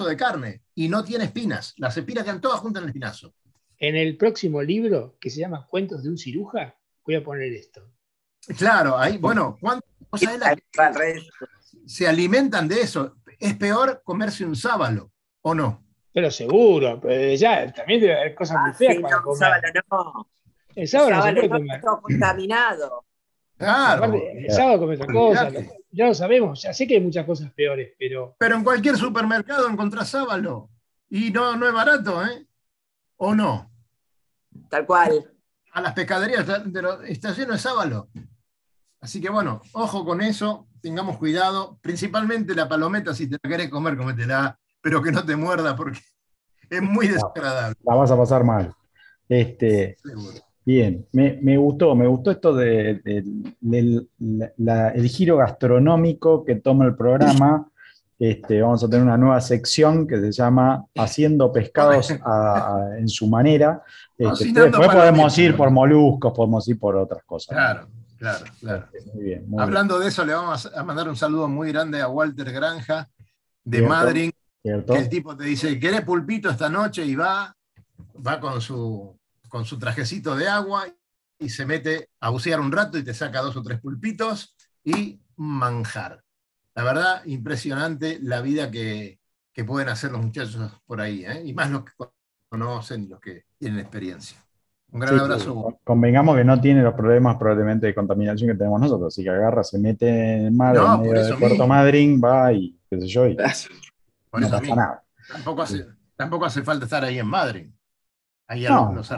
de 0.06 0.16
carne. 0.16 0.62
y 0.74 0.88
no 0.88 1.04
tiene 1.04 1.24
espinas. 1.24 1.74
Las 1.76 1.96
espinas 1.96 2.24
quedan 2.24 2.40
todas 2.40 2.60
juntas 2.60 2.80
en 2.80 2.84
el 2.84 2.90
espinazo. 2.90 3.34
En 3.78 3.96
el 3.96 4.16
próximo 4.16 4.62
libro, 4.62 5.16
que 5.20 5.30
se 5.30 5.40
llama 5.40 5.66
Cuentos 5.66 6.02
de 6.02 6.08
un 6.08 6.18
ciruja, 6.18 6.76
voy 7.04 7.14
a 7.16 7.24
poner 7.24 7.52
esto. 7.52 7.90
Claro, 8.56 8.98
ahí, 8.98 9.18
bueno, 9.18 9.56
¿cuántas 9.60 9.90
cosas 10.10 10.38
se 11.86 12.06
alimentan 12.06 12.68
de 12.68 12.80
eso? 12.80 13.16
Es 13.44 13.54
peor 13.56 14.00
comerse 14.02 14.44
un 14.44 14.56
sábalo, 14.56 15.10
¿o 15.42 15.54
no? 15.54 15.84
Pero 16.14 16.30
seguro, 16.30 16.98
pero 16.98 17.34
ya 17.34 17.70
también 17.72 18.00
debe 18.00 18.18
haber 18.18 18.34
cosas 18.34 18.58
muy 18.62 18.70
ah, 18.70 18.74
feas 18.74 18.96
para 19.02 19.20
comer. 19.20 19.38
Sábalo 19.38 19.62
no. 19.90 20.28
El 20.74 20.88
sábalo, 20.88 21.16
no 21.16 21.22
se 21.22 21.32
puede 21.34 21.48
comer. 21.48 21.80
Todo 21.82 22.00
contaminado. 22.00 23.04
Claro. 23.58 24.14
el 24.14 24.50
sábado 24.50 24.78
come 24.80 24.94
otra 24.94 25.06
cosa. 25.06 25.50
Ya 25.90 26.06
lo 26.06 26.14
sabemos, 26.14 26.62
ya 26.62 26.72
sé 26.72 26.86
que 26.86 26.94
hay 26.94 27.00
muchas 27.00 27.26
cosas 27.26 27.52
peores, 27.52 27.92
pero. 27.98 28.34
Pero 28.38 28.56
en 28.56 28.64
cualquier 28.64 28.96
supermercado 28.96 29.68
encontrás 29.68 30.08
sábalo. 30.08 30.70
Y 31.10 31.30
no, 31.30 31.54
no 31.54 31.68
es 31.68 31.74
barato, 31.74 32.24
¿eh? 32.24 32.46
¿O 33.16 33.34
no? 33.34 33.70
Tal 34.70 34.86
cual. 34.86 35.32
A 35.72 35.82
las 35.82 35.92
pescaderías 35.92 36.46
de 36.72 36.82
los, 36.82 37.04
está 37.04 37.32
lleno 37.32 37.52
de 37.52 37.58
sábalo. 37.58 38.08
Así 39.00 39.20
que 39.20 39.28
bueno, 39.28 39.60
ojo 39.72 40.02
con 40.02 40.22
eso, 40.22 40.66
tengamos 40.84 41.16
cuidado. 41.16 41.78
Principalmente 41.80 42.54
la 42.54 42.68
palometa, 42.68 43.14
si 43.14 43.26
te 43.26 43.38
la 43.42 43.50
querés 43.50 43.70
comer, 43.70 43.96
cométela, 43.96 44.58
pero 44.82 45.02
que 45.02 45.10
no 45.10 45.24
te 45.24 45.34
muerda 45.34 45.74
porque 45.74 45.98
es 46.68 46.82
muy 46.82 47.08
desagradable. 47.08 47.74
La 47.82 47.94
vas 47.94 48.10
a 48.10 48.16
pasar 48.18 48.44
mal. 48.44 48.74
Este, 49.26 49.96
Bien, 50.66 51.06
me, 51.12 51.56
gustó, 51.56 51.94
me 51.94 52.06
gustó 52.06 52.30
esto 52.30 52.54
del 52.54 53.02
de, 53.60 54.06
el 54.94 55.08
giro 55.08 55.38
gastronómico 55.38 56.44
que 56.44 56.56
toma 56.56 56.84
el 56.84 56.96
programa. 56.96 57.68
Este, 58.18 58.62
vamos 58.62 58.82
a 58.84 58.88
tener 58.88 59.04
una 59.04 59.18
nueva 59.18 59.40
sección 59.40 60.06
que 60.06 60.18
se 60.18 60.32
llama 60.32 60.84
Haciendo 60.94 61.52
pescados 61.52 62.14
en 62.98 63.08
su 63.08 63.26
manera. 63.26 63.82
Este, 64.16 64.52
después 64.52 64.88
podemos 64.88 65.36
ir 65.38 65.56
por 65.56 65.70
moluscos, 65.70 66.32
podemos 66.34 66.66
ir 66.68 66.78
por 66.78 66.96
otras 66.96 67.24
cosas. 67.24 67.56
Claro, 67.56 67.88
claro, 68.16 68.44
claro. 68.60 68.88
Muy 69.14 69.24
bien, 69.24 69.46
Hablando 69.58 69.98
de 69.98 70.08
eso, 70.08 70.24
le 70.24 70.34
vamos 70.34 70.70
a 70.74 70.82
mandar 70.82 71.08
un 71.08 71.16
saludo 71.16 71.48
muy 71.48 71.72
grande 71.72 72.00
a 72.00 72.08
Walter 72.08 72.50
Granja 72.52 73.08
de 73.62 73.82
Madrid. 73.82 74.30
el 74.62 75.08
tipo 75.08 75.36
te 75.36 75.44
dice, 75.44 75.78
¿querés 75.78 76.02
pulpito 76.02 76.50
esta 76.50 76.68
noche? 76.68 77.04
Y 77.04 77.14
va, 77.14 77.54
va 78.26 78.40
con 78.40 78.60
su 78.60 79.18
con 79.54 79.64
su 79.64 79.78
trajecito 79.78 80.34
de 80.34 80.48
agua 80.48 80.84
y 81.38 81.48
se 81.48 81.64
mete 81.64 82.10
a 82.18 82.30
bucear 82.30 82.58
un 82.58 82.72
rato 82.72 82.98
y 82.98 83.04
te 83.04 83.14
saca 83.14 83.40
dos 83.40 83.56
o 83.56 83.62
tres 83.62 83.80
pulpitos 83.80 84.56
y 84.82 85.20
manjar. 85.36 86.24
La 86.74 86.82
verdad, 86.82 87.24
impresionante 87.24 88.18
la 88.20 88.40
vida 88.40 88.68
que, 88.72 89.20
pueden 89.64 89.88
hacer 89.88 90.10
los 90.10 90.22
muchachos 90.22 90.72
por 90.84 91.00
ahí, 91.00 91.24
¿eh? 91.24 91.44
y 91.44 91.54
más 91.54 91.70
los 91.70 91.84
que 91.84 91.92
conocen 92.48 93.04
y 93.04 93.06
los 93.06 93.20
que 93.20 93.44
tienen 93.56 93.78
experiencia. 93.78 94.43
Un 94.94 95.00
gran 95.00 95.18
abrazo. 95.18 95.80
Convengamos 95.82 96.36
que 96.36 96.44
no 96.44 96.60
tiene 96.60 96.80
los 96.80 96.94
problemas 96.94 97.36
probablemente 97.36 97.88
de 97.88 97.94
contaminación 97.96 98.48
que 98.48 98.56
tenemos 98.56 98.80
nosotros, 98.80 99.12
así 99.12 99.24
que 99.24 99.30
agarra, 99.30 99.64
se 99.64 99.76
mete 99.76 100.08
en 100.08 100.46
el 100.46 100.52
mar, 100.52 100.76
en 100.76 101.00
medio 101.00 101.26
de 101.26 101.34
Puerto 101.34 101.66
Madryn, 101.66 102.20
va 102.22 102.52
y 102.52 102.78
qué 102.88 103.00
sé 103.00 103.08
yo, 103.08 103.26
y 103.26 103.34
no 103.34 103.42
pasa 104.48 104.60
nada. 104.76 105.04
Tampoco 105.32 105.62
hace, 105.62 105.84
tampoco 106.14 106.44
hace 106.44 106.62
falta 106.62 106.84
estar 106.84 107.02
ahí 107.02 107.18
en 107.18 107.26
Madrid. 107.26 107.68
Ahí 108.46 108.66
no. 108.68 108.92
los, 108.94 109.12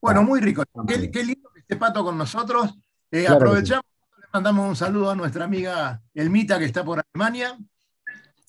bueno, 0.00 0.22
muy 0.22 0.40
rico. 0.40 0.62
Qué, 0.86 1.24
lindo 1.24 1.50
que 1.52 1.60
esté 1.60 1.74
Pato 1.74 2.04
con 2.04 2.16
nosotros. 2.16 2.78
Eh, 3.10 3.26
aprovechamos, 3.26 3.84
le 4.20 4.26
mandamos 4.32 4.68
un 4.68 4.76
saludo 4.76 5.10
a 5.10 5.16
nuestra 5.16 5.46
amiga 5.46 6.00
Elmita 6.14 6.60
que 6.60 6.66
está 6.66 6.84
por 6.84 7.04
Alemania. 7.12 7.58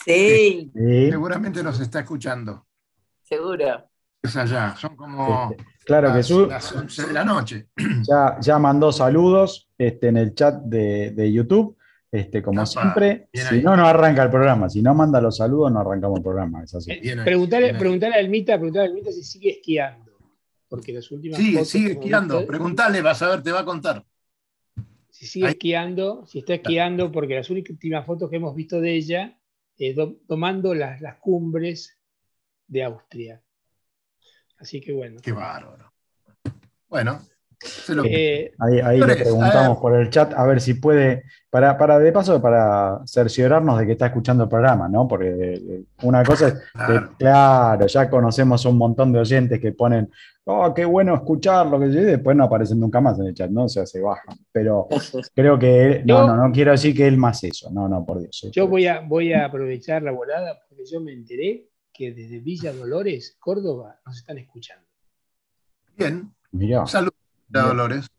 Sí. 0.06 0.72
Seguramente 0.76 1.64
nos 1.64 1.80
está 1.80 2.02
escuchando. 2.02 2.68
Seguro. 3.24 3.90
Es 4.24 4.38
allá, 4.38 4.74
son 4.78 4.96
como 4.96 5.52
este, 5.52 5.66
claro 5.84 6.08
las, 6.08 6.28
que 6.28 6.48
las 6.48 6.72
11 6.74 7.08
de 7.08 7.14
la 7.14 7.26
noche. 7.26 7.68
Ya, 8.10 8.38
ya 8.40 8.58
mandó 8.58 8.92
saludos 8.92 9.70
este, 9.78 10.08
en 10.08 10.18
el 10.18 10.34
chat 10.34 10.62
de, 10.64 11.32
YouTube. 11.32 11.78
Este, 12.10 12.42
como 12.42 12.66
siempre, 12.66 13.28
si 13.34 13.62
no, 13.62 13.76
no 13.76 13.86
arranca 13.86 14.24
el 14.24 14.30
programa. 14.30 14.70
Si 14.70 14.82
no 14.82 14.94
manda 14.94 15.20
los 15.20 15.38
saludos, 15.38 15.72
no 15.72 15.80
arrancamos 15.80 16.18
el 16.18 16.24
programa. 16.24 16.64
Es 16.64 16.76
así. 16.76 16.92
Eh, 16.92 17.18
preguntarle, 17.24 17.72
a 17.72 18.20
Elmita, 18.20 18.56
preguntarle 18.56 18.88
a 18.88 18.92
Elmita 18.92 19.12
si 19.12 19.24
sigue 19.24 19.52
esquiando 19.52 20.14
porque 20.74 20.92
las 20.92 21.12
últimas 21.12 21.38
Sí, 21.38 21.64
sigue 21.66 21.92
esquiando. 21.92 22.48
Preguntale, 22.48 23.00
vas 23.04 23.22
a 23.22 23.30
ver, 23.30 23.44
te 23.44 23.52
va 23.52 23.60
a 23.60 23.66
contar. 23.66 24.04
Si 25.08 25.28
sigue 25.28 25.50
esquiando, 25.50 26.26
si 26.26 26.40
está 26.40 26.56
esquiando, 26.56 27.12
porque 27.12 27.36
las 27.36 27.48
últimas 27.52 28.04
fotos 28.08 28.28
que 28.28 28.38
hemos 28.38 28.56
visto 28.56 28.82
de 28.82 28.96
ella, 28.96 29.38
eh, 29.78 29.96
tomando 30.28 30.74
las, 30.74 31.00
las 31.00 31.18
cumbres 31.18 32.00
de 32.66 32.84
Austria. 32.86 33.44
Así 34.64 34.80
que 34.80 34.94
bueno. 34.94 35.20
Qué 35.22 35.34
bárbaro. 35.34 35.92
Bueno, 36.88 37.20
eh, 38.06 38.54
ahí, 38.60 39.00
le 39.00 39.16
preguntamos 39.16 39.78
por 39.78 39.94
el 39.96 40.10
chat 40.10 40.34
a 40.34 40.46
ver 40.46 40.62
si 40.62 40.76
puede, 40.76 41.24
para, 41.50 41.78
para 41.78 42.00
de 42.00 42.14
paso, 42.14 42.42
para 42.42 43.02
cerciorarnos 43.06 43.78
de 43.78 43.86
que 43.86 43.92
está 43.92 44.06
escuchando 44.06 44.44
el 44.44 44.50
programa, 44.50 44.88
¿no? 44.88 45.06
Porque 45.06 45.28
eh, 45.30 45.84
una 46.04 46.24
cosa 46.24 46.48
es, 46.48 46.56
claro. 47.18 47.86
ya 47.88 48.10
conocemos 48.10 48.64
un 48.66 48.78
montón 48.78 49.12
de 49.12 49.20
oyentes 49.20 49.60
que 49.60 49.74
ponen, 49.74 50.10
oh, 50.46 50.74
qué 50.74 50.86
bueno 50.86 51.14
escucharlo, 51.14 51.78
que 51.78 51.88
y 51.88 51.90
después 51.90 52.38
no 52.38 52.46
aparecen 52.46 52.80
nunca 52.80 53.02
más 53.02 53.20
en 53.20 53.28
el 53.28 53.34
chat, 53.34 53.50
¿no? 53.50 53.66
O 53.66 53.70
sea, 53.70 53.86
se 53.86 54.00
bajan. 54.00 54.38
Pero 54.50 54.88
creo 55.36 55.60
que, 55.60 56.04
no, 56.06 56.26
no, 56.26 56.38
no 56.38 56.54
quiero 56.54 56.72
decir 56.72 56.96
que 56.96 57.06
él 57.06 57.18
más 57.18 57.44
eso, 57.44 57.70
no, 57.70 57.90
no, 57.90 58.06
por 58.06 58.22
Dios. 58.22 58.50
Yo 58.54 58.68
voy 58.68 58.88
a, 58.88 59.02
voy 59.02 59.34
a 59.34 59.46
aprovechar 59.46 60.04
la 60.04 60.12
volada 60.12 60.58
porque 60.70 60.86
yo 60.86 61.02
me 61.02 61.12
enteré 61.12 61.73
que 61.94 62.14
desde 62.14 62.40
Villa 62.40 62.74
Dolores, 62.74 63.38
Córdoba, 63.40 64.00
nos 64.06 64.18
están 64.18 64.38
escuchando. 64.40 64.86
Bien. 65.96 66.34
Mira. 66.52 66.86
Saludos. 66.88 67.14
Dolores. 67.48 68.10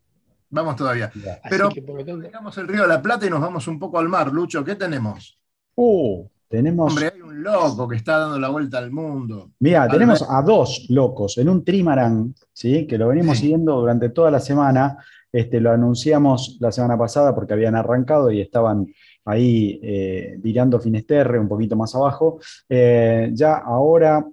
Vamos 0.51 0.77
todavía. 0.77 1.11
Pero 1.51 1.69
llegamos 1.71 2.57
el 2.59 2.69
río 2.69 2.83
de 2.83 2.89
la 2.89 3.03
Plata 3.03 3.27
y 3.27 3.31
nos 3.31 3.41
vamos 3.41 3.67
un 3.67 3.79
poco 3.79 3.99
al 3.99 4.09
mar. 4.09 4.33
Lucho, 4.33 4.65
¿qué 4.65 4.77
tenemos? 4.77 5.37
Uh, 5.75 6.29
tenemos. 6.49 6.93
Hombre, 6.93 7.11
hay 7.13 7.21
un 7.21 7.43
loco 7.43 7.89
que 7.89 7.97
está 7.97 8.19
dando 8.19 8.39
la 8.39 8.49
vuelta 8.49 8.79
al 8.79 8.93
mundo. 8.93 9.51
Mira, 9.59 9.89
tenemos 9.89 10.25
a 10.29 10.41
dos 10.43 10.87
locos 10.91 11.39
en 11.39 11.49
un 11.49 11.65
trimarán, 11.65 12.35
¿sí? 12.53 12.87
que 12.87 12.97
lo 12.97 13.09
venimos 13.09 13.39
siguiendo 13.39 13.81
durante 13.81 14.11
toda 14.11 14.31
la 14.31 14.39
semana. 14.39 14.99
Este, 15.33 15.59
lo 15.61 15.73
anunciamos 15.73 16.59
la 16.61 16.71
semana 16.71 16.97
pasada 16.97 17.35
porque 17.35 17.55
habían 17.55 17.75
arrancado 17.75 18.31
y 18.31 18.41
estaban 18.41 18.87
ahí 19.25 19.81
eh, 19.83 20.37
virando 20.39 20.81
Finesterre, 20.81 21.39
un 21.39 21.49
poquito 21.49 21.77
más 21.77 21.95
abajo. 21.95 22.39
Eh, 22.69 23.31
ya 23.33 23.57
ahora 23.57 24.25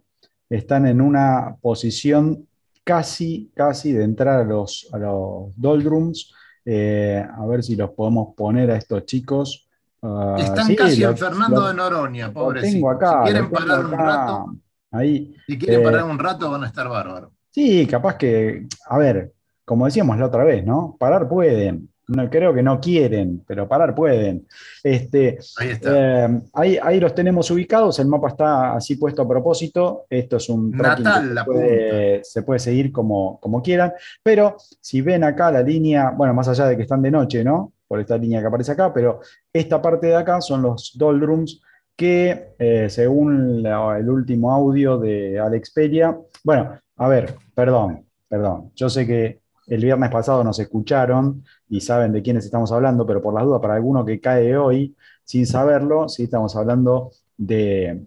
están 0.50 0.86
en 0.88 1.02
una 1.02 1.56
posición 1.62 2.48
casi, 2.84 3.52
casi 3.56 3.94
de 3.94 4.04
entrar 4.04 4.42
a 4.42 4.44
los, 4.44 4.90
a 4.92 4.98
los 4.98 5.52
doldrums. 5.56 6.34
Eh, 6.66 7.26
a 7.36 7.46
ver 7.46 7.64
si 7.64 7.76
los 7.76 7.92
podemos 7.92 8.36
poner 8.36 8.70
a 8.72 8.78
estos 8.78 9.06
chicos. 9.06 9.68
Ah, 10.02 10.36
Están 10.38 10.76
casi 10.76 11.04
en 11.04 11.18
Fernando 11.18 11.68
de 11.68 11.74
Noronia, 11.74 12.32
pobrecito. 12.32 12.74
Tengo 12.74 12.90
acá, 12.90 13.24
si 13.26 13.32
quieren 13.32 13.52
parar 13.52 13.86
un 13.86 13.92
rato, 13.92 14.56
ahí, 14.92 15.36
si 15.48 15.58
quieren 15.58 15.84
parar 15.84 16.04
un 16.04 16.20
rato 16.20 16.50
van 16.52 16.64
a 16.64 16.68
estar 16.68 16.88
bárbaros. 16.90 17.32
Sí, 17.52 17.86
capaz 17.86 18.18
que, 18.18 18.68
a 18.88 18.98
ver, 18.98 19.34
como 19.66 19.86
decíamos 19.86 20.18
la 20.18 20.26
otra 20.26 20.44
vez, 20.44 20.66
¿no? 20.66 20.96
Parar 21.00 21.28
pueden, 21.28 21.91
no, 22.08 22.30
creo 22.30 22.54
que 22.54 22.64
no 22.64 22.80
quieren, 22.80 23.44
pero 23.48 23.68
parar 23.68 23.96
pueden. 23.96 24.48
Este, 24.84 25.38
eh, 25.60 26.42
ahí, 26.54 27.00
los 27.00 27.16
tenemos 27.16 27.50
ubicados, 27.52 28.00
el 28.00 28.08
mapa 28.08 28.30
está 28.30 28.76
así 28.76 28.96
puesto 28.96 29.22
a 29.22 29.28
propósito. 29.28 30.06
Esto 30.10 30.38
es 30.38 30.50
un 30.50 30.72
Natal, 30.72 31.36
se, 31.36 31.44
puede, 31.46 32.24
se, 32.24 32.44
puede, 32.44 32.60
seguir 32.60 32.92
como, 32.92 33.40
como 33.40 33.62
quieran, 33.62 33.94
pero 34.24 34.58
si 34.60 35.02
ven 35.02 35.24
acá 35.24 35.52
la 35.52 35.62
línea, 35.62 36.12
bueno, 36.12 36.34
más 36.34 36.48
allá 36.48 36.68
de 36.68 36.76
que 36.76 36.84
están 36.84 37.02
de 37.02 37.12
noche, 37.12 37.44
¿no? 37.44 37.74
Por 37.88 38.00
esta 38.00 38.18
línea 38.18 38.42
que 38.42 38.48
aparece 38.48 38.72
acá, 38.72 38.94
pero 38.94 39.20
esta 39.52 39.82
parte 39.82 40.08
de 40.08 40.16
acá 40.16 40.42
son 40.42 40.62
los 40.62 40.94
doldrums 40.96 41.62
que, 41.96 42.54
eh, 42.58 42.88
según 42.90 43.66
el 43.66 44.10
último 44.10 44.52
audio 44.52 44.98
de 44.98 45.40
Alex 45.40 45.72
Peria, 45.72 46.18
bueno, 46.44 46.80
a 46.98 47.08
ver, 47.08 47.36
perdón, 47.54 48.06
perdón, 48.28 48.72
yo 48.76 48.90
sé 48.90 49.06
que 49.06 49.41
el 49.72 49.82
viernes 49.82 50.10
pasado 50.10 50.44
nos 50.44 50.60
escucharon 50.60 51.46
y 51.70 51.80
saben 51.80 52.12
de 52.12 52.22
quiénes 52.22 52.44
estamos 52.44 52.74
hablando, 52.74 53.06
pero 53.06 53.22
por 53.22 53.34
las 53.34 53.46
dudas, 53.46 53.62
para 53.62 53.76
alguno 53.76 54.04
que 54.04 54.20
cae 54.20 54.58
hoy 54.58 54.98
sin 55.24 55.48
saberlo, 55.48 56.10
¿sí? 56.10 56.24
estamos 56.24 56.58
hablando 56.58 57.12
de, 57.38 58.04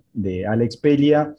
Alex 0.47 0.77
Pelia 0.77 1.35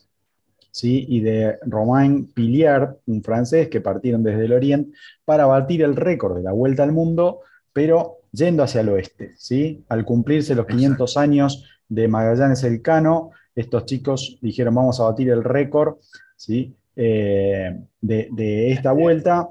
¿sí? 0.71 1.05
y 1.07 1.19
de 1.19 1.59
Romain 1.67 2.25
Piliard, 2.33 2.95
un 3.05 3.21
francés 3.21 3.69
que 3.69 3.81
partieron 3.81 4.23
desde 4.23 4.45
el 4.45 4.53
Oriente 4.53 4.97
para 5.25 5.45
batir 5.45 5.83
el 5.83 5.95
récord 5.95 6.35
de 6.35 6.41
la 6.41 6.53
vuelta 6.53 6.81
al 6.81 6.91
mundo, 6.91 7.41
pero 7.71 8.21
yendo 8.31 8.63
hacia 8.63 8.81
el 8.81 8.89
oeste. 8.89 9.33
¿sí? 9.37 9.85
Al 9.89 10.05
cumplirse 10.05 10.55
los 10.55 10.65
500 10.65 11.17
años 11.17 11.69
de 11.87 12.07
Magallanes 12.07 12.63
Elcano, 12.63 13.29
estos 13.53 13.85
chicos 13.85 14.39
dijeron 14.41 14.73
vamos 14.73 14.99
a 14.99 15.03
batir 15.03 15.29
el 15.29 15.43
récord 15.43 15.97
¿sí? 16.35 16.75
Eh, 16.95 17.79
de, 18.01 18.29
de 18.31 18.71
esta 18.71 18.91
vuelta 18.91 19.49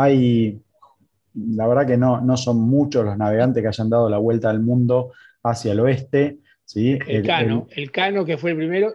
hay, 0.00 0.60
la 1.34 1.66
verdad 1.66 1.86
que 1.86 1.96
no, 1.96 2.20
no 2.20 2.36
son 2.36 2.60
muchos 2.60 3.04
los 3.04 3.16
navegantes 3.16 3.62
que 3.62 3.68
hayan 3.68 3.90
dado 3.90 4.08
la 4.08 4.18
vuelta 4.18 4.50
al 4.50 4.60
mundo 4.60 5.12
hacia 5.42 5.72
el 5.72 5.80
oeste, 5.80 6.38
¿sí? 6.64 6.98
El, 7.06 7.26
Cano, 7.26 7.66
el, 7.70 7.90
Cano 7.90 8.24
que 8.24 8.36
fue 8.36 8.52
el 8.52 8.56
primero 8.56 8.92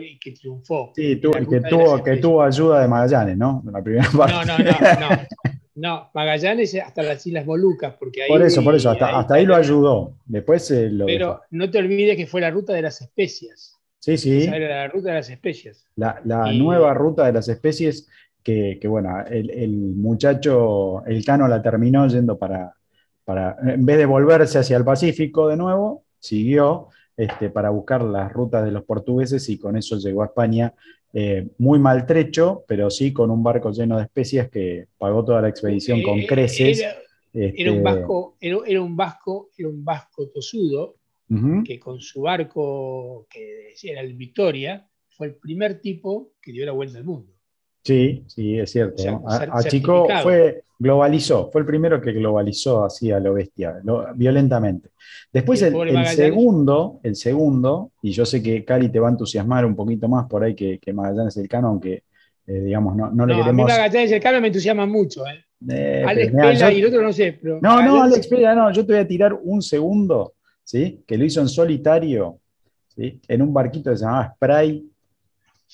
y, 0.00 0.18
que 0.18 0.32
triunfó. 0.32 0.92
Sí, 0.94 1.20
que, 1.20 1.60
tuvo, 1.60 2.02
que 2.02 2.16
tuvo 2.16 2.42
ayuda 2.42 2.82
de 2.82 2.88
Magallanes, 2.88 3.36
¿no? 3.36 3.62
La 3.70 3.82
primera 3.82 4.08
parte. 4.16 4.34
No, 4.34 4.44
no, 4.44 4.58
no, 4.58 5.08
no. 5.08 5.16
No, 5.78 6.10
Magallanes 6.12 6.74
hasta 6.74 7.04
las 7.04 7.24
Islas 7.24 7.46
Molucas, 7.46 7.94
porque 8.00 8.24
ahí. 8.24 8.28
Por 8.28 8.42
eso, 8.42 8.64
por 8.64 8.74
eso, 8.74 8.90
hasta 8.90 9.06
ahí, 9.06 9.14
hasta 9.14 9.34
ahí 9.34 9.46
lo 9.46 9.54
ayudó. 9.54 10.16
Después 10.26 10.68
lo. 10.72 11.06
Pero 11.06 11.42
no 11.50 11.70
te 11.70 11.78
olvides 11.78 12.16
que 12.16 12.26
fue 12.26 12.40
la 12.40 12.50
ruta 12.50 12.72
de 12.72 12.82
las 12.82 13.00
especies. 13.00 13.78
Sí, 14.00 14.16
sí. 14.16 14.44
era 14.44 14.84
la 14.84 14.88
ruta 14.88 15.10
de 15.10 15.14
las 15.16 15.30
especies. 15.30 15.86
La, 15.96 16.20
nueva 16.52 16.94
ruta 16.94 17.26
de 17.26 17.32
las 17.32 17.48
especies 17.48 18.08
que, 18.42 18.80
bueno, 18.88 19.24
el, 19.28 19.70
muchacho, 19.96 21.04
el 21.04 21.24
Cano 21.24 21.46
la 21.48 21.60
terminó 21.60 22.06
yendo 22.06 22.38
para, 22.38 22.74
para, 23.24 23.56
en 23.62 23.84
vez 23.84 23.98
de 23.98 24.06
volverse 24.06 24.58
hacia 24.58 24.76
el 24.76 24.84
Pacífico 24.84 25.48
de 25.48 25.56
nuevo, 25.56 26.04
siguió 26.18 26.88
este, 27.16 27.50
para 27.50 27.70
buscar 27.70 28.02
las 28.02 28.32
rutas 28.32 28.64
de 28.64 28.70
los 28.70 28.84
portugueses 28.84 29.48
y 29.48 29.58
con 29.58 29.76
eso 29.76 29.98
llegó 29.98 30.22
a 30.22 30.26
España 30.26 30.72
eh, 31.12 31.48
muy 31.58 31.78
maltrecho, 31.78 32.64
pero 32.66 32.90
sí 32.90 33.12
con 33.12 33.30
un 33.30 33.42
barco 33.42 33.70
lleno 33.70 33.96
de 33.96 34.04
especies 34.04 34.48
que 34.50 34.86
pagó 34.96 35.24
toda 35.24 35.42
la 35.42 35.48
expedición 35.48 36.02
con 36.02 36.20
creces. 36.22 36.84
Era, 37.34 37.72
un 37.72 37.82
vasco, 37.82 38.36
era, 38.40 38.80
un 38.80 38.96
vasco, 38.96 39.50
era 39.56 39.68
un 39.68 39.84
vasco 39.84 40.28
tosudo, 40.28 40.96
que 41.64 41.78
con 41.78 42.00
su 42.00 42.22
barco, 42.22 43.26
que 43.28 43.74
era 43.82 44.00
el 44.00 44.14
Victoria, 44.14 44.88
fue 45.10 45.26
el 45.26 45.34
primer 45.34 45.80
tipo 45.80 46.32
que 46.40 46.52
dio 46.52 46.64
la 46.64 46.72
vuelta 46.72 46.98
al 46.98 47.04
mundo. 47.04 47.32
Sí, 47.88 48.22
sí, 48.26 48.58
es 48.58 48.70
cierto. 48.70 49.22
a, 49.26 49.62
Chico 49.62 50.06
fue, 50.22 50.64
globalizó, 50.78 51.48
fue 51.50 51.62
el 51.62 51.66
primero 51.66 52.02
que 52.02 52.12
globalizó 52.12 52.84
así 52.84 53.10
a 53.10 53.18
lo 53.18 53.32
bestia, 53.32 53.80
violentamente. 54.14 54.90
Después 55.32 55.62
el, 55.62 55.72
segundo, 56.08 57.00
el 57.02 57.16
segundo, 57.16 57.92
y 58.02 58.10
yo 58.10 58.26
sé 58.26 58.42
que 58.42 58.62
Cali 58.62 58.90
te 58.90 59.00
va 59.00 59.08
a 59.08 59.12
entusiasmar 59.12 59.64
un 59.64 59.74
poquito 59.74 60.06
más 60.06 60.26
por 60.26 60.44
ahí 60.44 60.54
que, 60.54 60.78
que 60.78 60.92
Magallanes 60.92 61.38
el 61.38 61.48
Cano, 61.48 61.68
aunque 61.68 62.02
eh, 62.46 62.60
digamos, 62.60 62.94
no, 62.94 63.10
no, 63.10 63.24
le 63.24 63.36
queremos. 63.36 63.48
A 63.48 63.52
mí 63.52 63.62
Magallanes 63.62 64.12
el 64.12 64.20
Cano 64.20 64.38
me 64.42 64.48
entusiasma 64.48 64.84
mucho, 64.84 65.26
¿eh? 65.26 65.42
eh 65.70 66.04
Alex 66.06 66.32
Pela 66.32 66.70
y 66.70 66.80
el 66.80 66.86
otro 66.88 67.00
no 67.00 67.12
sé. 67.14 67.38
Pero 67.40 67.58
no, 67.62 67.80
no, 67.80 68.02
Alex 68.02 68.26
Pela, 68.26 68.54
no, 68.54 68.70
yo 68.70 68.84
te 68.84 68.92
voy 68.92 69.00
a 69.00 69.08
tirar 69.08 69.32
un 69.32 69.62
segundo 69.62 70.34
que 70.70 71.16
lo 71.16 71.24
hizo 71.24 71.40
en 71.40 71.48
solitario, 71.48 72.38
en 72.98 73.40
un 73.40 73.54
barquito 73.54 73.90
que 73.90 73.96
se 73.96 74.04
llamaba 74.04 74.34
Spray. 74.34 74.84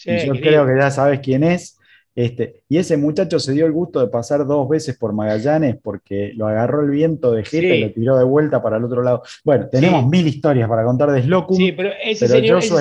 yo 0.05 0.33
creo 0.35 0.65
que 0.65 0.77
ya 0.79 0.93
sabes 0.93 1.19
quién 1.19 1.43
es. 1.43 1.77
Este, 2.15 2.63
y 2.69 2.79
ese 2.79 2.97
muchacho 2.97 3.41
se 3.41 3.53
dio 3.53 3.67
el 3.67 3.73
gusto 3.73 3.99
de 3.99 4.07
pasar 4.07 4.47
dos 4.47 4.69
veces 4.69 4.97
por 4.97 5.13
Magallanes 5.13 5.77
porque 5.83 6.33
lo 6.37 6.47
agarró 6.47 6.83
el 6.83 6.91
viento 6.91 7.33
de 7.33 7.45
Jeta 7.45 7.75
y 7.75 7.81
lo 7.81 7.93
tiró 7.93 8.17
de 8.17 8.25
vuelta 8.25 8.63
para 8.63 8.77
el 8.77 8.85
otro 8.85 9.03
lado. 9.03 9.23
Bueno, 9.43 9.69
tenemos 9.69 10.07
mil 10.07 10.27
historias 10.27 10.69
para 10.69 10.85
contar 10.85 11.11
de 11.11 11.23
Slocum. 11.23 11.57
Sí, 11.57 11.73
pero 11.73 11.91
ese, 12.03 12.29
señor, 12.29 12.59
ese, 12.59 12.77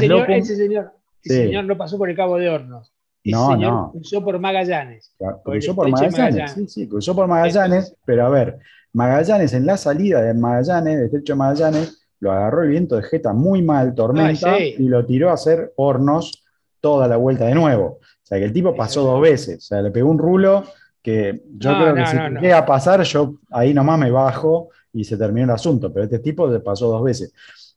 señor, 1.24 1.66
no 1.66 1.76
pasó 1.76 1.98
por 1.98 2.10
el 2.10 2.16
Cabo 2.16 2.38
de 2.38 2.50
Hornos. 2.50 2.94
no, 3.24 3.58
no. 3.58 3.92
cruzó 3.94 4.24
por 4.24 4.38
Magallanes. 4.38 5.16
cruzó 5.44 5.74
por 5.74 5.90
Magallanes, 5.90 6.52
sí, 6.52 6.68
sí, 6.68 6.88
cruzó 6.88 7.16
por 7.16 7.28
Magallanes, 7.28 7.96
pero 8.06 8.28
a 8.28 8.30
ver, 8.30 8.60
Magallanes 8.92 9.54
en 9.54 9.66
la 9.66 9.78
salida 9.78 10.22
de 10.22 10.36
Magallanes, 10.36 10.98
del 10.98 11.06
estrecho 11.06 11.34
de 11.34 11.38
Magallanes, 11.38 12.06
lo 12.20 12.32
agarró 12.32 12.62
el 12.64 12.70
viento 12.70 12.96
de 12.96 13.04
Jeta 13.04 13.34
muy 13.34 13.64
mal, 13.64 13.96
tormenta, 13.96 14.60
y 14.60 14.88
lo 14.88 15.06
tiró 15.06 15.32
a 15.32 15.34
hacer 15.34 15.74
hornos 15.76 16.43
toda 16.84 17.08
la 17.08 17.16
vuelta 17.16 17.46
de 17.46 17.56
nuevo. 17.56 18.00
O 18.02 18.26
sea 18.26 18.38
que 18.38 18.44
el 18.44 18.52
tipo 18.52 18.76
pasó 18.76 19.04
dos 19.04 19.22
veces, 19.22 19.60
o 19.60 19.62
sea, 19.62 19.82
le 19.82 19.90
pegó 19.90 20.12
un 20.12 20.18
rulo 20.20 20.66
que 21.02 21.44
yo 21.58 21.74
creo 21.78 21.96
que 21.96 22.06
si 22.06 22.18
llega 22.42 22.58
a 22.58 22.66
pasar, 22.66 23.02
yo 23.04 23.36
ahí 23.52 23.74
nomás 23.74 23.98
me 23.98 24.12
bajo 24.12 24.70
y 24.92 25.06
se 25.06 25.18
terminó 25.18 25.46
el 25.46 25.52
asunto, 25.52 25.94
pero 25.94 26.04
este 26.04 26.20
tipo 26.20 26.46
le 26.48 26.60
pasó 26.60 26.90
dos 26.90 27.04
veces. 27.04 27.34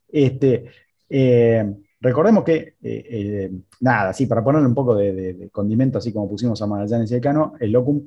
Este, 0.09 0.65
eh, 1.09 1.73
recordemos 2.01 2.43
que, 2.43 2.55
eh, 2.55 2.75
eh, 2.81 3.51
nada, 3.79 4.11
sí, 4.11 4.25
para 4.25 4.43
ponerle 4.43 4.67
un 4.67 4.75
poco 4.75 4.95
de, 4.95 5.49
condimento, 5.53 5.99
así 5.99 6.11
como 6.11 6.29
pusimos 6.29 6.61
a 6.61 6.67
Magallanes 6.67 7.09
y 7.11 7.15
el 7.15 7.21
Cano, 7.21 7.53
el 7.59 7.71
Locum 7.71 8.05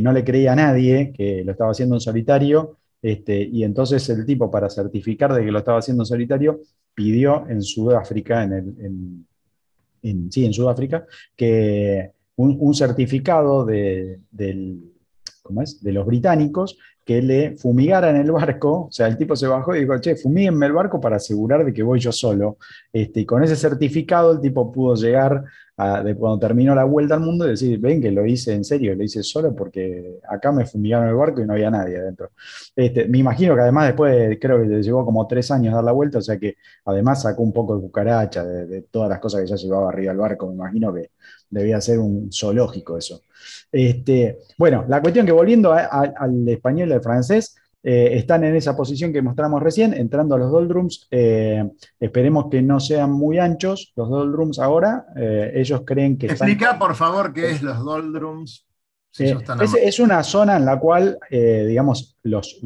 no 0.00 0.12
le 0.12 0.22
creía 0.22 0.52
a 0.52 0.56
nadie 0.56 1.12
que 1.16 1.42
lo 1.42 1.52
estaba 1.52 1.70
haciendo 1.70 1.96
en 1.96 2.00
solitario. 2.00 2.76
Este, 3.02 3.40
y 3.42 3.64
entonces 3.64 4.06
el 4.10 4.26
tipo, 4.26 4.50
para 4.50 4.68
certificar 4.68 5.32
de 5.32 5.44
que 5.44 5.50
lo 5.50 5.58
estaba 5.58 5.78
haciendo 5.78 6.02
en 6.02 6.06
solitario, 6.06 6.60
pidió 6.94 7.48
en 7.48 7.62
Sudáfrica, 7.62 8.42
en, 8.44 9.26
sí, 10.02 10.44
en 10.44 10.52
Sudáfrica, 10.52 11.06
que 11.36 12.12
un, 12.36 12.74
certificado 12.74 13.64
de, 13.64 14.20
los 15.82 16.06
británicos 16.06 16.78
que 17.04 17.22
le 17.22 17.56
fumigaran 17.56 18.16
el 18.16 18.30
barco, 18.30 18.86
o 18.86 18.92
sea, 18.92 19.08
el 19.08 19.16
tipo 19.16 19.34
se 19.34 19.46
bajó 19.46 19.74
y 19.74 19.80
dijo, 19.80 19.98
che, 19.98 20.16
fumíguenme 20.16 20.66
el 20.66 20.72
barco 20.72 21.00
para 21.00 21.16
asegurar 21.16 21.64
de 21.64 21.72
que 21.72 21.82
voy 21.82 21.98
yo 21.98 22.12
solo. 22.12 22.58
Este, 22.92 23.20
y 23.20 23.26
con 23.26 23.42
ese 23.42 23.56
certificado 23.56 24.32
el 24.32 24.40
tipo 24.40 24.70
pudo 24.70 24.94
llegar 24.94 25.44
de 26.02 26.14
cuando 26.14 26.38
terminó 26.38 26.74
la 26.74 26.84
vuelta 26.84 27.14
al 27.14 27.20
mundo 27.20 27.46
y 27.46 27.50
decir, 27.50 27.78
ven 27.78 28.00
que 28.00 28.10
lo 28.10 28.26
hice 28.26 28.52
en 28.54 28.64
serio, 28.64 28.94
lo 28.94 29.02
hice 29.02 29.22
solo 29.22 29.54
porque 29.54 30.18
acá 30.28 30.52
me 30.52 30.66
fumigaron 30.66 31.08
el 31.08 31.14
barco 31.14 31.40
y 31.40 31.46
no 31.46 31.54
había 31.54 31.70
nadie 31.70 31.96
adentro. 31.96 32.30
Este, 32.76 33.06
me 33.06 33.18
imagino 33.18 33.54
que 33.54 33.62
además 33.62 33.86
después 33.86 34.38
creo 34.40 34.60
que 34.60 34.68
le 34.68 34.82
llevó 34.82 35.04
como 35.04 35.26
tres 35.26 35.50
años 35.50 35.74
dar 35.74 35.84
la 35.84 35.92
vuelta, 35.92 36.18
o 36.18 36.22
sea 36.22 36.38
que 36.38 36.56
además 36.84 37.22
sacó 37.22 37.42
un 37.42 37.52
poco 37.52 37.76
de 37.76 37.82
cucaracha 37.82 38.44
de, 38.44 38.82
todas 38.82 39.08
las 39.08 39.20
cosas 39.20 39.42
que 39.42 39.46
ya 39.46 39.56
llevaba 39.56 39.88
arriba 39.88 40.12
del 40.12 40.20
barco, 40.20 40.46
me 40.48 40.54
imagino 40.54 40.92
que 40.92 41.10
debía 41.48 41.80
ser 41.80 41.98
un 41.98 42.30
zoológico 42.32 42.98
eso. 42.98 43.22
Este, 43.72 44.38
bueno, 44.58 44.84
la 44.88 45.00
cuestión 45.00 45.24
que 45.26 45.32
volviendo 45.32 45.72
al 45.72 46.48
español 46.48 46.90
y 46.90 46.92
al 46.92 47.02
francés, 47.02 47.56
eh, 47.82 48.18
están 48.18 48.44
en 48.44 48.54
esa 48.56 48.76
posición 48.76 49.12
que 49.12 49.22
mostramos 49.22 49.62
recién, 49.62 49.94
entrando 49.94 50.34
a 50.34 50.38
los 50.38 50.50
doldrums. 50.50 51.06
Eh, 51.10 51.66
esperemos 51.98 52.48
que 52.50 52.60
no 52.60 52.78
sean 52.78 53.10
muy 53.10 53.38
anchos 53.38 53.92
los 53.96 54.10
doldrums 54.10 54.58
ahora. 54.58 55.06
Eh, 55.16 55.52
ellos 55.54 55.82
creen 55.86 56.18
que. 56.18 56.26
Explica, 56.26 56.78
por 56.78 56.94
favor, 56.94 57.32
qué 57.32 57.52
es 57.52 57.62
los 57.62 57.78
doldrums. 57.78 58.66
es, 59.18 59.98
una 59.98 60.22
zona 60.22 60.56
en 60.56 60.66
la 60.66 60.78
cual, 60.78 61.18
digamos, 61.30 62.18
los, 62.22 62.60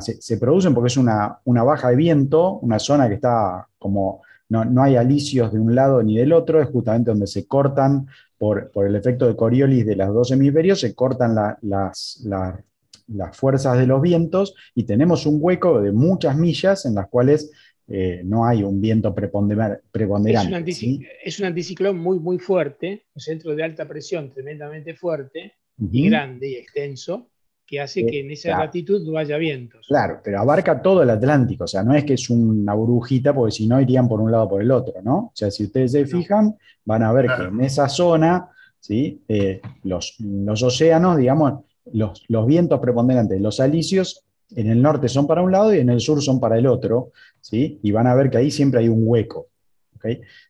se, 0.00 0.36
producen 0.36 0.74
porque 0.74 0.88
es 0.88 0.96
una, 0.96 1.38
una, 1.44 1.62
baja 1.62 1.90
de 1.90 1.96
viento, 1.96 2.58
una 2.58 2.78
zona 2.78 3.08
que 3.08 3.14
está 3.14 3.68
como. 3.78 4.22
No, 4.48 4.64
no, 4.64 4.82
hay 4.82 4.94
alicios 4.94 5.52
de 5.52 5.58
un 5.58 5.74
lado 5.74 6.02
ni 6.04 6.18
del 6.18 6.32
otro, 6.32 6.62
es 6.62 6.68
justamente 6.68 7.10
donde 7.10 7.26
se 7.26 7.48
cortan 7.48 8.06
por, 8.38 8.70
el 8.76 8.94
efecto 8.94 9.26
de 9.26 9.34
Coriolis 9.34 9.84
de 9.84 9.96
los 9.96 10.14
dos 10.14 10.30
hemisferios, 10.30 10.80
se 10.80 10.94
cortan 10.94 11.34
las, 11.34 12.20
las 12.22 12.54
fuerzas 13.32 13.78
de 13.78 13.86
los 13.86 14.00
vientos 14.00 14.54
y 14.74 14.84
tenemos 14.84 15.26
un 15.26 15.38
hueco 15.40 15.80
de 15.80 15.92
muchas 15.92 16.36
millas 16.36 16.86
en 16.86 16.94
las 16.94 17.08
cuales 17.08 17.50
eh, 17.88 18.22
no 18.24 18.44
hay 18.44 18.64
un 18.64 18.80
viento 18.80 19.14
preponderante. 19.14 19.80
Es 21.24 21.38
un, 21.38 21.46
anticiclón 21.46 21.98
muy, 21.98 22.18
muy 22.18 22.38
fuerte, 22.38 23.06
un 23.14 23.20
centro 23.20 23.54
de 23.54 23.62
alta 23.62 23.86
presión 23.86 24.30
tremendamente 24.30 24.94
fuerte 24.94 25.54
y 25.78 26.08
grande 26.08 26.48
y 26.48 26.54
extenso, 26.54 27.28
que 27.64 27.80
hace 27.80 28.00
eh, 28.00 28.06
que 28.06 28.20
en 28.20 28.30
esa 28.32 28.58
latitud 28.58 29.06
no 29.06 29.18
haya 29.18 29.36
vientos. 29.36 29.86
Claro, 29.86 30.20
pero 30.24 30.40
abarca 30.40 30.82
todo 30.82 31.02
el 31.02 31.10
Atlántico, 31.10 31.64
o 31.64 31.68
sea, 31.68 31.84
no 31.84 31.94
es 31.94 32.04
que 32.04 32.14
es 32.14 32.28
una 32.28 32.74
burbujita, 32.74 33.32
porque 33.32 33.52
si 33.52 33.68
no 33.68 33.80
irían 33.80 34.08
por 34.08 34.20
un 34.20 34.32
lado 34.32 34.44
o 34.44 34.48
por 34.48 34.62
el 34.62 34.70
otro, 34.70 34.94
¿no? 35.02 35.16
O 35.16 35.32
sea, 35.34 35.50
si 35.50 35.64
ustedes 35.64 35.92
se 35.92 36.06
fijan, 36.06 36.56
van 36.84 37.02
a 37.04 37.12
ver 37.12 37.26
que 37.26 37.42
en 37.44 37.60
esa 37.60 37.88
zona, 37.88 38.48
¿sí? 38.80 39.22
Eh, 39.28 39.60
los, 39.84 40.16
los 40.18 40.62
océanos, 40.62 41.18
digamos, 41.18 41.64
los, 41.92 42.46
vientos 42.46 42.80
preponderantes, 42.80 43.40
los 43.40 43.60
alisios, 43.60 44.24
en 44.54 44.68
el 44.70 44.80
norte 44.80 45.08
son 45.08 45.26
para 45.26 45.42
un 45.42 45.50
lado 45.50 45.74
y 45.74 45.78
en 45.78 45.90
el 45.90 46.00
sur 46.00 46.22
son 46.22 46.38
para 46.38 46.56
el 46.56 46.66
otro, 46.66 47.10
¿sí? 47.40 47.80
y 47.82 47.90
van 47.90 48.06
a 48.06 48.14
ver 48.14 48.30
que 48.30 48.38
ahí 48.38 48.50
siempre 48.50 48.80
hay 48.80 48.88
un 48.88 49.02
hueco. 49.04 49.48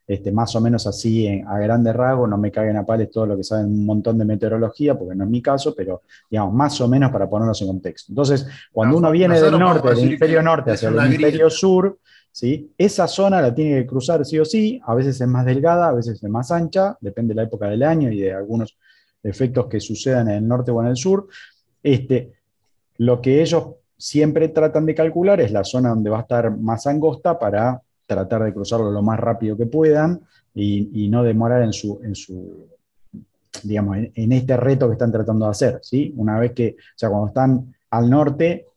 Este, 0.05 0.31
más 0.31 0.55
o 0.55 0.61
menos 0.61 0.87
así 0.87 1.27
a 1.27 1.57
grandes 1.59 1.95
rasgos, 1.95 2.29
no 2.29 2.37
me 2.37 2.51
caguen 2.51 2.77
a 2.77 2.85
pales 2.85 3.09
todo 3.11 3.25
lo 3.25 3.37
que 3.37 3.43
saben 3.43 3.65
un 3.65 3.85
montón 3.85 4.17
de 4.17 4.25
meteorología, 4.25 4.97
porque 4.97 5.15
no 5.15 5.23
es 5.23 5.29
mi 5.29 5.41
caso, 5.41 5.73
pero 5.75 6.03
digamos, 6.29 6.53
más 6.53 6.79
o 6.81 6.87
menos 6.87 7.11
para 7.11 7.29
ponernos 7.29 7.61
en 7.61 7.67
contexto. 7.67 8.11
Entonces, 8.11 8.47
cuando 8.71 8.97
uno 8.97 9.11
viene 9.11 9.39
del 9.39 9.57
norte, 9.57 9.89
del 9.89 9.99
hemisferio 9.99 10.41
norte 10.41 10.71
hacia 10.71 10.89
el 10.89 10.99
hemisferio 10.99 11.49
sur, 11.49 11.99
¿sí? 12.31 12.71
esa 12.77 13.07
zona 13.07 13.41
la 13.41 13.53
tiene 13.53 13.81
que 13.81 13.87
cruzar 13.87 14.25
sí 14.25 14.39
o 14.39 14.45
sí, 14.45 14.79
a 14.85 14.95
veces 14.95 15.19
es 15.19 15.27
más 15.27 15.45
delgada, 15.45 15.89
a 15.89 15.93
veces 15.93 16.21
es 16.21 16.29
más 16.29 16.51
ancha, 16.51 16.97
depende 17.01 17.33
de 17.33 17.35
la 17.35 17.43
época 17.43 17.67
del 17.67 17.83
año 17.83 18.11
y 18.11 18.21
de 18.21 18.33
algunos 18.33 18.77
efectos 19.23 19.67
que 19.67 19.79
sucedan 19.79 20.29
en 20.29 20.37
el 20.37 20.47
norte 20.47 20.71
o 20.71 20.81
en 20.81 20.87
el 20.87 20.97
sur. 20.97 21.27
Este, 21.81 22.33
lo 22.97 23.21
que 23.21 23.41
ellos 23.41 23.69
siempre 23.97 24.49
tratan 24.49 24.85
de 24.85 24.95
calcular 24.95 25.41
es 25.41 25.51
la 25.51 25.63
zona 25.63 25.89
donde 25.89 26.09
va 26.09 26.19
a 26.19 26.21
estar 26.21 26.55
más 26.55 26.85
angosta 26.87 27.37
para 27.37 27.81
tratar 28.05 28.43
de 28.43 28.53
cruzarlo 28.53 28.91
lo 28.91 29.01
más 29.01 29.19
rápido 29.19 29.57
que 29.57 29.65
puedan 29.65 30.21
y, 30.53 31.07
no 31.09 31.23
demorar 31.23 31.61
en 31.61 31.73
su, 31.73 31.99
en 32.03 32.15
su 32.15 32.67
digamos, 33.63 33.97
en, 34.13 34.31
este 34.31 34.57
reto 34.57 34.87
que 34.87 34.93
están 34.93 35.11
tratando 35.11 35.45
de 35.45 35.51
hacer. 35.51 35.79
¿sí? 35.83 36.13
Una 36.17 36.39
vez 36.39 36.53
que, 36.53 36.75
o 36.77 36.97
sea, 36.97 37.09
cuando 37.09 37.27
están 37.27 37.75
al 37.91 38.09
norte, 38.09 38.67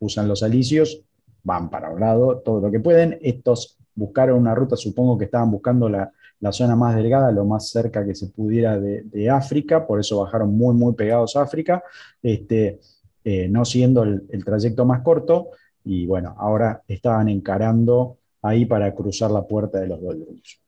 usan 0.00 0.26
los 0.26 0.42
alicios, 0.42 1.02
van 1.44 1.70
para 1.70 1.90
un 1.90 2.00
lado 2.00 2.38
todo 2.38 2.60
lo 2.60 2.70
que 2.70 2.80
pueden. 2.80 3.18
Estos 3.22 3.78
buscaron 3.94 4.38
una 4.38 4.54
ruta, 4.54 4.76
supongo 4.76 5.18
que 5.18 5.26
estaban 5.26 5.50
buscando 5.50 5.88
la, 5.88 6.10
la 6.42 6.52
zona 6.52 6.74
más 6.74 6.96
delgada, 6.96 7.30
lo 7.30 7.44
más 7.44 7.70
cerca 7.70 8.04
que 8.04 8.16
se 8.16 8.26
pudiera 8.26 8.78
de, 8.78 9.30
África, 9.30 9.86
por 9.86 10.00
eso 10.00 10.18
bajaron 10.20 10.54
muy, 10.54 10.74
muy 10.74 10.92
pegados 10.92 11.36
a 11.36 11.42
África, 11.42 11.82
este, 12.20 12.80
eh, 13.24 13.48
no 13.48 13.64
siendo 13.64 14.02
el, 14.02 14.44
trayecto 14.44 14.84
más 14.84 15.02
corto. 15.02 15.50
y 15.84 16.04
bueno, 16.04 16.34
ahora 16.38 16.82
estaban 16.88 17.28
encarando 17.28 18.18
ahí 18.42 18.66
para 18.66 18.92
cruzar 18.92 19.30
la 19.30 19.46
puerta 19.46 19.78
de 19.78 19.86
los 19.86 20.02
Doldrums. 20.02 20.60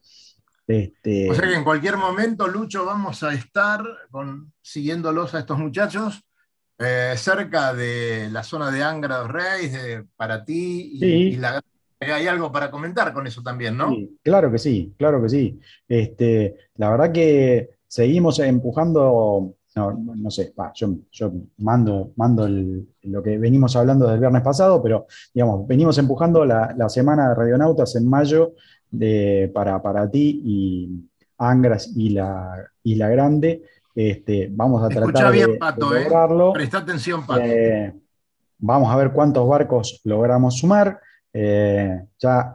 Este... 0.67 1.29
O 1.29 1.35
sea 1.35 1.49
que 1.49 1.57
en 1.57 1.65
cualquier 1.65 1.97
momento, 1.97 2.47
Lucho, 2.47 2.85
vamos 2.87 3.25
a 3.25 3.35
estar 3.35 3.83
con, 4.13 4.53
siguiéndolos 4.63 5.35
a 5.35 5.41
estos 5.41 5.59
muchachos 5.59 6.25
eh, 6.79 7.15
cerca 7.17 7.75
de 7.75 8.29
la 8.31 8.45
zona 8.45 8.71
de 8.71 8.85
Angra 8.85 9.19
dos 9.19 9.31
Reis, 9.31 9.77
para 10.17 10.45
ti, 10.45 10.99
y, 11.01 11.37
hay 12.13 12.27
algo 12.27 12.51
para 12.51 12.71
comentar 12.71 13.13
con 13.13 13.27
eso 13.27 13.43
también, 13.43 13.77
¿no? 13.77 13.95
claro 14.23 14.51
que 14.51 14.59
sí, 14.59 14.95
claro 14.97 15.23
que 15.23 15.29
sí. 15.29 15.61
Este, 15.89 16.57
la 16.77 16.91
verdad 16.91 17.13
que 17.13 17.71
seguimos 17.87 18.39
empujando, 18.41 19.55
no, 19.77 20.31
sé, 20.31 20.53
yo, 20.75 21.33
mando, 21.59 22.13
mando 22.17 22.49
lo 22.49 23.23
que 23.23 23.39
venimos 23.39 23.77
hablando 23.77 24.09
del 24.09 24.21
viernes 24.21 24.43
pasado, 24.43 24.83
pero 24.83 25.07
digamos, 25.33 25.67
venimos 25.67 25.99
empujando 25.99 26.45
la, 26.45 26.75
la 26.77 26.89
semana 26.89 27.29
de 27.29 27.35
Radionautas 27.35 27.97
en 27.97 28.09
mayo 28.09 28.55
para, 29.53 29.83
para 29.83 30.11
ti 30.11 30.43
y 30.45 31.09
Angras 31.39 31.91
y 31.95 32.11
la 32.11 32.71
Isla 32.83 33.09
Grande. 33.09 33.63
Este, 33.95 34.49
vamos 34.51 34.83
a 34.83 34.89
tratar 34.89 35.33
bien, 35.33 35.53
de, 35.53 35.59
Pato, 35.59 35.95
¿eh? 35.95 36.05
lograrlo. 36.05 36.53
Presta 36.53 36.79
atención, 36.79 37.27
Pato. 37.27 37.43
Eh, 37.43 37.95
vamos 38.59 38.93
a 38.93 38.97
ver 38.97 39.13
cuántos 39.13 39.47
barcos 39.49 40.01
logramos 40.05 40.59
sumar. 40.59 41.01
Eh, 41.37 42.01
ya 42.17 42.55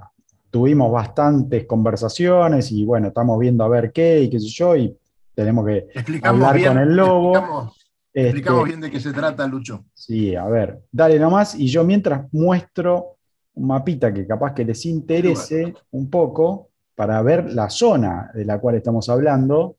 tuvimos 0.50 0.90
bastantes 0.92 1.66
conversaciones 1.66 2.72
y 2.72 2.86
bueno, 2.86 3.10
estamos 3.10 3.38
viendo 3.38 3.66
a 3.66 3.68
ver 3.68 3.92
qué 3.92 4.22
y 4.22 4.30
qué 4.30 4.40
sé 4.40 4.48
yo, 4.48 4.76
y 4.76 4.98
tenemos 5.36 5.66
que 5.66 5.88
hablar 6.24 6.64
con 6.64 6.78
el 6.78 6.96
lobo. 6.96 7.74
Explicamos, 8.12 8.62
este, 8.62 8.70
bien 8.70 8.82
de 8.82 8.92
qué 8.92 9.00
se 9.00 9.14
trata, 9.14 9.46
Lucho. 9.48 9.86
Sí, 9.94 10.36
a 10.36 10.46
ver, 10.46 10.82
dale 10.92 11.20
nomás, 11.20 11.56
y 11.56 11.68
yo 11.68 11.84
mientras 11.84 12.32
muestro 12.34 13.18
un 13.54 13.68
mapita 13.68 14.14
que 14.14 14.26
capaz 14.26 14.54
que 14.54 14.64
les 14.64 14.86
interese 14.86 15.74
un 15.92 16.10
poco 16.10 16.70
para 16.96 17.22
ver 17.22 17.54
la 17.54 17.70
zona 17.70 18.32
de 18.34 18.46
la 18.46 18.60
cual 18.60 18.76
estamos 18.76 19.08
hablando. 19.10 19.76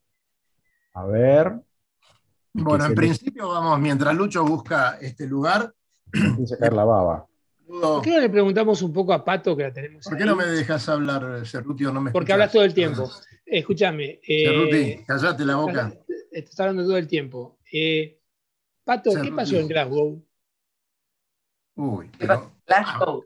A 0.94 1.06
ver. 1.06 1.54
Bueno, 2.52 2.84
en 2.84 2.94
principio 2.94 3.48
vamos, 3.48 3.80
mientras 3.80 4.14
Lucho 4.14 4.44
busca 4.44 4.98
este 5.00 5.26
lugar. 5.26 5.72
sacar 6.46 6.72
la 6.72 6.84
baba. 6.84 7.26
¿Por 7.70 8.02
qué 8.02 8.10
no 8.10 8.20
le 8.20 8.28
preguntamos 8.28 8.82
un 8.82 8.92
poco 8.92 9.12
a 9.12 9.24
Pato 9.24 9.56
que 9.56 9.62
la 9.62 9.72
tenemos? 9.72 10.04
¿Por 10.04 10.18
qué 10.18 10.24
no 10.24 10.34
me 10.34 10.46
dejas 10.46 10.88
hablar, 10.88 11.46
Cerruti? 11.46 11.84
No 11.84 12.00
me 12.00 12.10
Porque 12.10 12.32
hablas 12.32 12.52
todo 12.52 12.64
el 12.64 12.74
tiempo. 12.74 13.10
Escúchame. 13.46 14.20
Eh, 14.26 14.44
Cerruti, 14.46 15.04
callate 15.06 15.44
la 15.44 15.56
boca. 15.56 15.92
Estás 16.32 16.60
hablando 16.60 16.84
todo 16.84 16.96
el 16.96 17.06
tiempo. 17.06 17.58
Eh, 17.72 18.18
Pato, 18.84 19.12
¿qué 19.22 19.30
pasó 19.30 19.56
en 19.56 19.68
Glasgow? 19.68 20.24
Uy, 21.76 22.10
pero, 22.18 22.52
Glasgow. 22.66 23.24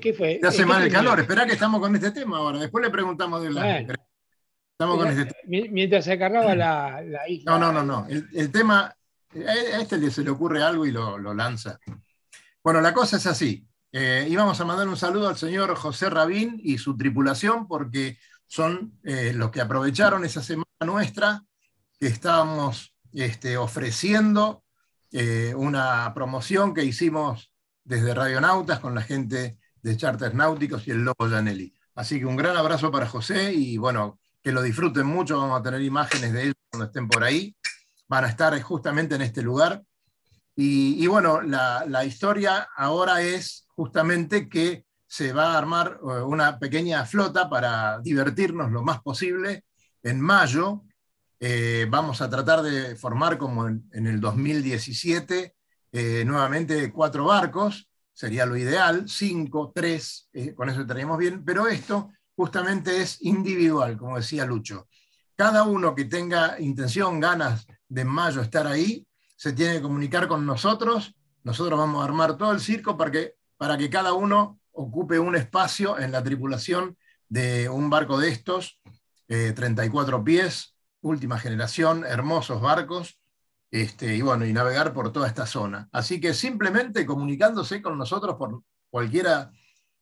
¿qué 0.00 0.14
fue? 0.16 0.38
Te 0.40 0.48
hace 0.48 0.66
mal 0.66 0.82
el 0.82 0.92
calor. 0.92 1.20
Espera 1.20 1.46
que 1.46 1.52
estamos 1.52 1.80
con 1.80 1.94
este 1.94 2.10
tema 2.10 2.38
ahora. 2.38 2.58
Después 2.58 2.84
le 2.84 2.90
preguntamos 2.90 3.42
de 3.42 3.50
la. 3.50 3.78
Estamos 3.78 4.96
con 4.96 5.08
este 5.08 5.26
tema. 5.26 5.66
Mientras 5.70 6.04
se 6.04 6.12
agarraba 6.12 6.54
la, 6.54 7.02
la, 7.02 7.28
isla. 7.28 7.52
No, 7.52 7.58
no, 7.58 7.72
no, 7.72 7.84
no. 7.84 8.06
El, 8.08 8.50
tema. 8.50 8.94
A 9.32 9.80
este 9.80 10.10
se 10.10 10.24
le 10.24 10.30
ocurre 10.30 10.62
algo 10.62 10.86
y 10.86 10.90
lo, 10.90 11.18
lanza. 11.34 11.78
Bueno, 12.62 12.80
la 12.80 12.92
cosa 12.92 13.16
es 13.16 13.26
así. 13.26 13.66
Eh, 13.92 14.26
íbamos 14.28 14.60
a 14.60 14.64
mandar 14.64 14.86
un 14.88 14.96
saludo 14.96 15.28
al 15.28 15.36
señor 15.36 15.74
José 15.74 16.10
Rabín 16.10 16.60
y 16.62 16.78
su 16.78 16.96
tripulación, 16.96 17.66
porque 17.66 18.18
son 18.46 18.98
eh, 19.02 19.32
los 19.34 19.50
que 19.50 19.60
aprovecharon 19.60 20.24
esa 20.24 20.42
semana 20.42 20.66
nuestra 20.84 21.44
que 21.98 22.06
estábamos 22.06 22.94
este, 23.12 23.56
ofreciendo 23.56 24.64
eh, 25.10 25.54
una 25.56 26.12
promoción 26.14 26.74
que 26.74 26.84
hicimos 26.84 27.52
desde 27.84 28.14
Radionautas 28.14 28.78
con 28.80 28.94
la 28.94 29.02
gente 29.02 29.58
de 29.82 29.96
Charters 29.96 30.34
Náuticos 30.34 30.86
y 30.86 30.92
el 30.92 31.04
Lobo 31.04 31.28
Janelli. 31.28 31.74
Así 31.94 32.18
que 32.18 32.26
un 32.26 32.36
gran 32.36 32.56
abrazo 32.56 32.90
para 32.90 33.06
José 33.06 33.52
y 33.54 33.76
bueno, 33.78 34.20
que 34.42 34.52
lo 34.52 34.62
disfruten 34.62 35.06
mucho. 35.06 35.38
Vamos 35.38 35.60
a 35.60 35.62
tener 35.62 35.82
imágenes 35.82 36.32
de 36.32 36.42
ellos 36.44 36.54
cuando 36.70 36.86
estén 36.86 37.08
por 37.08 37.24
ahí. 37.24 37.56
Van 38.08 38.24
a 38.24 38.28
estar 38.28 38.60
justamente 38.62 39.14
en 39.14 39.22
este 39.22 39.42
lugar. 39.42 39.82
Y, 40.56 41.06
bueno, 41.06 41.40
la, 41.40 42.04
historia 42.04 42.68
ahora 42.76 43.22
es 43.22 43.66
justamente 43.68 44.48
que 44.48 44.84
se 45.06 45.32
va 45.32 45.54
a 45.54 45.58
armar 45.58 45.98
eh, 46.02 46.20
una 46.20 46.58
pequeña 46.58 47.04
flota 47.06 47.48
para 47.48 47.98
divertirnos 48.00 48.70
lo 48.70 48.82
más 48.82 49.00
posible. 49.00 49.64
En 50.02 50.20
mayo 50.20 50.82
eh, 51.40 51.86
vamos 51.88 52.20
a 52.20 52.28
tratar 52.28 52.60
de 52.60 52.94
formar 52.96 53.38
como 53.38 53.66
en, 53.66 54.06
el 54.06 54.20
2017 54.20 55.54
eh, 55.92 56.24
nuevamente 56.24 56.92
cuatro 56.92 57.24
barcos, 57.24 57.88
sería 58.12 58.46
lo 58.46 58.56
ideal, 58.56 59.08
cinco, 59.08 59.72
tres, 59.74 60.28
eh, 60.32 60.54
con 60.54 60.68
eso 60.68 60.82
estaríamos 60.82 61.18
bien, 61.18 61.44
pero 61.44 61.66
esto 61.66 62.10
justamente 62.36 63.00
es 63.00 63.22
individual, 63.22 63.96
como 63.96 64.16
decía 64.16 64.44
Lucho. 64.44 64.86
Cada 65.34 65.64
uno 65.64 65.94
que 65.94 66.04
tenga 66.04 66.60
intención, 66.60 67.18
ganas 67.18 67.66
de 67.88 68.04
mayo 68.04 68.42
estar 68.42 68.66
ahí, 68.66 69.06
se 69.40 69.54
tiene 69.54 69.76
que 69.76 69.82
comunicar 69.82 70.28
con 70.28 70.44
nosotros. 70.44 71.14
Nosotros 71.44 71.78
vamos 71.78 72.02
a 72.02 72.04
armar 72.04 72.36
todo 72.36 72.52
el 72.52 72.60
circo 72.60 72.98
para 72.98 73.10
que, 73.10 73.36
para 73.56 73.78
que 73.78 73.88
cada 73.88 74.12
uno 74.12 74.60
ocupe 74.70 75.18
un 75.18 75.34
espacio 75.34 75.98
en 75.98 76.12
la 76.12 76.22
tripulación 76.22 76.98
de 77.26 77.70
un 77.70 77.88
barco 77.88 78.18
de 78.18 78.28
estos, 78.28 78.82
34 79.28 80.18
eh, 80.18 80.22
pies, 80.22 80.76
última 81.00 81.38
generación, 81.38 82.04
hermosos 82.04 82.60
barcos, 82.60 83.18
este, 83.70 84.14
y 84.14 84.20
bueno, 84.20 84.44
y 84.44 84.52
navegar 84.52 84.92
por 84.92 85.10
toda 85.10 85.26
esta 85.26 85.46
zona. 85.46 85.88
Así 85.90 86.20
que 86.20 86.34
simplemente 86.34 87.06
comunicándose 87.06 87.80
con 87.80 87.96
nosotros 87.96 88.36
por 88.36 88.62
cualquiera 88.90 89.50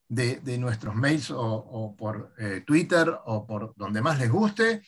de, 0.09 0.57
nuestros 0.57 0.95
mails 0.95 1.31
o, 1.31 1.95
por 1.97 2.33
eh, 2.39 2.65
Twitter 2.67 3.17
o 3.23 3.47
por 3.47 3.73
donde 3.77 4.01
más 4.01 4.19
les 4.19 4.29
guste, 4.29 4.81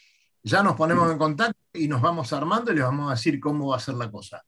ya 0.43 0.62
nos 0.62 0.76
ponemos 0.76 1.10
en 1.10 1.18
contacto 1.18 1.61
y 1.74 1.88
nos 1.88 2.02
vamos 2.02 2.34
armando 2.34 2.72
y 2.72 2.76
les 2.76 2.84
vamos 2.84 3.08
a 3.08 3.16
decir 3.16 3.40
cómo 3.40 3.68
va 3.68 3.78
a 3.78 3.80
ser 3.80 3.96
la 3.96 4.10
cosa. 4.10 4.44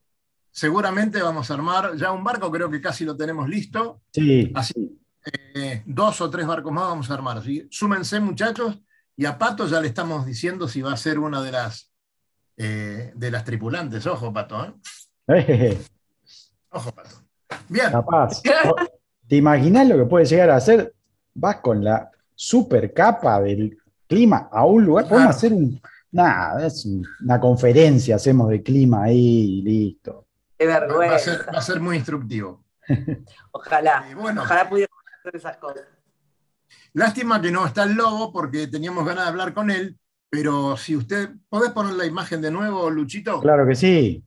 Seguramente 0.51 1.21
vamos 1.21 1.49
a 1.49 1.53
armar 1.55 1.95
ya 1.95 2.11
un 2.11 2.23
barco, 2.23 2.51
creo 2.51 2.69
que 2.69 2.81
casi 2.81 3.05
lo 3.05 3.15
tenemos 3.15 3.49
listo. 3.49 4.01
Sí. 4.11 4.51
Así, 4.53 4.99
eh, 5.55 5.83
dos 5.85 6.21
o 6.21 6.29
tres 6.29 6.45
barcos 6.45 6.71
más 6.71 6.85
vamos 6.85 7.09
a 7.09 7.13
armar. 7.13 7.37
Así, 7.37 7.67
súmense 7.71 8.19
muchachos 8.19 8.79
y 9.15 9.25
a 9.25 9.37
Pato 9.37 9.67
ya 9.67 9.79
le 9.79 9.87
estamos 9.87 10.25
diciendo 10.25 10.67
si 10.67 10.81
va 10.81 10.93
a 10.93 10.97
ser 10.97 11.19
una 11.19 11.41
de 11.41 11.51
las 11.51 11.93
eh, 12.57 13.11
de 13.15 13.31
las 13.31 13.43
tripulantes. 13.43 14.05
Ojo, 14.05 14.31
Pato. 14.31 14.75
¿eh? 15.27 15.77
Ojo, 16.69 16.91
Pato. 16.91 17.15
Bien. 17.69 17.91
Capaz. 17.91 18.41
¿Te 19.27 19.37
imaginas 19.37 19.87
lo 19.87 19.97
que 19.97 20.05
puede 20.05 20.25
llegar 20.25 20.49
a 20.49 20.57
hacer? 20.57 20.93
Vas 21.33 21.57
con 21.57 21.83
la 21.83 22.11
super 22.35 22.93
capa 22.93 23.41
del 23.41 23.77
clima 24.07 24.49
a 24.51 24.65
un 24.65 24.85
lugar. 24.85 25.07
Podemos 25.07 25.35
hacer 25.35 25.53
un. 25.53 25.81
Nada, 26.13 26.67
es 26.67 26.85
una 27.21 27.39
conferencia, 27.39 28.15
hacemos 28.15 28.49
de 28.49 28.61
clima 28.61 29.05
ahí 29.05 29.59
y 29.59 29.61
listo. 29.63 30.27
Qué 30.57 30.67
vergüenza. 30.67 31.07
Va 31.07 31.15
a 31.15 31.19
ser, 31.19 31.55
va 31.55 31.57
a 31.57 31.61
ser 31.61 31.79
muy 31.81 31.97
instructivo. 31.97 32.63
Ojalá. 33.51 34.05
ojalá 34.15 34.69
pudiera 34.69 34.91
hacer 35.19 35.35
esas 35.35 35.57
cosas. 35.57 35.83
Lástima 36.93 37.41
que 37.41 37.49
no 37.49 37.65
está 37.65 37.83
el 37.83 37.93
lobo 37.93 38.31
porque 38.31 38.67
teníamos 38.67 39.05
ganas 39.05 39.25
de 39.25 39.29
hablar 39.29 39.53
con 39.55 39.71
él, 39.71 39.97
pero 40.29 40.77
si 40.77 40.95
usted, 40.95 41.31
¿podés 41.49 41.71
poner 41.71 41.93
la 41.93 42.05
imagen 42.05 42.41
de 42.41 42.51
nuevo, 42.51 42.89
Luchito? 42.91 43.41
Claro 43.41 43.65
que 43.65 43.73
sí. 43.73 44.23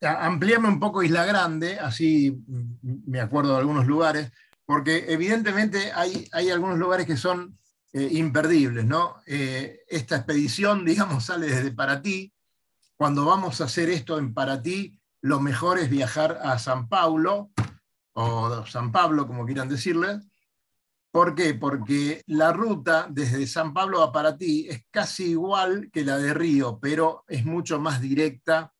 Amplíame 0.00 0.68
un 0.68 0.80
poco 0.80 1.02
Isla 1.02 1.26
Grande, 1.26 1.78
así 1.78 2.42
me 2.82 3.20
acuerdo 3.20 3.52
de 3.52 3.58
algunos 3.58 3.86
lugares, 3.86 4.32
porque 4.64 5.04
evidentemente 5.08 5.92
hay, 5.94 6.26
hay 6.32 6.48
algunos 6.50 6.78
lugares 6.78 7.06
que 7.06 7.18
son 7.18 7.58
eh, 7.92 8.08
imperdibles, 8.12 8.84
¿no? 8.84 9.16
Eh, 9.26 9.80
esta 9.88 10.16
expedición, 10.16 10.84
digamos, 10.86 11.24
sale 11.24 11.46
desde 11.46 11.72
Paratí. 11.72 12.32
Cuando 12.96 13.24
vamos 13.24 13.60
a 13.60 13.64
hacer 13.64 13.90
esto 13.90 14.18
en 14.18 14.32
Paratí, 14.32 14.98
lo 15.20 15.40
mejor 15.40 15.78
es 15.78 15.90
viajar 15.90 16.38
a 16.42 16.58
San 16.58 16.88
Paulo, 16.88 17.50
o 18.14 18.66
San 18.66 18.92
Pablo, 18.92 19.26
como 19.26 19.46
quieran 19.46 19.68
decirle, 19.68 20.20
¿Por 21.12 21.34
qué? 21.34 21.52
Porque 21.52 22.22
la 22.26 22.54
ruta 22.54 23.06
desde 23.10 23.46
San 23.46 23.74
Pablo 23.74 24.02
a 24.02 24.10
Paratí 24.10 24.66
es 24.70 24.86
casi 24.90 25.32
igual 25.32 25.90
que 25.92 26.06
la 26.06 26.16
de 26.16 26.32
Río, 26.32 26.78
pero 26.80 27.24
es 27.28 27.44
mucho 27.44 27.78
más 27.78 28.00
directa, 28.00 28.72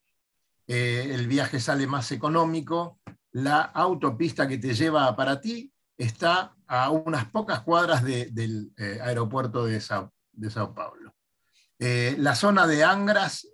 eh, 0.67 1.11
el 1.13 1.27
viaje 1.27 1.61
sale 1.61 1.87
más 1.87 2.11
económico, 2.11 2.99
la 3.33 3.61
autopista 3.61 4.49
que 4.49 4.57
te 4.57 4.73
lleva 4.73 5.07
a 5.07 5.15
Paratí 5.15 5.72
está 5.97 6.55
a 6.67 6.91
unas 6.91 7.27
pocas 7.27 7.61
cuadras 7.61 8.03
del 8.05 8.73
eh, 8.77 8.99
aeropuerto 9.03 9.65
de 9.65 9.81
Sao, 9.81 10.13
de 10.33 10.51
Sao 10.51 10.75
Paulo. 10.75 11.15
Eh, 11.79 12.15
la 12.19 12.35
zona 12.35 12.67
de 12.67 12.85
Angras, 12.85 13.49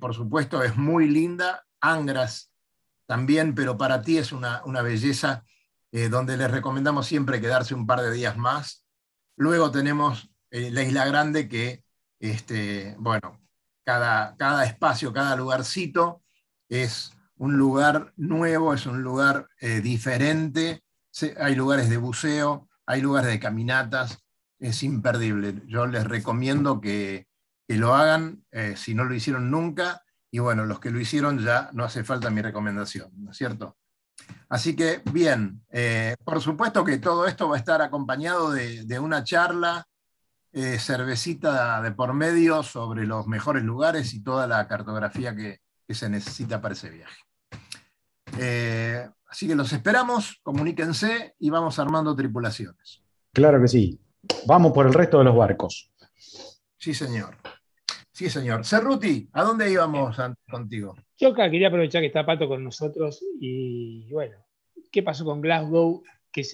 por 0.00 0.14
supuesto, 0.14 0.62
es 0.62 0.76
muy 0.76 1.08
linda, 1.08 1.64
Angras 1.80 2.50
también, 3.06 3.54
pero 3.54 3.76
para 3.76 4.02
ti 4.02 4.18
es 4.18 4.32
una, 4.32 4.62
una 4.64 4.82
belleza 4.82 5.44
eh, 5.92 6.08
donde 6.08 6.36
les 6.36 6.48
recomendamos 6.48 7.06
siempre 7.06 7.40
quedarse 7.40 7.74
un 7.74 7.84
par 7.86 8.00
de 8.00 8.12
días 8.12 8.36
más. 8.36 8.86
Luego 9.36 9.72
tenemos 9.72 10.30
eh, 10.52 10.70
la 10.70 10.84
Isla 10.84 11.04
Grande, 11.06 11.48
que, 11.48 11.82
este, 12.20 12.94
bueno, 12.98 13.40
cada, 13.84 14.36
cada 14.36 14.64
espacio, 14.64 15.12
cada 15.12 15.34
lugarcito 15.34 16.22
es 16.68 17.10
un 17.34 17.56
lugar 17.56 18.12
nuevo, 18.16 18.72
es 18.72 18.86
un 18.86 19.02
lugar 19.02 19.48
eh, 19.60 19.80
diferente, 19.80 20.84
hay 21.38 21.54
lugares 21.54 21.88
de 21.88 21.96
buceo, 21.96 22.68
hay 22.86 23.00
lugares 23.00 23.30
de 23.30 23.40
caminatas, 23.40 24.18
es 24.58 24.82
imperdible. 24.82 25.62
Yo 25.66 25.86
les 25.86 26.04
recomiendo 26.04 26.80
que, 26.80 27.26
lo 27.68 27.94
hagan 27.94 28.44
eh, 28.50 28.74
si 28.76 28.94
no 28.94 29.04
lo 29.04 29.14
hicieron 29.14 29.48
nunca, 29.48 30.02
y 30.28 30.40
bueno, 30.40 30.66
los 30.66 30.80
que 30.80 30.90
lo 30.90 30.98
hicieron 30.98 31.38
ya 31.38 31.70
no 31.72 31.84
hace 31.84 32.02
falta 32.02 32.28
mi 32.28 32.42
recomendación, 32.42 33.12
¿no 33.16 33.30
es 33.30 33.36
cierto? 33.36 33.76
Así 34.48 34.74
que, 34.74 35.02
bien, 35.12 35.64
eh, 35.70 36.16
por 36.24 36.40
supuesto 36.40 36.84
que 36.84 36.98
todo 36.98 37.26
esto 37.26 37.48
va 37.48 37.54
a 37.54 37.58
estar 37.58 37.80
acompañado 37.80 38.50
de, 38.50 38.98
una 38.98 39.22
charla, 39.22 39.86
eh, 40.52 40.80
cervecita 40.80 41.80
de 41.80 41.92
por 41.92 42.12
medio 42.12 42.64
sobre 42.64 43.06
los 43.06 43.28
mejores 43.28 43.62
lugares 43.62 44.14
y 44.14 44.22
toda 44.22 44.48
la 44.48 44.66
cartografía 44.66 45.34
que, 45.34 45.60
se 45.88 46.08
necesita 46.08 46.60
para 46.60 46.74
ese 46.74 46.88
viaje. 46.88 47.20
Así 49.30 49.46
que 49.46 49.54
los 49.54 49.72
esperamos, 49.72 50.40
comuníquense 50.42 51.34
y 51.38 51.48
vamos 51.48 51.78
armando 51.78 52.14
tripulaciones. 52.14 53.02
Claro 53.32 53.60
que 53.62 53.68
sí. 53.68 54.00
Vamos 54.46 54.72
por 54.72 54.86
el 54.86 54.92
resto 54.92 55.18
de 55.18 55.24
los 55.24 55.36
barcos. 55.36 55.90
Sí, 56.76 56.92
señor. 56.92 57.36
Sí, 58.12 58.28
señor. 58.28 58.66
Cerruti, 58.66 59.30
¿a 59.32 59.44
dónde 59.44 59.70
íbamos 59.70 60.16
contigo? 60.50 60.94
Yo 61.16 61.34
quería 61.34 61.68
aprovechar 61.68 62.02
que 62.02 62.08
está 62.08 62.26
Pato 62.26 62.48
con 62.48 62.62
nosotros 62.62 63.24
y 63.40 64.10
bueno, 64.12 64.36
¿qué 64.90 65.02
pasó 65.02 65.24
con 65.24 65.40
Glasgow? 65.40 66.02
¿Qué, 66.32 66.44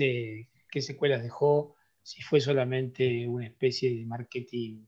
secuelas 0.81 1.23
dejó? 1.23 1.75
Si 2.03 2.23
fue 2.23 2.41
solamente 2.41 3.27
una 3.27 3.47
especie 3.47 3.95
de 3.95 4.07
marketing 4.07 4.87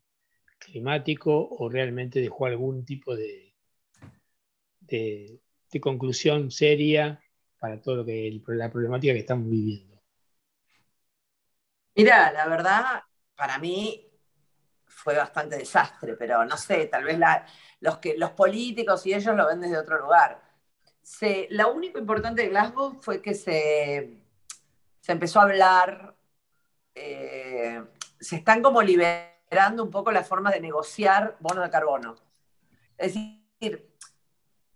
climático 0.59 1.49
o 1.51 1.69
realmente 1.69 2.21
dejó 2.21 2.47
algún 2.47 2.85
tipo 2.85 3.17
de, 3.17 3.55
de, 4.81 5.41
conclusión 5.81 6.51
seria 6.51 7.21
para 7.59 7.81
todo 7.81 7.97
lo 7.97 8.05
que 8.05 8.41
la 8.49 8.71
problemática 8.71 9.13
que 9.13 9.21
estamos 9.21 9.49
viviendo. 9.49 9.99
Mira, 11.95 12.31
la 12.33 12.47
verdad, 12.47 13.03
para 13.35 13.59
mí 13.59 14.09
fue 14.85 15.17
bastante 15.17 15.57
desastre, 15.59 16.15
pero 16.15 16.45
no 16.45 16.57
sé, 16.57 16.87
tal 16.87 17.05
vez 17.05 17.19
los, 17.81 18.31
políticos 18.33 19.07
y 19.07 19.15
ellos 19.15 19.35
lo 19.37 19.47
ven 19.47 19.61
desde 19.61 19.79
otro 19.79 19.99
lugar. 20.01 20.43
Se, 21.03 21.49
lo 21.51 21.73
único 21.73 21.99
importante 21.99 22.43
de 22.43 22.49
Glasgow 22.49 23.01
fue 23.01 23.23
que 23.23 23.35
se, 23.35 24.17
empezó 25.07 25.41
a 25.41 25.45
hablar, 25.45 26.17
eh, 26.95 27.83
se 28.21 28.37
están 28.37 28.63
como 28.63 28.83
liberando 28.83 29.83
un 29.83 29.91
poco 29.91 30.13
la 30.13 30.25
forma 30.25 30.51
de 30.51 30.61
negociar 30.61 31.37
bonos 31.41 31.65
de 31.65 31.71
carbono. 31.71 32.17
Es 32.97 33.15
decir, 33.15 33.95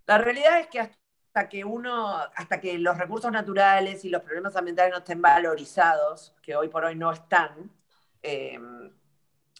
la 0.07 0.18
realidad 0.18 0.61
es 0.61 0.68
que 0.68 0.80
hasta 0.80 1.01
que 1.49 1.64
uno, 1.64 2.16
hasta 2.35 2.61
que 2.61 2.78
los 2.78 2.99
recursos 2.99 3.33
naturales 3.33 4.05
y 4.05 4.11
los 4.11 4.22
problemas 4.22 4.55
ambientales 4.55 4.93
no 4.93 4.99
estén 4.99 5.22
valorizados, 5.22 6.35
que 6.43 6.55
hoy 6.55 6.68
por 6.68 6.85
hoy 6.85 6.95
no 6.95 7.11
están, 7.11 7.70
eh, 8.22 8.59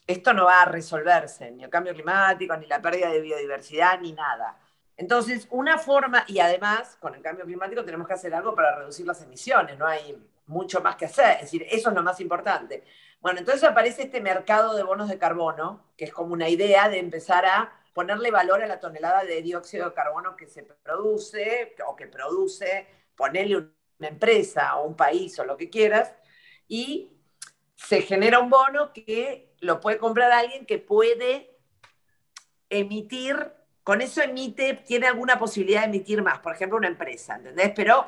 esto 0.07 0.35
no 0.35 0.45
va 0.45 0.62
a 0.62 0.64
resolverse, 0.66 1.51
ni 1.51 1.64
el 1.64 1.70
cambio 1.70 1.95
climático, 1.95 2.57
ni 2.57 2.66
la 2.66 2.83
pérdida 2.83 3.11
de 3.11 3.20
biodiversidad, 3.20 4.01
ni 4.01 4.12
nada. 4.12 4.59
Entonces, 4.97 5.49
una 5.51 5.79
forma, 5.79 6.25
y 6.27 6.41
además, 6.41 6.97
con 7.01 7.14
el 7.14 7.23
cambio 7.23 7.47
climático 7.47 7.85
tenemos 7.85 8.07
que 8.07 8.14
hacer 8.14 8.35
algo 8.35 8.55
para 8.55 8.77
reducir 8.77 9.07
las 9.07 9.23
emisiones, 9.23 9.79
no 9.79 9.87
hay 9.87 10.23
mucho 10.47 10.83
más 10.83 10.97
que 10.97 11.07
hacer, 11.07 11.37
es 11.37 11.43
decir, 11.43 11.66
eso 11.70 11.89
es 11.89 11.95
lo 11.95 12.03
más 12.03 12.20
importante. 12.20 12.85
Bueno, 13.20 13.39
entonces 13.39 13.64
aparece 13.64 14.03
este 14.03 14.20
mercado 14.20 14.75
de 14.75 14.83
bonos 14.83 15.09
de 15.09 15.18
carbono, 15.18 15.83
que 15.97 16.05
es 16.05 16.12
como 16.12 16.35
una 16.35 16.49
idea 16.49 16.89
de 16.89 16.99
empezar 16.99 17.47
a 17.47 17.73
ponerle 17.93 18.30
valor 18.30 18.62
a 18.62 18.66
la 18.66 18.80
tonelada 18.80 19.24
de 19.24 19.43
dióxido 19.43 19.88
de 19.88 19.95
carbono 19.95 20.36
que 20.36 20.47
se 20.47 20.62
produce 20.62 21.74
o 21.86 21.95
que 21.95 22.07
produce, 22.07 22.86
ponerle 23.14 23.57
una 23.99 24.09
empresa 24.09 24.76
o 24.76 24.86
un 24.86 24.97
país 24.97 25.38
o 25.38 25.45
lo 25.45 25.57
que 25.57 25.70
quieras, 25.70 26.14
y 26.68 27.12
se 27.76 28.03
genera 28.03 28.38
un 28.38 28.51
bono 28.51 28.93
que 28.93 29.55
lo 29.61 29.80
puede 29.80 29.99
comprar 29.99 30.32
alguien 30.32 30.66
que 30.66 30.78
puede 30.78 31.57
emitir, 32.70 33.53
con 33.82 34.01
eso 34.01 34.22
emite, 34.22 34.74
tiene 34.74 35.09
alguna 35.09 35.38
posibilidad 35.38 35.80
de 35.80 35.88
emitir 35.88 36.22
más, 36.22 36.38
por 36.38 36.55
ejemplo, 36.55 36.78
una 36.78 36.88
empresa, 36.88 37.34
¿entendés? 37.34 37.72
Pero 37.74 38.07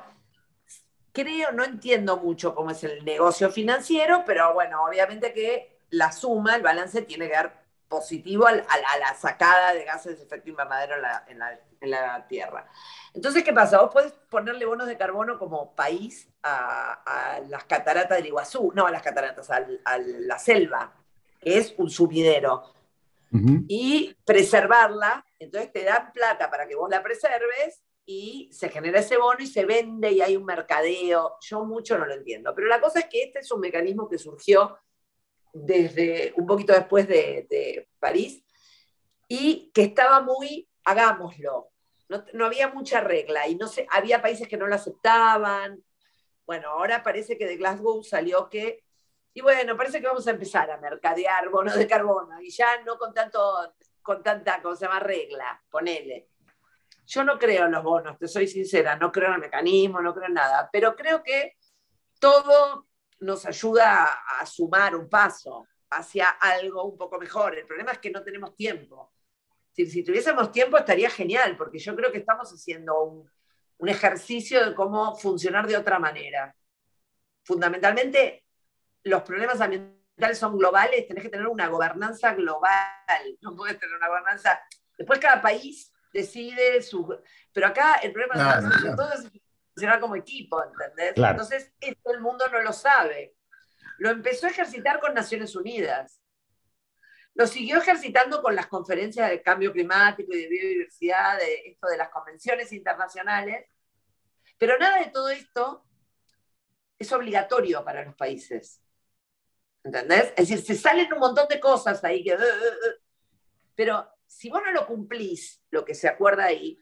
creo, 1.12 1.52
no 1.52 1.64
entiendo 1.64 2.16
mucho 2.16 2.54
cómo 2.54 2.70
es 2.70 2.82
el 2.84 3.04
negocio 3.04 3.50
financiero, 3.50 4.22
pero 4.24 4.54
bueno, 4.54 4.84
obviamente 4.84 5.32
que 5.32 5.80
la 5.90 6.12
suma, 6.12 6.56
el 6.56 6.62
balance 6.62 7.02
tiene 7.02 7.28
que 7.28 7.34
dar 7.34 7.63
positivo 7.94 8.44
a, 8.46 8.52
la 8.52 9.14
sacada 9.16 9.72
de 9.72 9.84
gases 9.84 10.18
de 10.18 10.24
efecto 10.24 10.50
invernadero 10.50 10.96
en 11.28 11.38
la, 11.90 12.26
Tierra. 12.28 12.66
Entonces, 13.12 13.44
¿qué 13.44 13.52
pasa? 13.52 13.80
Vos 13.82 13.92
podés 13.92 14.12
ponerle 14.30 14.64
bonos 14.64 14.86
de 14.86 14.96
carbono 14.96 15.38
como 15.38 15.76
país 15.76 16.28
a, 16.42 17.40
las 17.48 17.64
cataratas 17.64 18.16
del 18.16 18.26
Iguazú, 18.26 18.72
no 18.74 18.86
a 18.86 18.90
las 18.90 19.02
cataratas, 19.02 19.50
a 19.50 19.98
la 19.98 20.38
selva, 20.38 20.92
es 21.40 21.74
un 21.76 21.90
sumidero. 21.90 22.72
Y 23.66 24.16
preservarla, 24.24 25.24
entonces 25.40 25.72
te 25.72 25.82
dan 25.82 26.12
plata 26.12 26.48
para 26.48 26.68
que 26.68 26.76
vos 26.76 26.88
la 26.88 27.02
preserves 27.02 27.82
y 28.06 28.48
se 28.52 28.68
genera 28.68 29.00
ese 29.00 29.16
bono 29.16 29.40
y 29.40 29.46
se 29.48 29.64
vende 29.64 30.12
y 30.12 30.20
hay 30.20 30.36
un 30.36 30.44
mercadeo. 30.44 31.36
Yo 31.40 31.64
mucho 31.64 31.98
no 31.98 32.06
lo 32.06 32.14
entiendo, 32.14 32.54
pero 32.54 32.68
la 32.68 32.80
cosa 32.80 33.00
es 33.00 33.06
que 33.06 33.24
este 33.24 33.40
es 33.40 33.50
un 33.50 33.60
mecanismo 33.60 34.08
que 34.08 34.18
surgió 34.18 34.78
desde 35.54 36.34
un 36.36 36.46
poquito 36.46 36.72
después 36.72 37.08
de, 37.08 37.88
París 37.98 38.44
y 39.28 39.70
que 39.72 39.84
estaba 39.84 40.20
muy, 40.20 40.68
hagámoslo. 40.84 41.70
No, 42.08 42.22
no, 42.34 42.44
había 42.44 42.68
mucha 42.68 43.00
regla 43.00 43.48
y 43.48 43.54
no 43.54 43.66
sé, 43.66 43.86
había 43.90 44.20
países 44.20 44.46
que 44.46 44.58
no 44.58 44.66
lo 44.66 44.74
aceptaban. 44.74 45.82
Bueno, 46.44 46.68
ahora 46.68 47.02
parece 47.02 47.38
que 47.38 47.46
de 47.46 47.56
Glasgow 47.56 48.04
salió 48.04 48.50
que 48.50 48.84
y 49.36 49.40
bueno, 49.40 49.76
parece 49.76 50.00
que 50.00 50.06
vamos 50.06 50.26
a 50.28 50.30
empezar 50.30 50.70
a 50.70 50.76
mercadear 50.76 51.48
bonos 51.48 51.74
de 51.74 51.88
carbono 51.88 52.40
y 52.40 52.50
ya 52.50 52.80
no 52.82 52.96
con 52.96 53.12
tanto, 53.12 53.74
con 54.00 54.22
tanta, 54.22 54.62
¿cómo 54.62 54.76
se 54.76 54.86
llama? 54.86 55.00
Regla, 55.00 55.60
ponele. 55.68 56.28
Yo 57.06 57.24
no 57.24 57.38
creo 57.38 57.66
en 57.66 57.72
los 57.72 57.82
bonos, 57.82 58.16
te 58.16 58.28
soy 58.28 58.46
sincera, 58.46 58.96
no 58.96 59.10
creo 59.10 59.28
en 59.28 59.34
el 59.34 59.40
mecanismo, 59.40 60.00
no 60.00 60.14
creo 60.14 60.28
en 60.28 60.34
nada, 60.34 60.70
pero 60.72 60.94
creo 60.94 61.22
que 61.22 61.56
todo 62.20 62.86
nos 63.24 63.46
ayuda 63.46 64.04
a, 64.40 64.46
sumar 64.46 64.94
un 64.94 65.08
paso 65.08 65.66
hacia 65.90 66.28
algo 66.30 66.84
un 66.84 66.96
poco 66.96 67.18
mejor. 67.18 67.56
El 67.56 67.66
problema 67.66 67.92
es 67.92 67.98
que 67.98 68.10
no 68.10 68.22
tenemos 68.22 68.54
tiempo. 68.54 69.12
Si, 69.72 69.86
si 69.86 70.04
tuviésemos 70.04 70.52
tiempo 70.52 70.78
estaría 70.78 71.10
genial, 71.10 71.56
porque 71.56 71.78
yo 71.78 71.96
creo 71.96 72.12
que 72.12 72.18
estamos 72.18 72.50
haciendo 72.52 73.02
un, 73.02 73.30
un 73.78 73.88
ejercicio 73.88 74.64
de 74.64 74.74
cómo 74.74 75.16
funcionar 75.16 75.66
de 75.66 75.76
otra 75.76 75.98
manera. 75.98 76.54
Fundamentalmente 77.42 78.44
los 79.02 79.22
problemas 79.22 79.60
ambientales 79.60 80.38
son 80.38 80.56
globales, 80.56 81.06
tenés 81.06 81.22
que 81.22 81.30
tener 81.30 81.46
una 81.46 81.68
gobernanza 81.68 82.34
global, 82.34 83.38
no 83.40 83.54
puedes 83.54 83.78
tener 83.78 83.96
una 83.96 84.08
gobernanza. 84.08 84.60
Después 84.96 85.18
cada 85.18 85.42
país 85.42 85.92
decide 86.12 86.80
su. 86.82 87.18
Pero 87.52 87.66
acá 87.66 87.96
el 87.96 88.12
problema 88.12 88.60
es 89.14 89.30
funcionar 89.74 90.00
como 90.00 90.16
equipo, 90.16 90.62
¿entendés? 90.62 91.14
Entonces, 91.16 91.72
esto 91.80 92.12
el 92.12 92.20
mundo 92.20 92.46
no 92.48 92.62
lo 92.62 92.72
sabe. 92.72 93.34
Lo 93.98 94.10
empezó 94.10 94.46
a 94.46 94.50
ejercitar 94.50 95.00
con 95.00 95.14
Naciones 95.14 95.56
Unidas. 95.56 96.20
Lo 97.34 97.48
siguió 97.48 97.78
ejercitando 97.78 98.40
con 98.40 98.54
las 98.54 98.68
conferencias 98.68 99.28
de 99.28 99.42
cambio 99.42 99.72
climático 99.72 100.32
y 100.32 100.42
de 100.42 100.48
biodiversidad, 100.48 101.38
de 101.38 101.54
esto 101.66 101.88
de 101.88 101.96
las 101.96 102.08
convenciones 102.10 102.72
internacionales. 102.72 103.66
Pero 104.56 104.78
nada 104.78 105.00
de 105.00 105.10
todo 105.10 105.28
esto 105.30 105.84
es 106.96 107.10
obligatorio 107.12 107.84
para 107.84 108.04
los 108.04 108.14
países. 108.14 108.80
¿Entendés? 109.82 110.32
Es 110.36 110.48
decir, 110.48 110.64
se 110.64 110.76
salen 110.76 111.12
un 111.12 111.18
montón 111.18 111.48
de 111.48 111.58
cosas 111.58 112.02
ahí 112.04 112.22
que... 112.22 112.34
Uh, 112.34 112.38
uh, 112.38 112.40
uh. 112.40 113.00
pero 113.74 114.08
si 114.24 114.48
vos 114.48 114.62
no 114.64 114.70
lo 114.70 114.86
cumplís, 114.86 115.62
lo 115.70 115.84
que 115.84 115.94
se 115.94 116.08
acuerda 116.08 116.44
ahí, 116.44 116.80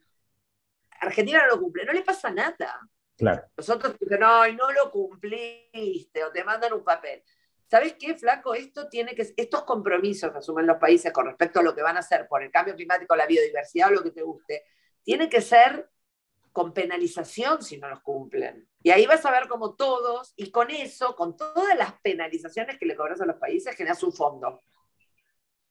Argentina 1.03 1.43
no 1.43 1.57
lo 1.57 1.61
cumple, 1.61 1.85
no 1.85 1.93
le 1.93 2.03
pasa 2.03 2.31
nada. 2.31 2.81
Claro. 3.17 3.43
Nosotros 3.57 3.97
dicen, 3.99 4.21
no, 4.21 4.47
no 4.53 4.73
lo 4.73 4.91
cumpliste, 4.91 6.25
o 6.25 6.31
te 6.31 6.45
mandan 6.45 6.73
un 6.73 6.85
papel. 6.85 7.23
¿Sabes 7.69 7.97
qué, 7.99 8.15
flaco? 8.15 8.55
Esto 8.55 8.89
tiene 8.89 9.15
que, 9.15 9.33
estos 9.37 9.65
compromisos 9.65 10.31
que 10.31 10.39
asumen 10.39 10.67
los 10.67 10.77
países 10.79 11.13
con 11.13 11.27
respecto 11.27 11.61
a 11.61 11.63
lo 11.63 11.75
que 11.75 11.83
van 11.83 11.97
a 11.97 12.01
hacer 12.01 12.29
por 12.29 12.43
el 12.43 12.51
cambio 12.51 12.75
climático, 12.75 13.17
la 13.17 13.27
biodiversidad 13.27 13.89
o 13.89 13.93
lo 13.93 14.03
que 14.03 14.11
te 14.13 14.23
guste, 14.23 14.65
tiene 15.03 15.29
que 15.29 15.41
ser 15.41 15.91
con 16.53 16.73
penalización 16.73 17.63
si 17.63 17.79
no 17.79 17.89
los 17.89 18.01
cumplen. 18.03 18.69
Y 18.83 18.91
ahí 18.91 19.07
vas 19.07 19.25
a 19.25 19.31
ver 19.31 19.49
como 19.49 19.75
todos, 19.75 20.35
y 20.37 20.51
con 20.51 20.71
eso, 20.71 21.17
con 21.17 21.37
todas 21.37 21.77
las 21.77 21.95
penalizaciones 22.01 22.79
que 22.79 22.87
le 22.87 22.95
cobras 22.95 23.21
a 23.21 23.27
los 23.27 23.37
países, 23.37 23.75
generas 23.75 24.03
un 24.03 24.13
fondo. 24.13 24.63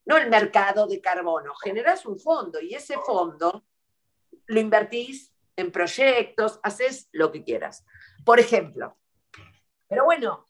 No 0.06 0.18
el 0.18 0.30
mercado 0.30 0.88
de 0.88 1.00
carbono, 1.00 1.54
generas 1.56 2.06
un 2.06 2.20
fondo 2.20 2.60
y 2.60 2.74
ese 2.74 2.98
fondo 2.98 3.64
lo 4.52 4.60
invertís 4.60 5.34
en 5.56 5.72
proyectos, 5.72 6.60
haces 6.64 7.08
lo 7.14 7.32
que 7.32 7.44
quieras. 7.44 7.86
Por 8.26 8.40
ejemplo, 8.40 8.98
pero 9.88 10.04
bueno, 10.06 10.48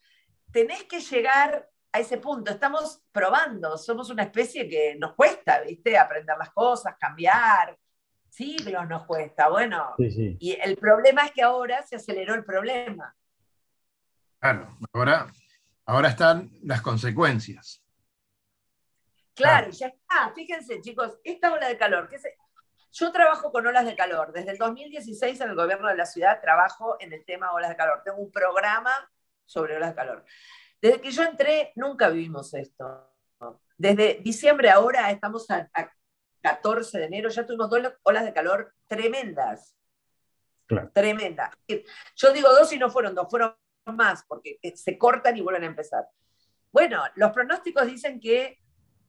tenés 0.52 0.84
que 0.86 0.99
llegar 0.99 1.70
a 1.91 1.99
ese 1.99 2.18
punto. 2.18 2.52
Estamos 2.52 3.04
probando, 3.12 3.78
somos 3.78 4.10
una 4.10 4.24
especie 4.24 4.68
que 4.68 4.95
nos 4.95 5.14
cuesta, 5.14 5.62
¿viste? 5.62 5.97
Aprender 5.97 6.36
las 6.38 6.49
cosas, 6.52 6.95
cambiar, 6.99 7.78
siglos 8.28 8.88
nos 8.88 9.06
cuesta. 9.06 9.49
Bueno, 9.49 9.93
y 9.97 10.58
el 10.60 10.78
problema 10.78 11.26
es 11.26 11.32
que 11.32 11.43
ahora 11.43 11.84
se 11.84 11.97
aceleró 11.97 12.34
el 12.34 12.43
problema. 12.43 13.16
Claro, 14.39 14.78
ahora, 14.93 15.28
ahora 15.86 16.10
están 16.10 16.52
las 16.64 16.82
consecuencias. 16.82 17.84
Claro, 19.36 19.70
ya 19.72 19.88
está. 19.88 20.34
Fíjense, 20.34 20.82
chicos, 20.82 21.20
esta 21.24 21.54
ola 21.54 21.68
de 21.68 21.78
calor, 21.78 22.10
que 22.10 22.18
yo 22.92 23.12
trabajo 23.12 23.52
con 23.52 23.66
olas 23.66 23.86
de 23.86 23.96
calor. 23.96 24.34
Desde 24.34 24.52
el 24.52 24.58
2016 24.58 25.39
en 25.42 25.50
el 25.50 25.56
gobierno 25.56 25.88
de 25.88 25.96
la 25.96 26.06
ciudad 26.06 26.42
trabajo 26.42 26.98
en 27.00 27.14
el 27.14 27.24
tema 27.26 27.54
olas 27.54 27.70
de 27.70 27.78
calor. 27.78 28.02
Tengo 28.04 28.18
un 28.18 28.32
programa 28.32 28.92
sobre 29.46 29.78
olas 29.78 29.89
de 29.89 29.96
calor. 29.96 30.26
Desde 30.82 31.00
que 31.00 31.12
yo 31.12 31.24
entré, 31.24 31.72
nunca 31.76 32.10
vivimos 32.10 32.54
esto. 32.54 33.08
Desde 33.78 34.20
diciembre 34.22 34.70
ahora 34.70 35.10
estamos 35.12 35.50
a, 35.50 35.70
14 36.42 36.98
de 36.98 37.06
enero, 37.06 37.30
ya 37.30 37.46
tuvimos 37.46 37.70
dos 37.70 37.94
olas 38.04 38.26
de 38.26 38.34
calor 38.34 38.74
tremendas. 38.88 39.78
Tremendas. 40.94 41.52
Yo 42.16 42.34
digo 42.34 42.50
dos 42.50 42.72
y 42.74 42.80
no 42.80 42.89
fueron 42.89 43.14
dos, 43.14 43.28
fueron 43.30 43.56
más, 43.86 44.24
porque 44.28 44.60
se 44.76 44.98
cortan 44.98 45.38
y 45.38 45.42
vuelven 45.42 45.64
a 45.64 45.68
empezar. 45.68 46.08
Bueno, 46.72 47.04
los 47.16 47.32
pronósticos 47.32 47.86
dicen 47.86 48.20
que 48.20 48.60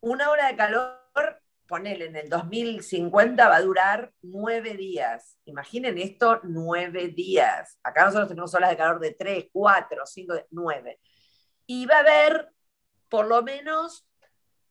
una 0.00 0.30
ola 0.30 0.48
de 0.48 0.56
calor 0.56 1.01
ponele, 1.72 2.04
en 2.04 2.16
el 2.16 2.28
2050 2.28 3.48
va 3.48 3.56
a 3.56 3.62
durar 3.62 4.12
nueve 4.20 4.74
días. 4.74 5.38
Imaginen 5.46 5.96
esto, 5.96 6.38
nueve 6.42 7.08
días. 7.08 7.78
Acá 7.82 8.04
nosotros 8.04 8.28
tenemos 8.28 8.54
olas 8.54 8.68
de 8.68 8.76
calor 8.76 9.00
de 9.00 9.12
tres, 9.12 9.46
cuatro, 9.50 10.04
cinco, 10.04 10.34
nueve. 10.50 11.00
Y 11.64 11.86
va 11.86 11.96
a 11.96 12.00
haber 12.00 12.50
por 13.08 13.26
lo 13.26 13.42
menos 13.42 14.06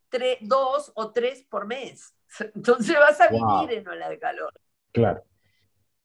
tres, 0.10 0.38
dos 0.42 0.92
o 0.94 1.12
tres 1.12 1.44
por 1.50 1.66
mes. 1.66 2.14
Entonces 2.54 2.96
vas 2.96 3.20
a 3.20 3.30
vivir 3.30 3.80
en 3.80 3.88
ola 3.88 4.08
de 4.08 4.20
calor. 4.20 4.54
Claro. 4.92 5.24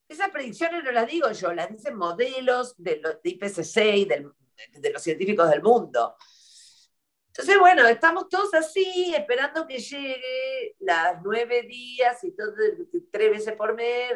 Esas 0.09 0.30
predicciones 0.30 0.82
no 0.82 0.92
las 0.92 1.09
digo 1.09 1.30
yo, 1.30 1.53
las 1.53 1.68
dicen 1.68 1.94
modelos 1.94 2.74
de, 2.78 3.01
los, 3.03 3.20
de 3.20 3.30
IPCC 3.30 3.76
y 3.97 4.05
de 4.07 4.90
los 4.94 5.03
científicos 5.03 5.51
del 5.51 5.61
mundo. 5.61 6.16
Entonces, 7.39 7.61
bueno, 7.61 7.87
estamos 7.87 8.30
todos 8.30 8.55
así, 8.55 9.14
esperando 9.14 9.66
que 9.66 9.78
llegue 9.78 10.74
las 10.78 11.20
nueve 11.22 11.64
días 11.64 12.24
y 12.24 12.34
todo, 12.34 12.53
tres 13.11 13.30
veces 13.30 13.55
por 13.55 13.74
mes, 13.74 14.14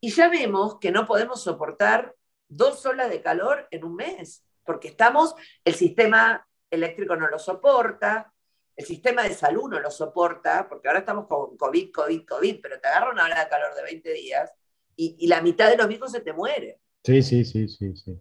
y 0.00 0.10
ya 0.10 0.28
vemos 0.28 0.80
que 0.80 0.90
no 0.90 1.06
podemos 1.06 1.40
soportar 1.40 2.16
dos 2.48 2.84
olas 2.84 3.10
de 3.10 3.22
calor 3.22 3.68
en 3.70 3.84
un 3.84 3.94
mes, 3.94 4.44
porque 4.64 4.88
estamos, 4.88 5.36
el 5.64 5.74
sistema 5.74 6.44
eléctrico 6.68 7.14
no 7.14 7.28
lo 7.28 7.38
soporta, 7.38 8.32
el 8.74 8.84
sistema 8.84 9.22
de 9.22 9.34
salud 9.34 9.70
no 9.70 9.78
lo 9.78 9.92
soporta, 9.92 10.68
porque 10.68 10.88
ahora 10.88 11.00
estamos 11.00 11.28
con 11.28 11.56
COVID, 11.56 11.92
COVID, 11.92 12.26
COVID, 12.26 12.60
pero 12.60 12.80
te 12.80 12.88
agarra 12.88 13.12
una 13.12 13.26
ola 13.26 13.44
de 13.44 13.48
calor 13.48 13.72
de 13.76 13.82
20 13.84 14.12
días 14.14 14.52
y, 14.96 15.14
y 15.16 15.28
la 15.28 15.42
mitad 15.42 15.70
de 15.70 15.76
los 15.76 15.86
viejos 15.86 16.10
se 16.10 16.22
te 16.22 16.32
muere. 16.32 16.80
Sí, 17.04 17.22
sí, 17.22 17.44
sí, 17.44 17.68
sí, 17.68 17.94
sí. 17.94 18.20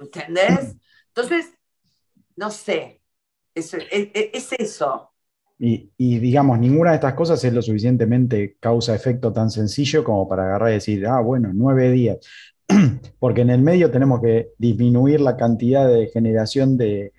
¿Entendés? 0.00 0.74
Entonces, 1.08 1.52
no 2.36 2.50
sé, 2.50 2.95
es, 3.56 4.52
eso. 4.58 5.10
Y, 5.58 5.90
digamos, 5.96 6.58
ninguna 6.58 6.90
de 6.90 6.96
estas 6.96 7.14
cosas 7.14 7.42
es 7.42 7.52
lo 7.52 7.62
suficientemente 7.62 8.56
causa-efecto 8.60 9.32
tan 9.32 9.50
sencillo 9.50 10.04
como 10.04 10.28
para 10.28 10.44
agarrar 10.44 10.70
y 10.70 10.74
decir, 10.74 11.06
ah, 11.06 11.20
bueno, 11.20 11.50
nueve 11.54 11.90
días. 11.90 12.18
Porque 13.18 13.40
en 13.40 13.50
el 13.50 13.62
medio 13.62 13.90
tenemos 13.90 14.20
que 14.20 14.50
disminuir 14.58 15.20
la 15.20 15.36
cantidad 15.36 15.88
de 15.88 16.08
generación 16.08 16.76
de, 16.76 17.12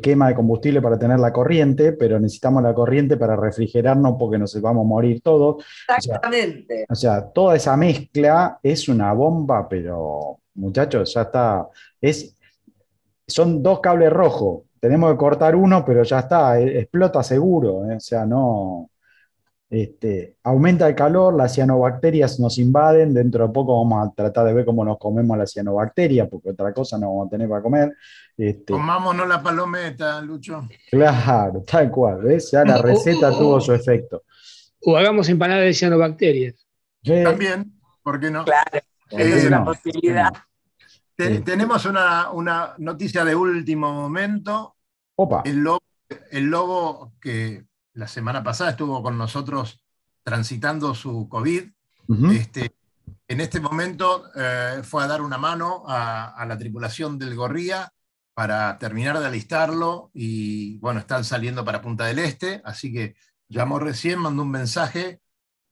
quema 0.00 0.28
de 0.28 0.34
combustible 0.34 0.80
para 0.80 0.98
tener 0.98 1.20
la 1.20 1.32
corriente, 1.32 1.92
pero 1.92 2.18
necesitamos 2.18 2.62
la 2.62 2.72
corriente 2.72 3.18
para 3.18 3.36
refrigerarnos 3.36 4.14
porque 4.18 4.38
nos 4.38 4.58
vamos 4.62 4.84
a 4.84 4.88
morir 4.88 5.20
todos. 5.20 5.62
Exactamente. 5.94 6.86
O 6.88 6.94
sea, 6.94 7.28
toda 7.28 7.56
esa 7.56 7.76
mezcla 7.76 8.58
es 8.62 8.88
una 8.88 9.12
bomba, 9.12 9.68
pero 9.68 10.38
muchachos, 10.54 11.12
ya 11.12 11.22
está. 11.22 11.68
Es, 12.00 12.34
son 13.26 13.62
dos 13.62 13.80
cables 13.80 14.10
rojos 14.10 14.62
tenemos 14.82 15.12
que 15.12 15.16
cortar 15.16 15.54
uno, 15.54 15.84
pero 15.84 16.02
ya 16.02 16.18
está, 16.18 16.58
e, 16.58 16.80
explota 16.80 17.22
seguro, 17.22 17.88
¿eh? 17.88 17.94
o 17.94 18.00
sea, 18.00 18.26
no, 18.26 18.90
este, 19.70 20.38
aumenta 20.42 20.88
el 20.88 20.96
calor, 20.96 21.34
las 21.34 21.54
cianobacterias 21.54 22.40
nos 22.40 22.58
invaden, 22.58 23.14
dentro 23.14 23.46
de 23.46 23.52
poco 23.52 23.78
vamos 23.78 24.08
a 24.08 24.12
tratar 24.12 24.44
de 24.44 24.54
ver 24.54 24.64
cómo 24.64 24.84
nos 24.84 24.98
comemos 24.98 25.38
las 25.38 25.52
cianobacterias, 25.52 26.28
porque 26.28 26.50
otra 26.50 26.74
cosa 26.74 26.98
no 26.98 27.10
vamos 27.10 27.28
a 27.28 27.30
tener 27.30 27.48
para 27.48 27.62
comer. 27.62 27.96
Este, 28.36 28.72
Comámonos 28.72 29.28
la 29.28 29.40
palometa, 29.40 30.20
Lucho. 30.20 30.66
Claro, 30.90 31.62
tal 31.62 31.88
cual, 31.88 32.20
¿ves? 32.20 32.50
Ya 32.50 32.64
la 32.64 32.82
receta 32.82 33.30
tuvo 33.30 33.60
su 33.60 33.72
efecto. 33.72 34.24
O 34.84 34.96
hagamos 34.96 35.28
empanadas 35.28 35.62
de 35.62 35.74
cianobacterias. 35.74 36.56
También, 37.04 37.72
¿por 38.02 38.18
qué 38.18 38.32
no? 38.32 38.44
Claro, 38.44 38.80
es 39.10 39.44
una 39.44 39.64
posibilidad. 39.64 40.32
Tenemos 41.44 41.84
una, 41.86 42.74
noticia 42.78 43.24
de 43.24 43.34
último 43.34 43.92
momento. 43.92 44.76
Opa. 45.16 45.42
El 45.44 46.44
lobo, 46.50 47.14
que 47.20 47.64
la 47.94 48.08
semana 48.08 48.42
pasada 48.42 48.70
estuvo 48.70 49.02
con 49.02 49.16
nosotros 49.18 49.82
transitando 50.22 50.94
su 50.94 51.28
COVID, 51.28 51.64
este, 52.30 52.74
en 53.28 53.40
este 53.40 53.60
momento 53.60 54.24
eh, 54.34 54.82
fue 54.82 55.02
a 55.02 55.06
dar 55.06 55.22
una 55.22 55.38
mano 55.38 55.84
a, 55.86 56.44
la 56.46 56.58
tripulación 56.58 57.18
del 57.18 57.34
Gorría 57.34 57.90
para 58.34 58.78
terminar 58.78 59.18
de 59.18 59.26
alistarlo 59.26 60.10
y 60.12 60.78
bueno, 60.78 61.00
están 61.00 61.24
saliendo 61.24 61.64
para 61.64 61.80
Punta 61.80 62.04
del 62.04 62.18
Este, 62.18 62.60
así 62.64 62.92
que 62.92 63.14
llamó 63.48 63.78
recién, 63.78 64.18
mandó 64.18 64.42
un 64.42 64.50
mensaje 64.50 65.20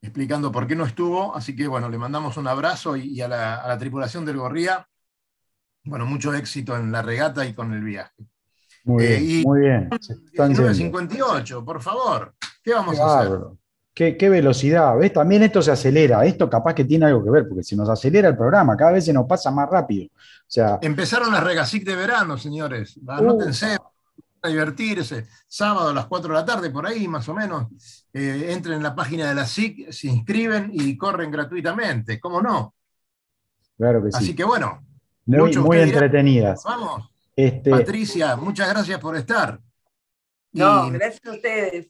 explicando 0.01 0.51
por 0.51 0.67
qué 0.67 0.75
no 0.75 0.87
estuvo, 0.87 1.37
así 1.37 1.55
que 1.55 1.67
bueno, 1.67 1.89
le 1.91 1.99
mandamos 1.99 2.37
un 2.39 2.49
abrazo 2.49 2.97
y, 2.97 3.21
a, 3.21 3.29
la, 3.29 3.57
a, 3.57 3.69
la, 3.69 3.79
tripulación 3.79 4.25
del 4.25 4.39
Gorría 4.39 4.89
bueno, 5.85 6.07
mucho 6.07 6.35
éxito 6.35 6.77
en 6.77 6.93
la 6.93 7.03
regata 7.03 7.47
y 7.47 7.55
con 7.55 7.73
el 7.73 7.83
viaje. 7.83 8.15
Muy 8.85 9.07
bien, 9.07 9.23
eh, 9.23 9.43
muy 9.45 9.61
bien. 9.61 9.91
1958, 9.91 11.65
por 11.65 11.83
favor. 11.83 12.35
¿Qué 12.63 12.73
vamos 12.73 12.99
a 12.99 13.21
hacer? 13.21 13.39
Qué, 13.95 14.29
velocidad, 14.31 14.97
¿ves? 14.97 15.13
También 15.13 15.43
esto 15.43 15.61
se 15.61 15.71
acelera. 15.71 16.25
Esto 16.25 16.49
capaz 16.49 16.75
que 16.75 16.85
tiene 16.85 17.07
algo 17.07 17.23
que 17.23 17.31
ver, 17.31 17.47
porque 17.47 17.63
si 17.63 17.77
nos 17.77 17.89
acelera 17.89 18.29
el 18.29 18.37
programa, 18.37 18.77
cada 18.77 18.93
vez 18.93 19.05
se 19.05 19.13
nos 19.13 19.27
pasa 19.27 19.51
más 19.51 19.69
rápido. 19.69 20.07
O 20.07 20.47
sea, 20.47 20.79
Empezaron 20.81 21.31
las 21.31 21.45
regasic 21.45 21.85
de 21.85 21.97
verano, 21.97 22.39
señores. 22.39 22.99
Anótense, 23.07 23.77
a 24.43 24.49
divertirse. 24.49 25.27
Sábado 25.47 25.91
a 25.91 25.95
las 25.95 26.07
4 26.07 26.29
de 26.29 26.35
la 26.35 26.47
tarde, 26.47 26.71
por 26.71 26.87
ahí 26.87 27.07
más 27.09 27.29
o 27.29 27.35
menos. 27.35 27.67
Eh, 28.13 28.47
entren 28.49 28.77
en 28.77 28.83
la 28.83 28.95
página 28.95 29.29
de 29.29 29.35
la 29.35 29.45
SIC, 29.45 29.91
se 29.91 30.09
inscriben 30.09 30.71
y 30.73 30.97
corren 30.97 31.31
gratuitamente. 31.31 32.19
¿Cómo 32.19 32.41
no? 32.41 32.75
Claro 33.77 34.03
que 34.03 34.13
sí. 34.13 34.19
Así 34.19 34.35
que 34.35 34.45
bueno, 34.45 34.83
muy, 35.39 35.79
entretenidas. 35.79 36.63
Vamos. 36.65 37.11
Este, 37.37 37.71
Patricia, 37.71 38.37
muchas 38.37 38.69
gracias 38.69 38.99
por 38.99 39.17
estar. 39.17 39.59
No, 40.53 40.91
gracias 40.91 41.25
a 41.27 41.33
ustedes. 41.33 41.89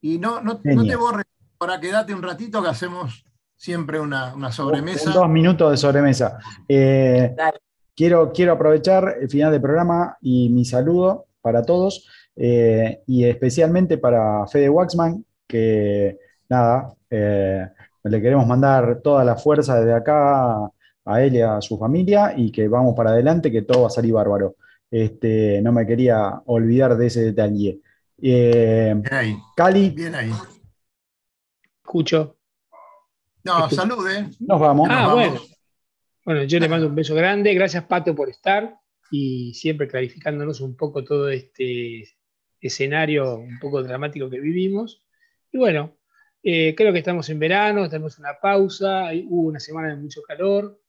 Y 0.00 0.18
no, 0.18 0.40
no, 0.40 0.58
te 0.58 0.96
borres, 0.96 1.26
para 1.58 1.78
quedarte 1.78 2.14
un 2.14 2.22
ratito 2.22 2.62
que 2.62 2.68
hacemos 2.68 3.24
siempre 3.54 4.00
una, 4.00 4.50
sobremesa. 4.50 5.12
dos 5.12 5.28
minutos 5.28 5.70
de 5.70 5.76
sobremesa. 5.76 6.38
Eh, 6.66 7.34
quiero, 7.94 8.32
quiero 8.32 8.54
aprovechar 8.54 9.16
el 9.20 9.28
final 9.28 9.52
del 9.52 9.60
programa 9.60 10.16
y 10.20 10.48
mi 10.48 10.64
saludo 10.64 11.26
para 11.40 11.62
todos 11.62 12.08
eh, 12.34 13.02
y 13.06 13.24
especialmente 13.24 13.98
para 13.98 14.46
Fede 14.46 14.68
Waxman, 14.68 15.24
que 15.46 16.18
nada, 16.48 16.94
eh, 17.10 17.68
le 18.04 18.22
queremos 18.22 18.46
mandar 18.46 19.00
toda 19.02 19.24
la 19.24 19.36
fuerza 19.36 19.78
desde 19.78 19.94
acá 19.94 20.70
a 21.04 21.22
él 21.22 21.36
y 21.36 21.40
a 21.40 21.60
su 21.60 21.78
familia 21.78 22.34
y 22.36 22.50
que 22.50 22.68
vamos 22.68 22.94
para 22.96 23.10
adelante, 23.10 23.50
que 23.50 23.62
todo 23.62 23.82
va 23.82 23.86
a 23.88 23.90
salir 23.90 24.12
bárbaro. 24.12 24.56
Este, 24.90 25.60
no 25.62 25.72
me 25.72 25.86
quería 25.86 26.42
olvidar 26.46 26.96
de 26.96 27.06
ese 27.06 27.22
detalle. 27.22 27.80
Eh, 28.20 28.94
bien 28.94 29.14
ahí. 29.14 29.36
Cali. 29.56 29.90
Bien 29.90 30.14
ahí. 30.14 30.30
Escucho. 31.82 32.36
No, 33.44 33.68
salude. 33.70 34.28
Nos 34.40 34.60
vamos. 34.60 34.88
Ah, 34.90 35.12
bueno. 35.14 35.40
Bueno, 36.24 36.44
yo 36.44 36.60
le 36.60 36.68
mando 36.68 36.86
un 36.86 36.94
beso 36.94 37.14
grande. 37.14 37.52
Gracias, 37.54 37.84
Pato, 37.84 38.14
por 38.14 38.28
estar 38.28 38.78
y 39.10 39.52
siempre 39.54 39.88
clarificándonos 39.88 40.60
un 40.60 40.76
poco 40.76 41.04
todo 41.04 41.28
este 41.28 42.08
escenario 42.60 43.36
un 43.36 43.58
poco 43.58 43.82
dramático 43.82 44.30
que 44.30 44.40
vivimos. 44.40 45.04
Y 45.52 45.58
bueno, 45.58 45.98
eh, 46.42 46.74
creo 46.74 46.92
que 46.92 47.00
estamos 47.00 47.28
en 47.28 47.38
verano, 47.38 47.88
tenemos 47.88 48.18
una 48.18 48.38
pausa, 48.40 49.10
hubo 49.28 49.48
una 49.48 49.60
semana 49.60 49.88
de 49.88 49.96
mucho 49.96 50.22
calor, 50.22 50.80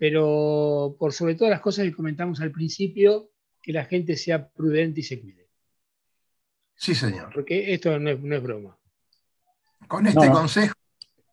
pero 0.00 0.96
por 0.98 1.12
sobre 1.12 1.34
todas 1.34 1.50
las 1.50 1.60
cosas 1.60 1.84
que 1.84 1.92
comentamos 1.92 2.40
al 2.40 2.50
principio, 2.50 3.32
que 3.62 3.70
la 3.70 3.84
gente 3.84 4.16
sea 4.16 4.48
prudente 4.48 5.00
y 5.00 5.02
se 5.02 5.20
cuide. 5.20 5.50
Sí, 6.74 6.94
señor. 6.94 7.30
Porque 7.34 7.74
esto 7.74 7.98
no 7.98 8.08
es, 8.08 8.42
broma. 8.42 8.78
Con 9.86 10.06
este 10.06 10.30
consejo 10.30 10.72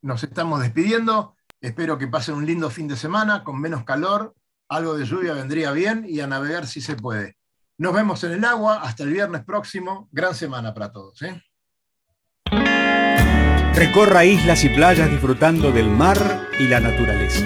nos 0.01 0.21
estamos 0.21 0.59
despidiendo. 0.59 1.37
Espero 1.61 1.97
que 1.97 2.07
pasen 2.07 2.35
un 2.35 2.45
lindo 2.45 2.69
fin 2.69 2.89
de 2.89 2.97
semana 2.97 3.45
con 3.45 3.57
menos 3.57 3.85
calor. 3.85 4.35
Algo 4.67 4.97
de 4.97 5.05
lluvia 5.05 5.31
vendría 5.31 5.71
bien 5.71 6.05
y 6.05 6.19
a 6.19 6.27
navegar 6.27 6.67
si 6.67 6.81
se 6.81 6.97
puede. 6.97 7.37
Nos 7.77 7.93
vemos 7.93 8.21
en 8.25 8.33
el 8.33 8.43
agua. 8.43 8.81
Hasta 8.81 9.03
el 9.03 9.13
viernes 9.13 9.45
próximo. 9.45 10.09
Gran 10.11 10.35
semana 10.35 10.73
para 10.73 10.91
todos. 10.91 11.21
¿eh? 11.21 11.41
Recorra 13.75 14.25
islas 14.25 14.61
y 14.65 14.69
playas 14.69 15.09
disfrutando 15.09 15.71
del 15.71 15.89
mar 15.89 16.17
y 16.59 16.67
la 16.67 16.81
naturaleza 16.81 17.45